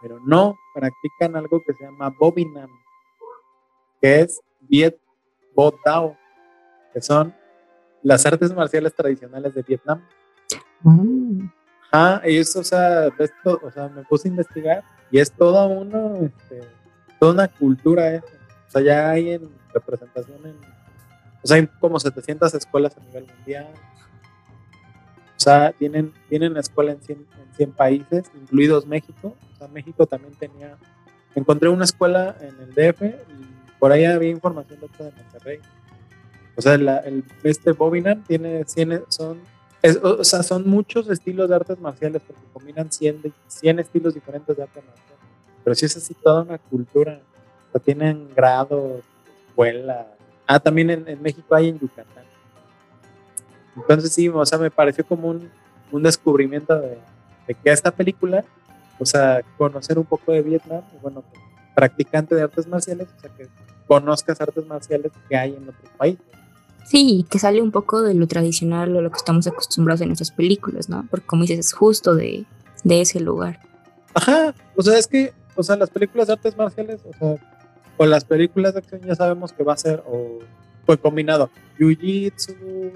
pero 0.05 0.21
no, 0.21 0.59
practican 0.75 1.35
algo 1.35 1.63
que 1.67 1.73
se 1.73 1.83
llama 1.83 2.15
Bobinam, 2.21 2.69
que 4.03 4.21
es 4.21 4.39
Viet 4.61 5.01
Bo 5.55 5.75
Dao, 5.83 6.15
que 6.93 7.01
son 7.01 7.35
las 8.03 8.27
artes 8.27 8.53
marciales 8.55 8.95
tradicionales 8.95 9.55
de 9.55 9.63
Vietnam. 9.63 10.07
Mm. 10.83 11.47
Ah, 11.91 12.21
y 12.23 12.37
eso, 12.37 12.61
o 12.61 12.65
sea, 12.65 13.07
esto, 13.19 13.59
o 13.63 13.71
sea, 13.71 13.89
me 13.89 14.03
puse 14.05 14.29
a 14.29 14.33
investigar 14.33 14.85
y 15.11 15.21
es 15.21 15.33
todo 15.33 15.69
uno, 15.69 16.17
este, 16.17 16.61
toda 17.19 17.33
una 17.33 17.49
cultura 17.49 18.15
eso. 18.15 18.27
O 18.69 18.71
sea, 18.71 18.83
ya 18.83 19.09
hay 19.09 19.31
en 19.31 19.49
representación 19.73 20.45
en, 20.45 20.57
o 21.43 21.47
sea, 21.47 21.57
hay 21.57 21.67
como 21.81 21.99
700 21.99 22.53
escuelas 22.53 22.95
a 22.99 23.01
nivel 23.01 23.27
mundial. 23.39 23.69
O 25.37 25.41
sea, 25.41 25.73
tienen, 25.73 26.13
tienen 26.29 26.57
escuela 26.57 26.93
en 26.93 27.03
100, 27.03 27.19
en 27.19 27.55
100 27.57 27.73
países, 27.73 28.31
incluidos 28.41 28.87
México. 28.87 29.35
O 29.55 29.57
sea, 29.57 29.69
México 29.69 30.07
también 30.07 30.35
tenía. 30.35 30.77
Encontré 31.35 31.69
una 31.69 31.85
escuela 31.85 32.37
en 32.41 32.55
el 32.61 32.71
DF 32.75 33.03
y 33.03 33.79
por 33.79 33.91
ahí 33.93 34.05
había 34.05 34.31
información 34.31 34.79
de 34.81 34.87
otra 34.87 35.07
de 35.07 35.13
Monterrey. 35.13 35.59
O 36.57 36.63
sea, 36.63 36.79
la, 36.79 36.99
el, 36.99 37.25
este 37.43 37.73
Bobinan 37.73 38.23
tiene 38.23 38.65
100, 38.65 39.05
son, 39.09 39.41
es, 39.83 39.99
o 40.03 40.23
sea, 40.23 40.45
son 40.45 40.69
muchos 40.69 41.11
estilos 41.11 41.49
de 41.49 41.57
artes 41.57 41.81
marciales 41.81 42.23
porque 42.25 42.43
combinan 42.53 42.93
100, 42.93 43.35
100 43.49 43.79
estilos 43.81 44.15
diferentes 44.15 44.57
de 44.57 44.63
arte 44.63 44.81
marcial. 44.81 45.19
Pero 45.65 45.75
sí 45.75 45.87
es 45.87 45.97
así 45.97 46.15
toda 46.15 46.43
una 46.43 46.59
cultura. 46.59 47.21
O 47.69 47.73
sea, 47.73 47.81
tienen 47.81 48.29
grados, 48.37 49.03
escuela. 49.49 50.15
Ah, 50.47 50.61
también 50.61 50.91
en, 50.91 51.09
en 51.09 51.21
México 51.21 51.55
hay 51.55 51.71
en 51.71 51.81
Yucatán. 51.81 52.25
Entonces 53.77 54.13
sí, 54.13 54.29
o 54.29 54.47
sea, 54.47 54.59
me 54.59 54.71
pareció 54.71 55.05
como 55.05 55.29
un, 55.29 55.51
un 55.91 56.03
descubrimiento 56.03 56.79
de, 56.79 56.99
de, 57.47 57.55
que 57.55 57.71
esta 57.71 57.91
película, 57.91 58.45
o 58.99 59.07
sea, 59.07 59.43
conocer 59.59 59.99
un 59.99 60.05
poco 60.05 60.33
de 60.33 60.43
Vietnam, 60.43 60.83
bueno, 61.03 61.25
practicante 61.75 62.35
de 62.35 62.43
artes 62.43 62.67
marciales, 62.67 63.09
o 63.17 63.21
sea, 63.21 63.31
que 63.37 63.49
conozcas 63.87 64.41
artes 64.41 64.67
marciales 64.67 65.13
que 65.29 65.37
hay 65.37 65.55
en 65.55 65.69
otros 65.69 65.91
países. 65.97 66.25
Sí, 66.85 67.27
que 67.31 67.39
sale 67.39 67.63
un 67.63 67.71
poco 67.71 68.03
de 68.03 68.15
lo 68.15 68.27
tradicional 68.27 68.95
o 68.95 69.01
lo 69.01 69.11
que 69.11 69.17
estamos 69.17 69.47
acostumbrados 69.47 70.03
en 70.03 70.09
nuestras 70.09 70.31
películas, 70.31 70.89
¿no? 70.89 71.07
Porque 71.11 71.27
como 71.27 71.43
dices, 71.43 71.59
es 71.59 71.73
justo 71.73 72.15
de, 72.15 72.45
de 72.85 73.01
ese 73.01 73.21
lugar. 73.21 73.61
Ajá, 74.13 74.55
o 74.77 74.83
sea, 74.83 74.99
es 74.99 75.07
que, 75.07 75.33
o 75.57 75.63
sea, 75.63 75.77
las 75.77 75.91
películas 75.91 76.27
de 76.27 76.35
artes 76.35 76.57
marciales, 76.57 77.01
o 77.05 77.13
sea, 77.19 77.37
o 77.97 78.07
las 78.07 78.25
películas 78.25 78.75
de 78.75 78.81
acción 78.81 79.01
ya 79.03 79.15
sabemos 79.15 79.53
que 79.53 79.65
va 79.65 79.73
a 79.73 79.79
ser, 79.79 80.03
o 80.07 80.41
pues 80.85 80.99
combinado, 80.99 81.49
Jiu-Jitsu, 81.79 82.93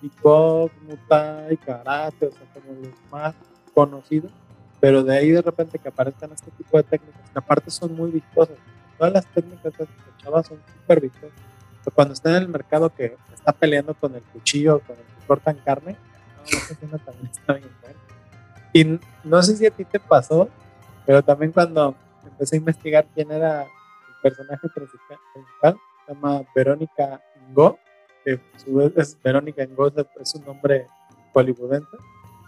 kickbox, 0.00 0.72
muay, 0.82 1.56
karate, 1.58 2.26
o 2.26 2.32
sea, 2.32 2.46
como 2.54 2.80
los 2.80 2.94
más 3.10 3.34
conocidos, 3.74 4.32
pero 4.80 5.02
de 5.02 5.16
ahí 5.16 5.30
de 5.30 5.42
repente 5.42 5.78
que 5.78 5.88
aparezcan 5.88 6.32
este 6.32 6.50
tipo 6.52 6.76
de 6.76 6.84
técnicas, 6.84 7.30
que 7.30 7.38
aparte 7.38 7.70
son 7.70 7.94
muy 7.94 8.10
vistosas. 8.10 8.56
Todas 8.96 9.12
las 9.12 9.26
técnicas 9.26 9.72
de 9.76 9.86
chavas 10.18 10.46
son 10.46 10.58
súper 10.80 11.00
vistosas. 11.00 11.38
Pero 11.84 11.94
cuando 11.94 12.14
está 12.14 12.30
en 12.30 12.36
el 12.36 12.48
mercado 12.48 12.90
que 12.90 13.16
está 13.32 13.52
peleando 13.52 13.94
con 13.94 14.14
el 14.14 14.22
cuchillo, 14.22 14.80
con 14.80 14.96
el 14.96 15.02
que 15.02 15.26
cortan 15.26 15.56
carne, 15.64 15.96
no, 16.90 16.98
también 16.98 17.26
está 17.30 17.54
bien. 17.54 17.70
Y 18.72 19.00
no 19.24 19.42
sé 19.42 19.56
si 19.56 19.66
a 19.66 19.70
ti 19.70 19.84
te 19.84 19.98
pasó, 19.98 20.48
pero 21.06 21.22
también 21.22 21.52
cuando 21.52 21.94
empecé 22.24 22.56
a 22.56 22.58
investigar 22.58 23.06
quién 23.14 23.30
era 23.30 23.62
el 23.62 24.14
personaje 24.22 24.68
principal, 24.68 25.76
se 26.06 26.12
llama 26.12 26.42
Verónica 26.54 27.20
Ngo, 27.50 27.78
que 28.36 28.40
a 28.54 28.58
su 28.58 28.74
vez 28.74 28.92
es 28.96 29.16
Verónica 29.22 29.64
Ngo, 29.66 29.92
es 30.20 30.34
un 30.34 30.44
nombre 30.44 30.86
hollywoodense, 31.32 31.96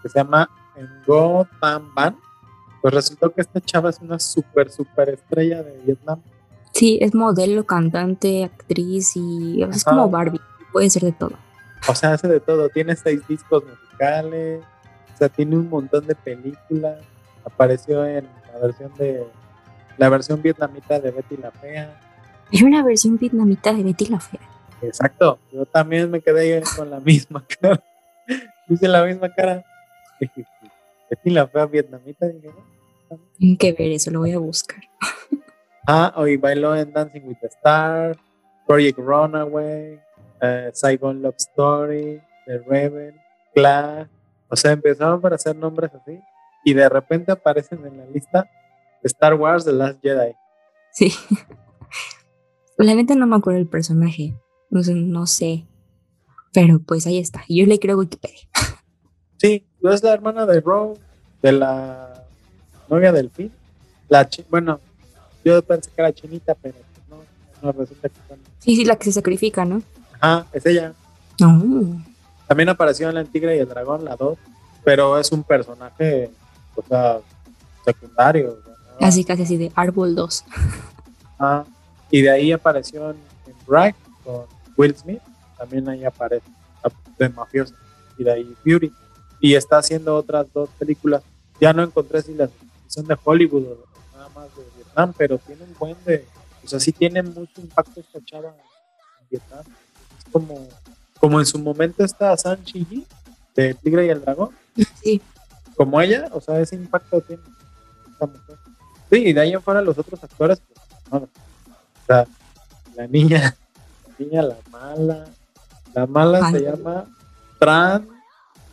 que 0.01 0.09
se 0.09 0.19
llama 0.19 0.49
Ngo 1.07 1.47
Tam 1.59 1.93
Ban, 1.93 2.17
pues 2.81 2.93
resultó 2.93 3.31
que 3.31 3.41
esta 3.41 3.61
chava 3.61 3.89
es 3.89 3.99
una 3.99 4.19
súper, 4.19 4.71
súper 4.71 5.09
estrella 5.09 5.63
de 5.63 5.79
Vietnam. 5.85 6.19
Sí, 6.73 6.97
es 7.01 7.13
modelo, 7.13 7.65
cantante, 7.65 8.43
actriz 8.43 9.15
y 9.15 9.61
es 9.63 9.83
como 9.83 10.09
Barbie, 10.09 10.39
puede 10.71 10.89
ser 10.89 11.03
de 11.03 11.11
todo. 11.11 11.33
O 11.87 11.95
sea, 11.95 12.13
hace 12.13 12.27
de 12.27 12.39
todo, 12.39 12.69
tiene 12.69 12.95
seis 12.95 13.27
discos 13.27 13.63
musicales, 13.63 14.61
o 15.13 15.17
sea, 15.17 15.29
tiene 15.29 15.57
un 15.57 15.69
montón 15.69 16.05
de 16.07 16.15
películas, 16.15 16.99
apareció 17.43 18.05
en 18.05 18.27
la 18.53 18.59
versión 18.59 18.91
de, 18.97 19.25
la 19.97 20.09
versión 20.09 20.41
vietnamita 20.41 20.99
de 20.99 21.11
Betty 21.11 21.37
la 21.37 21.51
Fea. 21.51 21.99
Hay 22.51 22.63
una 22.63 22.83
versión 22.83 23.17
vietnamita 23.17 23.73
de 23.73 23.83
Betty 23.83 24.05
la 24.07 24.19
Fea. 24.19 24.41
Exacto, 24.81 25.39
yo 25.51 25.65
también 25.65 26.09
me 26.09 26.21
quedé 26.21 26.61
con 26.75 26.89
la 26.89 26.99
misma 26.99 27.45
cara, 27.59 27.83
hice 28.67 28.87
la 28.87 29.03
misma 29.05 29.33
cara. 29.33 29.63
Betty 31.09 31.29
la 31.29 31.45
Fea 31.45 31.65
vietnamita. 31.65 32.25
Tienen 33.37 33.57
que 33.57 33.73
ver 33.73 33.91
eso, 33.91 34.11
lo 34.11 34.19
voy 34.19 34.31
a 34.31 34.39
buscar. 34.39 34.81
Ah, 35.87 36.13
hoy 36.15 36.37
bailó 36.37 36.75
en 36.75 36.93
Dancing 36.93 37.21
with 37.23 37.37
the 37.41 37.47
Stars, 37.47 38.15
Project 38.67 38.99
Runaway, 38.99 39.95
uh, 40.39 40.69
Saigon 40.73 41.23
Love 41.23 41.37
Story, 41.39 42.21
The 42.45 42.59
Raven, 42.59 43.19
Clash, 43.55 44.07
O 44.47 44.55
sea, 44.55 44.73
empezaron 44.73 45.15
a 45.15 45.17
aparecer 45.17 45.55
nombres 45.55 45.91
así 45.95 46.19
y 46.63 46.75
de 46.75 46.87
repente 46.87 47.31
aparecen 47.31 47.83
en 47.83 47.97
la 47.97 48.05
lista 48.05 48.47
Star 49.03 49.33
Wars 49.33 49.65
The 49.65 49.73
Last 49.73 49.99
Jedi. 50.03 50.35
Sí. 50.91 51.11
La 52.77 52.93
neta 52.93 53.15
no 53.15 53.25
me 53.25 53.37
acuerdo 53.37 53.59
el 53.59 53.67
personaje. 53.67 54.35
No 54.71 54.83
sé, 54.83 54.95
no 54.95 55.27
sé. 55.27 55.65
Pero 56.53 56.79
pues 56.79 57.05
ahí 57.05 57.19
está. 57.19 57.43
Yo 57.47 57.65
le 57.65 57.79
creo 57.79 57.99
Wikipedia. 57.99 58.47
Sí, 59.37 59.65
es 59.81 60.03
la 60.03 60.13
hermana 60.13 60.45
de 60.45 60.61
Roe, 60.61 60.93
de 61.41 61.51
la 61.51 62.25
novia 62.87 63.11
del 63.11 63.31
fin. 63.31 63.51
La 64.07 64.29
bueno, 64.51 64.79
yo 65.43 65.63
pensé 65.63 65.89
que 65.89 65.99
era 65.99 66.13
chinita, 66.13 66.53
pero 66.53 66.75
no, 67.09 67.17
no 67.63 67.71
resulta 67.71 68.07
que 68.07 68.15
Sí, 68.59 68.75
sí, 68.75 68.85
la 68.85 68.97
que 68.97 69.05
se 69.05 69.13
sacrifica, 69.13 69.65
¿no? 69.65 69.81
Ajá, 70.19 70.45
es 70.53 70.63
ella. 70.67 70.93
No. 71.39 72.03
También 72.47 72.69
apareció 72.69 73.09
en 73.09 73.15
La 73.15 73.25
Tigre 73.25 73.57
y 73.57 73.59
el 73.61 73.67
Dragón, 73.67 74.05
la 74.05 74.15
2, 74.15 74.37
pero 74.83 75.17
es 75.17 75.31
un 75.31 75.41
personaje, 75.41 76.29
o 76.75 76.83
sea, 76.87 77.17
secundario. 77.83 78.59
Así 78.99 79.23
casi 79.23 79.41
así 79.41 79.57
de 79.57 79.71
Árbol 79.73 80.13
2. 80.13 80.45
Ah, 81.43 81.65
y 82.11 82.21
de 82.21 82.29
ahí 82.29 82.51
apareció 82.51 83.09
en, 83.09 83.17
en 83.47 83.93
con 84.23 84.45
Will 84.81 84.97
Smith, 84.97 85.21
también 85.59 85.87
ahí 85.87 86.03
aparece, 86.03 86.47
de 87.19 87.29
mafioso, 87.29 87.75
y 88.17 88.23
de 88.23 88.31
ahí 88.31 88.55
Fury. 88.63 88.91
Y 89.39 89.53
está 89.53 89.77
haciendo 89.77 90.15
otras 90.15 90.51
dos 90.51 90.69
películas. 90.79 91.21
Ya 91.59 91.71
no 91.71 91.83
encontré 91.83 92.23
si 92.23 92.33
las 92.33 92.49
son 92.87 93.05
de 93.05 93.15
Hollywood 93.23 93.63
o 93.63 93.85
nada 94.15 94.29
más 94.29 94.55
de 94.55 94.63
Vietnam, 94.75 95.13
pero 95.15 95.37
tiene 95.37 95.63
un 95.63 95.75
buen 95.77 95.95
de, 96.03 96.25
o 96.63 96.67
sea, 96.67 96.79
sí 96.79 96.91
tiene 96.91 97.21
mucho 97.21 97.61
impacto 97.61 97.99
esta 97.99 98.19
chava 98.25 98.49
en 98.49 99.27
Vietnam. 99.29 99.63
Es 100.17 100.25
como, 100.31 100.67
como 101.19 101.39
en 101.39 101.45
su 101.45 101.59
momento 101.59 102.03
está 102.03 102.35
San 102.35 102.63
Chi 102.63 103.05
de 103.55 103.75
Tigre 103.75 104.07
y 104.07 104.09
el 104.09 104.21
Dragón. 104.21 104.49
Sí. 105.03 105.21
Como 105.77 106.01
ella, 106.01 106.27
o 106.31 106.41
sea, 106.41 106.59
ese 106.59 106.75
impacto 106.75 107.21
tiene 107.21 107.43
esta 108.11 108.25
mujer. 108.25 108.57
Sí, 109.11 109.17
y 109.27 109.33
de 109.33 109.41
ahí 109.41 109.53
en 109.53 109.61
fuera 109.61 109.81
los 109.81 109.97
otros 109.97 110.23
actores, 110.23 110.59
pues, 110.59 110.79
no, 111.11 111.17
o 111.17 112.05
sea, 112.07 112.25
la 112.95 113.07
niña, 113.07 113.55
niña, 114.21 114.41
la 114.41 114.57
mala, 114.69 115.25
la 115.93 116.07
mala 116.07 116.51
se 116.51 116.61
llama 116.61 117.05
Tran, 117.59 118.07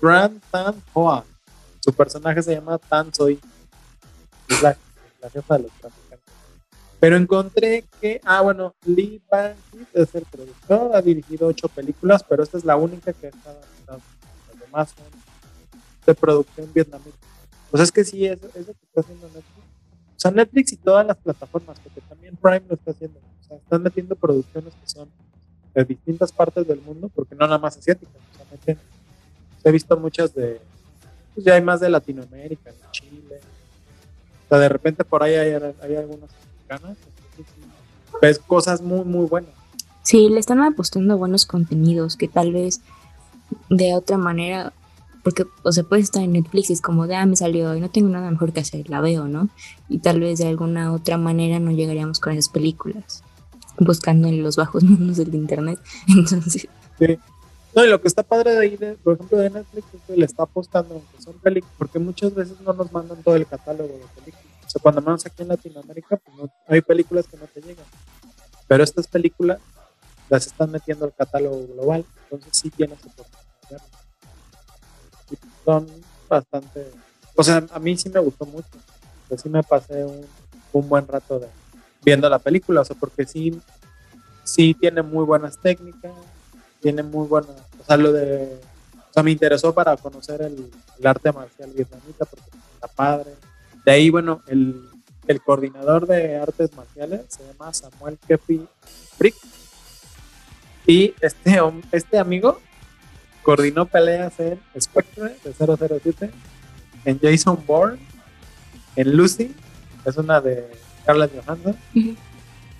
Tran 0.00 0.40
Tan 0.50 0.74
Hoa. 0.92 1.24
Su 1.80 1.92
personaje 1.92 2.42
se 2.42 2.54
llama 2.54 2.78
Tan 2.78 3.12
Soy. 3.14 3.40
Es 4.48 4.62
la, 4.62 4.76
jefa 5.32 5.56
de 5.56 5.64
los 5.64 5.72
traficantes. 5.72 6.34
Pero 7.00 7.16
encontré 7.16 7.84
que, 8.00 8.20
ah, 8.24 8.40
bueno, 8.40 8.74
Lee 8.84 9.22
Ban 9.30 9.54
es 9.94 10.14
el 10.14 10.24
productor, 10.24 10.96
ha 10.96 11.00
dirigido 11.00 11.46
ocho 11.46 11.68
películas, 11.68 12.24
pero 12.28 12.42
esta 12.42 12.58
es 12.58 12.64
la 12.64 12.76
única 12.76 13.12
que 13.12 13.28
está, 13.28 13.54
demás 14.60 14.94
son 14.96 15.06
de 16.06 16.14
producción 16.14 16.72
vietnamita. 16.74 17.16
Pues 17.70 17.82
es 17.82 17.92
que 17.92 18.04
sí, 18.04 18.26
es, 18.26 18.42
es 18.42 18.66
lo 18.66 18.74
que 18.74 18.84
está 18.86 19.00
haciendo 19.00 19.26
Netflix 19.28 19.68
o 20.18 20.20
sea, 20.20 20.32
Netflix 20.32 20.72
y 20.72 20.76
todas 20.78 21.06
las 21.06 21.16
plataformas, 21.16 21.78
porque 21.78 22.00
también 22.00 22.34
Prime 22.34 22.64
lo 22.68 22.74
está 22.74 22.90
haciendo. 22.90 23.20
O 23.20 23.44
sea, 23.44 23.56
están 23.56 23.84
metiendo 23.84 24.16
producciones 24.16 24.74
que 24.74 24.88
son 24.88 25.08
de 25.74 25.84
distintas 25.84 26.32
partes 26.32 26.66
del 26.66 26.80
mundo, 26.80 27.10
porque 27.14 27.34
no 27.34 27.46
nada 27.46 27.58
más 27.58 27.76
asiáticas. 27.76 28.14
Meten, 28.50 28.78
he 29.64 29.70
visto 29.70 29.96
muchas 29.96 30.34
de, 30.34 30.60
pues 31.34 31.44
ya 31.44 31.54
hay 31.54 31.62
más 31.62 31.80
de 31.80 31.90
Latinoamérica, 31.90 32.70
de 32.70 32.78
Chile. 32.92 33.40
O 34.46 34.48
sea, 34.48 34.58
de 34.58 34.68
repente 34.68 35.04
por 35.04 35.22
ahí 35.22 35.34
hay, 35.34 35.52
hay 35.52 35.96
algunas 35.96 36.30
mexicanas. 36.30 36.96
ves 38.22 38.38
cosas 38.38 38.80
muy, 38.80 39.04
muy 39.04 39.26
buenas. 39.26 39.50
Sí, 40.02 40.28
le 40.30 40.40
están 40.40 40.60
apostando 40.62 41.18
buenos 41.18 41.44
contenidos 41.44 42.16
que 42.16 42.28
tal 42.28 42.52
vez 42.52 42.80
de 43.68 43.94
otra 43.94 44.16
manera 44.16 44.72
porque, 45.28 45.44
o 45.62 45.72
sea, 45.72 45.84
puedes 45.84 46.06
estar 46.06 46.22
en 46.22 46.32
Netflix 46.32 46.70
es 46.70 46.80
como 46.80 47.06
de, 47.06 47.14
ah, 47.16 47.26
me 47.26 47.36
salió 47.36 47.74
y 47.74 47.80
no 47.80 47.90
tengo 47.90 48.08
nada 48.08 48.30
mejor 48.30 48.54
que 48.54 48.60
hacer, 48.60 48.88
la 48.88 49.02
veo, 49.02 49.28
¿no? 49.28 49.50
Y 49.88 49.98
tal 49.98 50.20
vez 50.20 50.38
de 50.38 50.48
alguna 50.48 50.92
otra 50.92 51.18
manera 51.18 51.58
no 51.58 51.70
llegaríamos 51.70 52.18
con 52.18 52.32
esas 52.32 52.48
películas, 52.48 53.22
buscando 53.80 54.28
en 54.28 54.42
los 54.42 54.56
bajos 54.56 54.82
mundos 54.84 55.16
del 55.16 55.34
internet. 55.34 55.78
Entonces. 56.08 56.68
Sí. 56.98 57.18
No, 57.74 57.84
y 57.84 57.88
lo 57.88 58.00
que 58.00 58.08
está 58.08 58.22
padre 58.22 58.52
de 58.52 58.60
ahí, 58.60 58.78
por 59.02 59.14
ejemplo, 59.14 59.38
de 59.38 59.50
Netflix, 59.50 59.86
es 59.94 60.00
que 60.06 60.16
le 60.16 60.24
está 60.24 60.44
apostando, 60.44 61.02
que 61.14 61.22
son 61.22 61.34
películas, 61.38 61.74
porque 61.78 61.98
muchas 61.98 62.34
veces 62.34 62.60
no 62.62 62.72
nos 62.72 62.90
mandan 62.90 63.22
todo 63.22 63.36
el 63.36 63.46
catálogo 63.46 63.92
de 63.92 64.20
películas. 64.20 64.46
O 64.66 64.70
sea, 64.70 64.82
cuando 64.82 65.00
menos 65.00 65.24
aquí 65.26 65.42
en 65.42 65.48
Latinoamérica, 65.48 66.16
pues 66.16 66.36
no, 66.36 66.50
hay 66.66 66.80
películas 66.80 67.26
que 67.28 67.36
no 67.36 67.46
te 67.46 67.60
llegan. 67.60 67.84
Pero 68.66 68.82
estas 68.82 69.06
películas 69.06 69.60
las 70.28 70.46
están 70.46 70.70
metiendo 70.70 71.04
al 71.04 71.14
catálogo 71.14 71.66
global, 71.68 72.04
entonces 72.24 72.50
sí 72.52 72.70
tienes 72.70 72.98
oportunidad 72.98 73.38
de 73.70 73.76
verlas 73.76 73.98
son 75.64 75.86
bastante, 76.28 76.90
o 77.34 77.42
sea, 77.42 77.62
a 77.70 77.78
mí 77.78 77.94
sí 77.96 78.08
me 78.08 78.20
gustó 78.20 78.46
mucho, 78.46 78.68
o 79.28 79.36
sí 79.36 79.50
me 79.50 79.62
pasé 79.62 80.02
un, 80.04 80.24
un 80.72 80.88
buen 80.88 81.06
rato 81.06 81.38
de, 81.38 81.48
viendo 82.04 82.28
la 82.28 82.38
película, 82.38 82.80
o 82.80 82.84
sea, 82.84 82.96
porque 82.98 83.26
sí, 83.26 83.60
sí 84.44 84.74
tiene 84.74 85.02
muy 85.02 85.24
buenas 85.24 85.58
técnicas, 85.58 86.12
tiene 86.80 87.02
muy 87.02 87.26
buenas, 87.26 87.50
o 87.50 87.84
sea, 87.84 87.96
lo 87.96 88.12
de, 88.12 88.58
o 88.94 89.12
sea, 89.12 89.22
me 89.22 89.30
interesó 89.30 89.74
para 89.74 89.96
conocer 89.96 90.42
el, 90.42 90.70
arte 91.04 91.32
marcial 91.32 91.70
vietnamita, 91.70 92.24
porque 92.24 92.50
está 92.74 92.88
padre. 92.88 93.30
De 93.84 93.92
ahí, 93.92 94.10
bueno, 94.10 94.42
el, 94.48 94.88
el 95.28 95.40
coordinador 95.40 96.06
de 96.06 96.36
artes 96.36 96.74
marciales 96.74 97.22
se 97.28 97.46
llama 97.46 97.72
Samuel 97.72 98.18
Kepi 98.26 98.66
Frick. 99.16 99.36
Y 100.86 101.14
este, 101.20 101.60
este 101.92 102.18
amigo 102.18 102.60
coordinó 103.42 103.86
peleas 103.86 104.40
en 104.40 104.60
Spectre 104.78 105.36
de 105.44 105.52
007, 105.52 106.30
en 107.04 107.18
Jason 107.20 107.62
Bourne, 107.66 107.98
en 108.96 109.16
Lucy, 109.16 109.54
es 110.04 110.16
una 110.16 110.40
de 110.40 110.68
Carla 111.08 111.26
Johansson, 111.26 111.74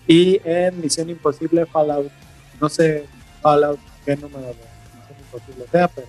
y 0.06 0.38
en 0.44 0.78
Misión 0.82 1.08
Imposible 1.08 1.64
Fallout. 1.64 2.12
No 2.60 2.68
sé 2.68 3.06
Fallout 3.40 3.80
qué 4.04 4.16
número 4.16 4.48
de 4.48 4.48
Misión 4.48 5.18
Imposible 5.18 5.64
sea, 5.72 5.88
pero 5.88 6.08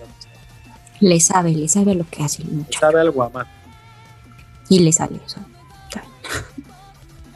Le 1.00 1.18
sabe, 1.18 1.52
le 1.52 1.66
sabe 1.66 1.94
lo 1.94 2.06
que 2.10 2.22
hace. 2.22 2.44
Le 2.44 2.66
sabe 2.78 3.00
al 3.00 3.10
guamán. 3.10 3.46
Y 4.68 4.80
le 4.80 4.92
sale 4.92 5.18
eso. 5.24 5.40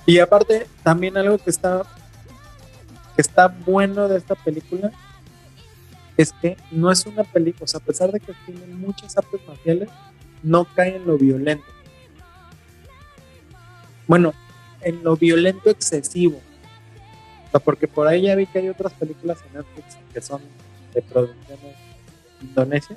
Y 0.07 0.19
aparte, 0.19 0.67
también 0.83 1.17
algo 1.17 1.39
que 1.39 1.49
está 1.49 1.83
que 3.17 3.23
está 3.23 3.49
bueno 3.49 4.07
de 4.07 4.19
esta 4.19 4.35
película 4.35 4.93
es 6.19 6.35
que 6.43 6.59
no 6.71 6.91
es 6.91 7.07
una 7.07 7.25
película, 7.25 7.65
o 7.65 7.67
sea, 7.67 7.81
a 7.81 7.83
pesar 7.83 8.13
de 8.13 8.21
que 8.21 8.35
tiene 8.45 8.67
muchas 8.67 9.17
artes 9.17 9.41
marciales, 9.49 9.89
no 10.43 10.67
cae 10.67 10.97
en 10.97 11.07
lo 11.07 11.17
violento. 11.17 11.65
Bueno, 14.07 14.35
en 14.85 15.03
lo 15.03 15.17
violento 15.17 15.71
excesivo. 15.71 16.41
O 17.47 17.51
sea, 17.51 17.61
porque 17.61 17.89
por 17.89 18.07
ahí 18.07 18.23
ya 18.23 18.35
vi 18.35 18.47
que 18.47 18.59
hay 18.61 18.69
otras 18.69 18.93
películas 18.93 19.39
en 19.47 19.59
Netflix 19.59 19.97
que 20.13 20.21
son 20.21 20.41
de 20.93 21.03
producciones 21.03 21.77
Indonesia, 22.41 22.97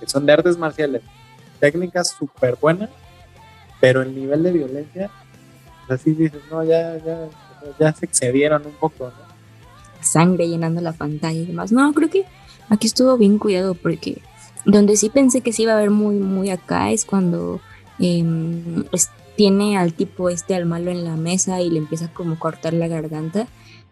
que 0.00 0.08
son 0.08 0.26
de 0.26 0.32
artes 0.32 0.58
marciales, 0.58 1.02
técnicas 1.58 2.14
súper 2.18 2.56
buenas, 2.60 2.90
pero 3.80 4.02
el 4.02 4.14
nivel 4.14 4.42
de 4.42 4.52
violencia, 4.52 5.10
así 5.88 6.12
dices, 6.12 6.42
no, 6.50 6.62
ya, 6.62 6.96
ya, 6.98 7.28
ya 7.78 7.92
se 7.92 8.04
excedieron 8.04 8.66
un 8.66 8.72
poco, 8.72 9.06
¿no? 9.06 9.32
sangre 10.04 10.48
llenando 10.48 10.80
la 10.80 10.92
pantalla 10.92 11.38
y 11.38 11.46
demás. 11.46 11.72
No, 11.72 11.92
creo 11.94 12.10
que 12.10 12.24
aquí 12.68 12.86
estuvo 12.86 13.16
bien 13.16 13.38
cuidado 13.38 13.74
porque 13.74 14.20
donde 14.64 14.96
sí 14.96 15.10
pensé 15.10 15.40
que 15.40 15.52
sí 15.52 15.62
iba 15.62 15.72
a 15.72 15.80
ver 15.80 15.90
muy, 15.90 16.16
muy 16.16 16.50
acá 16.50 16.90
es 16.90 17.04
cuando 17.04 17.60
em, 17.98 18.84
tiene 19.36 19.78
al 19.78 19.94
tipo 19.94 20.28
este, 20.28 20.54
al 20.54 20.66
malo 20.66 20.90
en 20.90 21.04
la 21.04 21.16
mesa 21.16 21.60
y 21.60 21.70
le 21.70 21.78
empieza 21.78 22.12
como 22.12 22.34
a 22.34 22.38
cortar 22.38 22.74
la 22.74 22.88
garganta. 22.88 23.48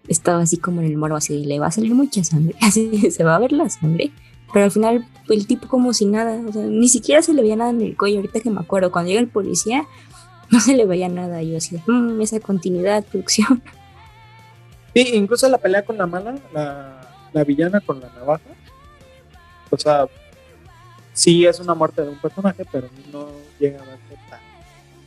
Estaba 0.09 0.43
así 0.43 0.57
como 0.57 0.81
en 0.81 0.89
el 0.89 0.97
morbo, 0.97 1.17
así 1.17 1.45
le 1.45 1.59
va 1.59 1.67
a 1.67 1.71
salir 1.71 1.95
mucha 1.95 2.25
sangre, 2.25 2.55
así 2.63 3.11
se 3.11 3.25
va 3.25 3.37
a 3.37 3.39
ver 3.39 3.53
la 3.53 3.69
sangre. 3.69 4.13
Pero 4.53 4.65
al 4.65 4.71
final 4.71 5.07
el 5.29 5.47
tipo 5.47 5.69
como 5.69 5.93
si 5.93 6.07
nada, 6.07 6.37
ni 6.37 6.89
siquiera 6.89 7.23
se 7.23 7.33
le 7.33 7.43
veía 7.43 7.57
nada 7.57 7.71
en 7.71 7.81
el 7.83 7.97
cuello, 7.97 8.17
ahorita 8.17 8.41
que 8.41 8.51
me 8.51 8.61
acuerdo, 8.61 8.91
cuando 8.91 9.09
llega 9.09 9.21
el 9.21 9.29
policía 9.29 9.87
no 10.51 10.61
se 10.61 10.77
le 10.77 10.85
veía 10.85 11.09
nada, 11.09 11.43
yo 11.43 11.57
así, 11.57 11.81
mmm, 11.87 12.21
esa 12.21 12.41
continuidad, 12.41 13.05
producción. 13.05 13.63
Sí, 14.93 15.09
incluso 15.15 15.49
la 15.49 15.59
pelea 15.59 15.85
con 15.85 15.97
la 15.97 16.05
mala, 16.05 16.35
la, 16.53 17.45
villana 17.45 17.81
con 17.81 18.01
la 18.01 18.09
navaja. 18.09 18.43
O 19.71 19.79
sea, 19.79 20.09
sí 21.13 21.47
es 21.47 21.61
una 21.61 21.75
muerte 21.75 22.03
de 22.03 22.09
un 22.09 22.19
personaje, 22.19 22.65
pero 22.73 22.89
no 23.13 23.29
llega 23.61 23.81
a 23.81 23.87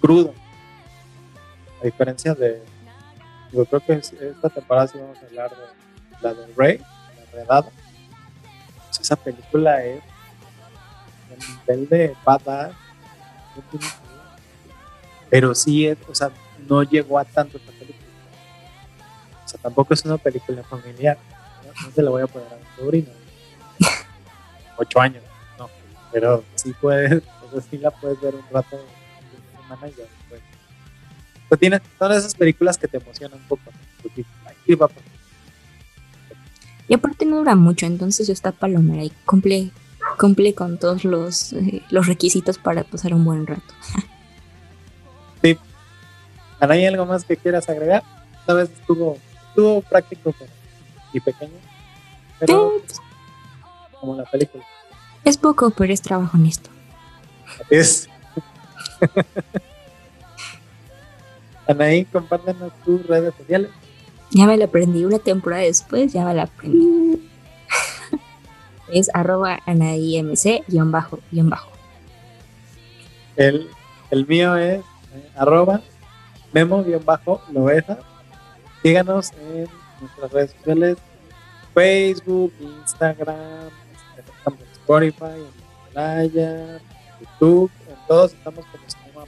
crudo. 0.04 0.34
A 1.82 1.86
diferencia 1.86 2.36
de. 2.36 2.62
Yo 3.52 3.66
creo 3.66 3.82
que 3.82 3.94
esta 3.94 4.50
temporada 4.50 4.88
sí 4.88 4.98
vamos 4.98 5.18
a 5.18 5.26
hablar 5.26 5.52
de 5.52 6.22
la 6.22 6.34
de 6.34 6.54
Rey, 6.56 6.78
la 6.78 7.40
redada. 7.40 7.70
Pues 8.88 9.00
esa 9.00 9.16
película 9.16 9.84
es 9.86 10.02
el 11.32 11.80
nivel 11.80 11.90
de 11.90 12.16
badass. 12.26 12.76
Pero 15.30 15.56
sí, 15.56 15.88
es, 15.88 15.98
o 16.10 16.16
sea, 16.16 16.32
no 16.68 16.84
llegó 16.84 17.18
a 17.20 17.26
tanto 17.26 17.58
esta 17.58 17.72
película 17.72 18.04
tampoco 19.64 19.94
es 19.94 20.06
una 20.06 20.18
película 20.18 20.64
familiar. 20.64 21.18
No, 21.66 21.92
se 21.92 22.02
la 22.02 22.10
voy 22.10 22.22
a 22.22 22.28
poner 22.28 22.48
a 22.48 22.58
mi 22.58 22.66
sobrino. 22.78 23.10
Ocho 24.78 25.00
años, 25.00 25.24
no. 25.58 25.70
Pero 26.12 26.44
sí 26.56 26.74
puedes, 26.80 27.24
o 27.48 27.52
sea, 27.52 27.62
sí 27.70 27.78
la 27.78 27.92
puedes 27.92 28.20
ver 28.22 28.36
un 28.36 28.46
rato 28.52 28.78
semana 29.76 29.88
y 29.94 29.98
ya 29.98 30.04
después. 30.04 30.42
Pero 31.50 31.60
tiene, 31.60 31.82
son 32.00 32.12
esas 32.12 32.36
películas 32.36 32.78
que 32.78 32.88
te 32.88 32.98
emocionan 32.98 33.38
un 33.40 33.48
poco. 33.48 33.62
¿no? 33.66 34.12
Sí, 34.16 34.26
sí, 34.66 34.76
va. 34.76 34.90
Y 36.88 36.94
aparte 36.96 37.26
no 37.26 37.38
dura 37.38 37.56
mucho, 37.56 37.86
entonces 37.86 38.30
está 38.30 38.52
palomera 38.52 39.04
y 39.04 39.10
cumple, 39.26 39.72
cumple 40.20 40.54
con 40.54 40.78
todos 40.78 41.06
los, 41.06 41.54
eh, 41.54 41.82
los 41.90 42.08
requisitos 42.08 42.58
para 42.58 42.84
pasar 42.84 43.14
un 43.14 43.24
buen 43.26 43.48
rato. 43.48 43.74
¿Ana, 46.60 46.76
¿Hay 46.76 46.86
algo 46.86 47.06
más 47.06 47.26
que 47.26 47.36
quieras 47.36 47.68
agregar? 47.68 48.04
Esta 48.40 48.54
vez 48.54 48.70
estuvo, 48.70 49.18
estuvo 49.50 49.82
práctico 49.82 50.34
pero- 50.38 50.52
y 51.12 51.20
pequeño. 51.20 51.52
Pero 52.40 52.78
Eh, 52.78 52.84
como 54.00 54.16
la 54.16 54.24
película. 54.24 54.64
Es 55.26 55.38
poco, 55.38 55.72
pero 55.72 55.92
es 55.94 56.02
trabajo 56.02 56.38
honesto. 56.38 56.70
Es. 57.70 58.08
Anaí, 61.68 62.06
compártenos 62.06 62.72
tus 62.84 63.06
redes 63.08 63.34
sociales. 63.38 63.70
Ya 64.32 64.48
me 64.48 64.58
la 64.58 64.66
aprendí 64.66 65.06
una 65.06 65.20
temporada 65.20 65.64
después, 65.64 66.12
ya 66.12 66.26
me 66.26 66.34
la 66.34 66.44
aprendí. 66.44 67.30
es 68.92 69.10
arroba 69.14 69.60
anaimc 69.66 70.66
guion 70.68 70.92
bajo, 70.92 71.20
guion 71.32 71.50
bajo. 71.50 71.70
El, 73.36 73.70
el 74.12 74.28
mío 74.28 74.56
es 74.58 74.80
eh, 74.80 74.84
arroba 75.36 75.82
memo-loesa. 76.52 78.00
Síganos 78.82 79.32
en 79.34 79.68
nuestras 80.02 80.32
redes 80.32 80.52
sociales, 80.52 80.98
Facebook, 81.74 82.54
Instagram, 82.60 83.70
Spotify, 84.74 85.26
en 85.26 85.92
Himalaya, 85.92 86.82
YouTube, 87.24 87.72
en 87.90 87.96
todos 88.08 88.34
estamos 88.34 88.66
como 88.66 88.84
Cinema. 88.88 89.26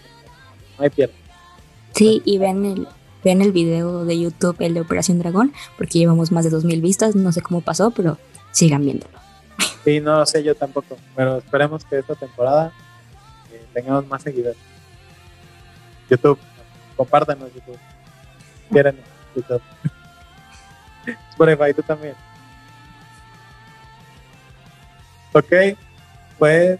No 0.77 0.83
hay 0.83 0.89
pierde. 0.89 1.13
Sí, 1.93 2.21
y 2.25 2.37
vean 2.37 2.65
el, 2.65 2.87
vean 3.23 3.41
el 3.41 3.51
video 3.51 4.05
de 4.05 4.19
YouTube, 4.19 4.57
el 4.59 4.73
de 4.73 4.81
Operación 4.81 5.19
Dragón, 5.19 5.53
porque 5.77 5.99
llevamos 5.99 6.31
más 6.31 6.43
de 6.43 6.49
2000 6.49 6.81
vistas, 6.81 7.15
no 7.15 7.31
sé 7.31 7.41
cómo 7.41 7.61
pasó, 7.61 7.91
pero 7.91 8.17
sigan 8.51 8.83
viéndolo. 8.83 9.17
Sí, 9.83 9.99
no 9.99 10.17
lo 10.17 10.25
sé 10.25 10.43
yo 10.43 10.55
tampoco, 10.55 10.97
pero 11.15 11.37
esperemos 11.37 11.85
que 11.85 11.99
esta 11.99 12.15
temporada 12.15 12.73
eh, 13.51 13.65
tengamos 13.73 14.07
más 14.07 14.23
seguidores. 14.23 14.57
YouTube, 16.09 16.39
compártanos 16.95 17.53
YouTube. 17.53 17.77
Quieren 18.69 18.97
YouTube. 19.35 19.61
Spotify, 21.31 21.73
tú 21.73 21.81
también. 21.83 22.15
Ok, 25.33 25.77
pues 26.39 26.79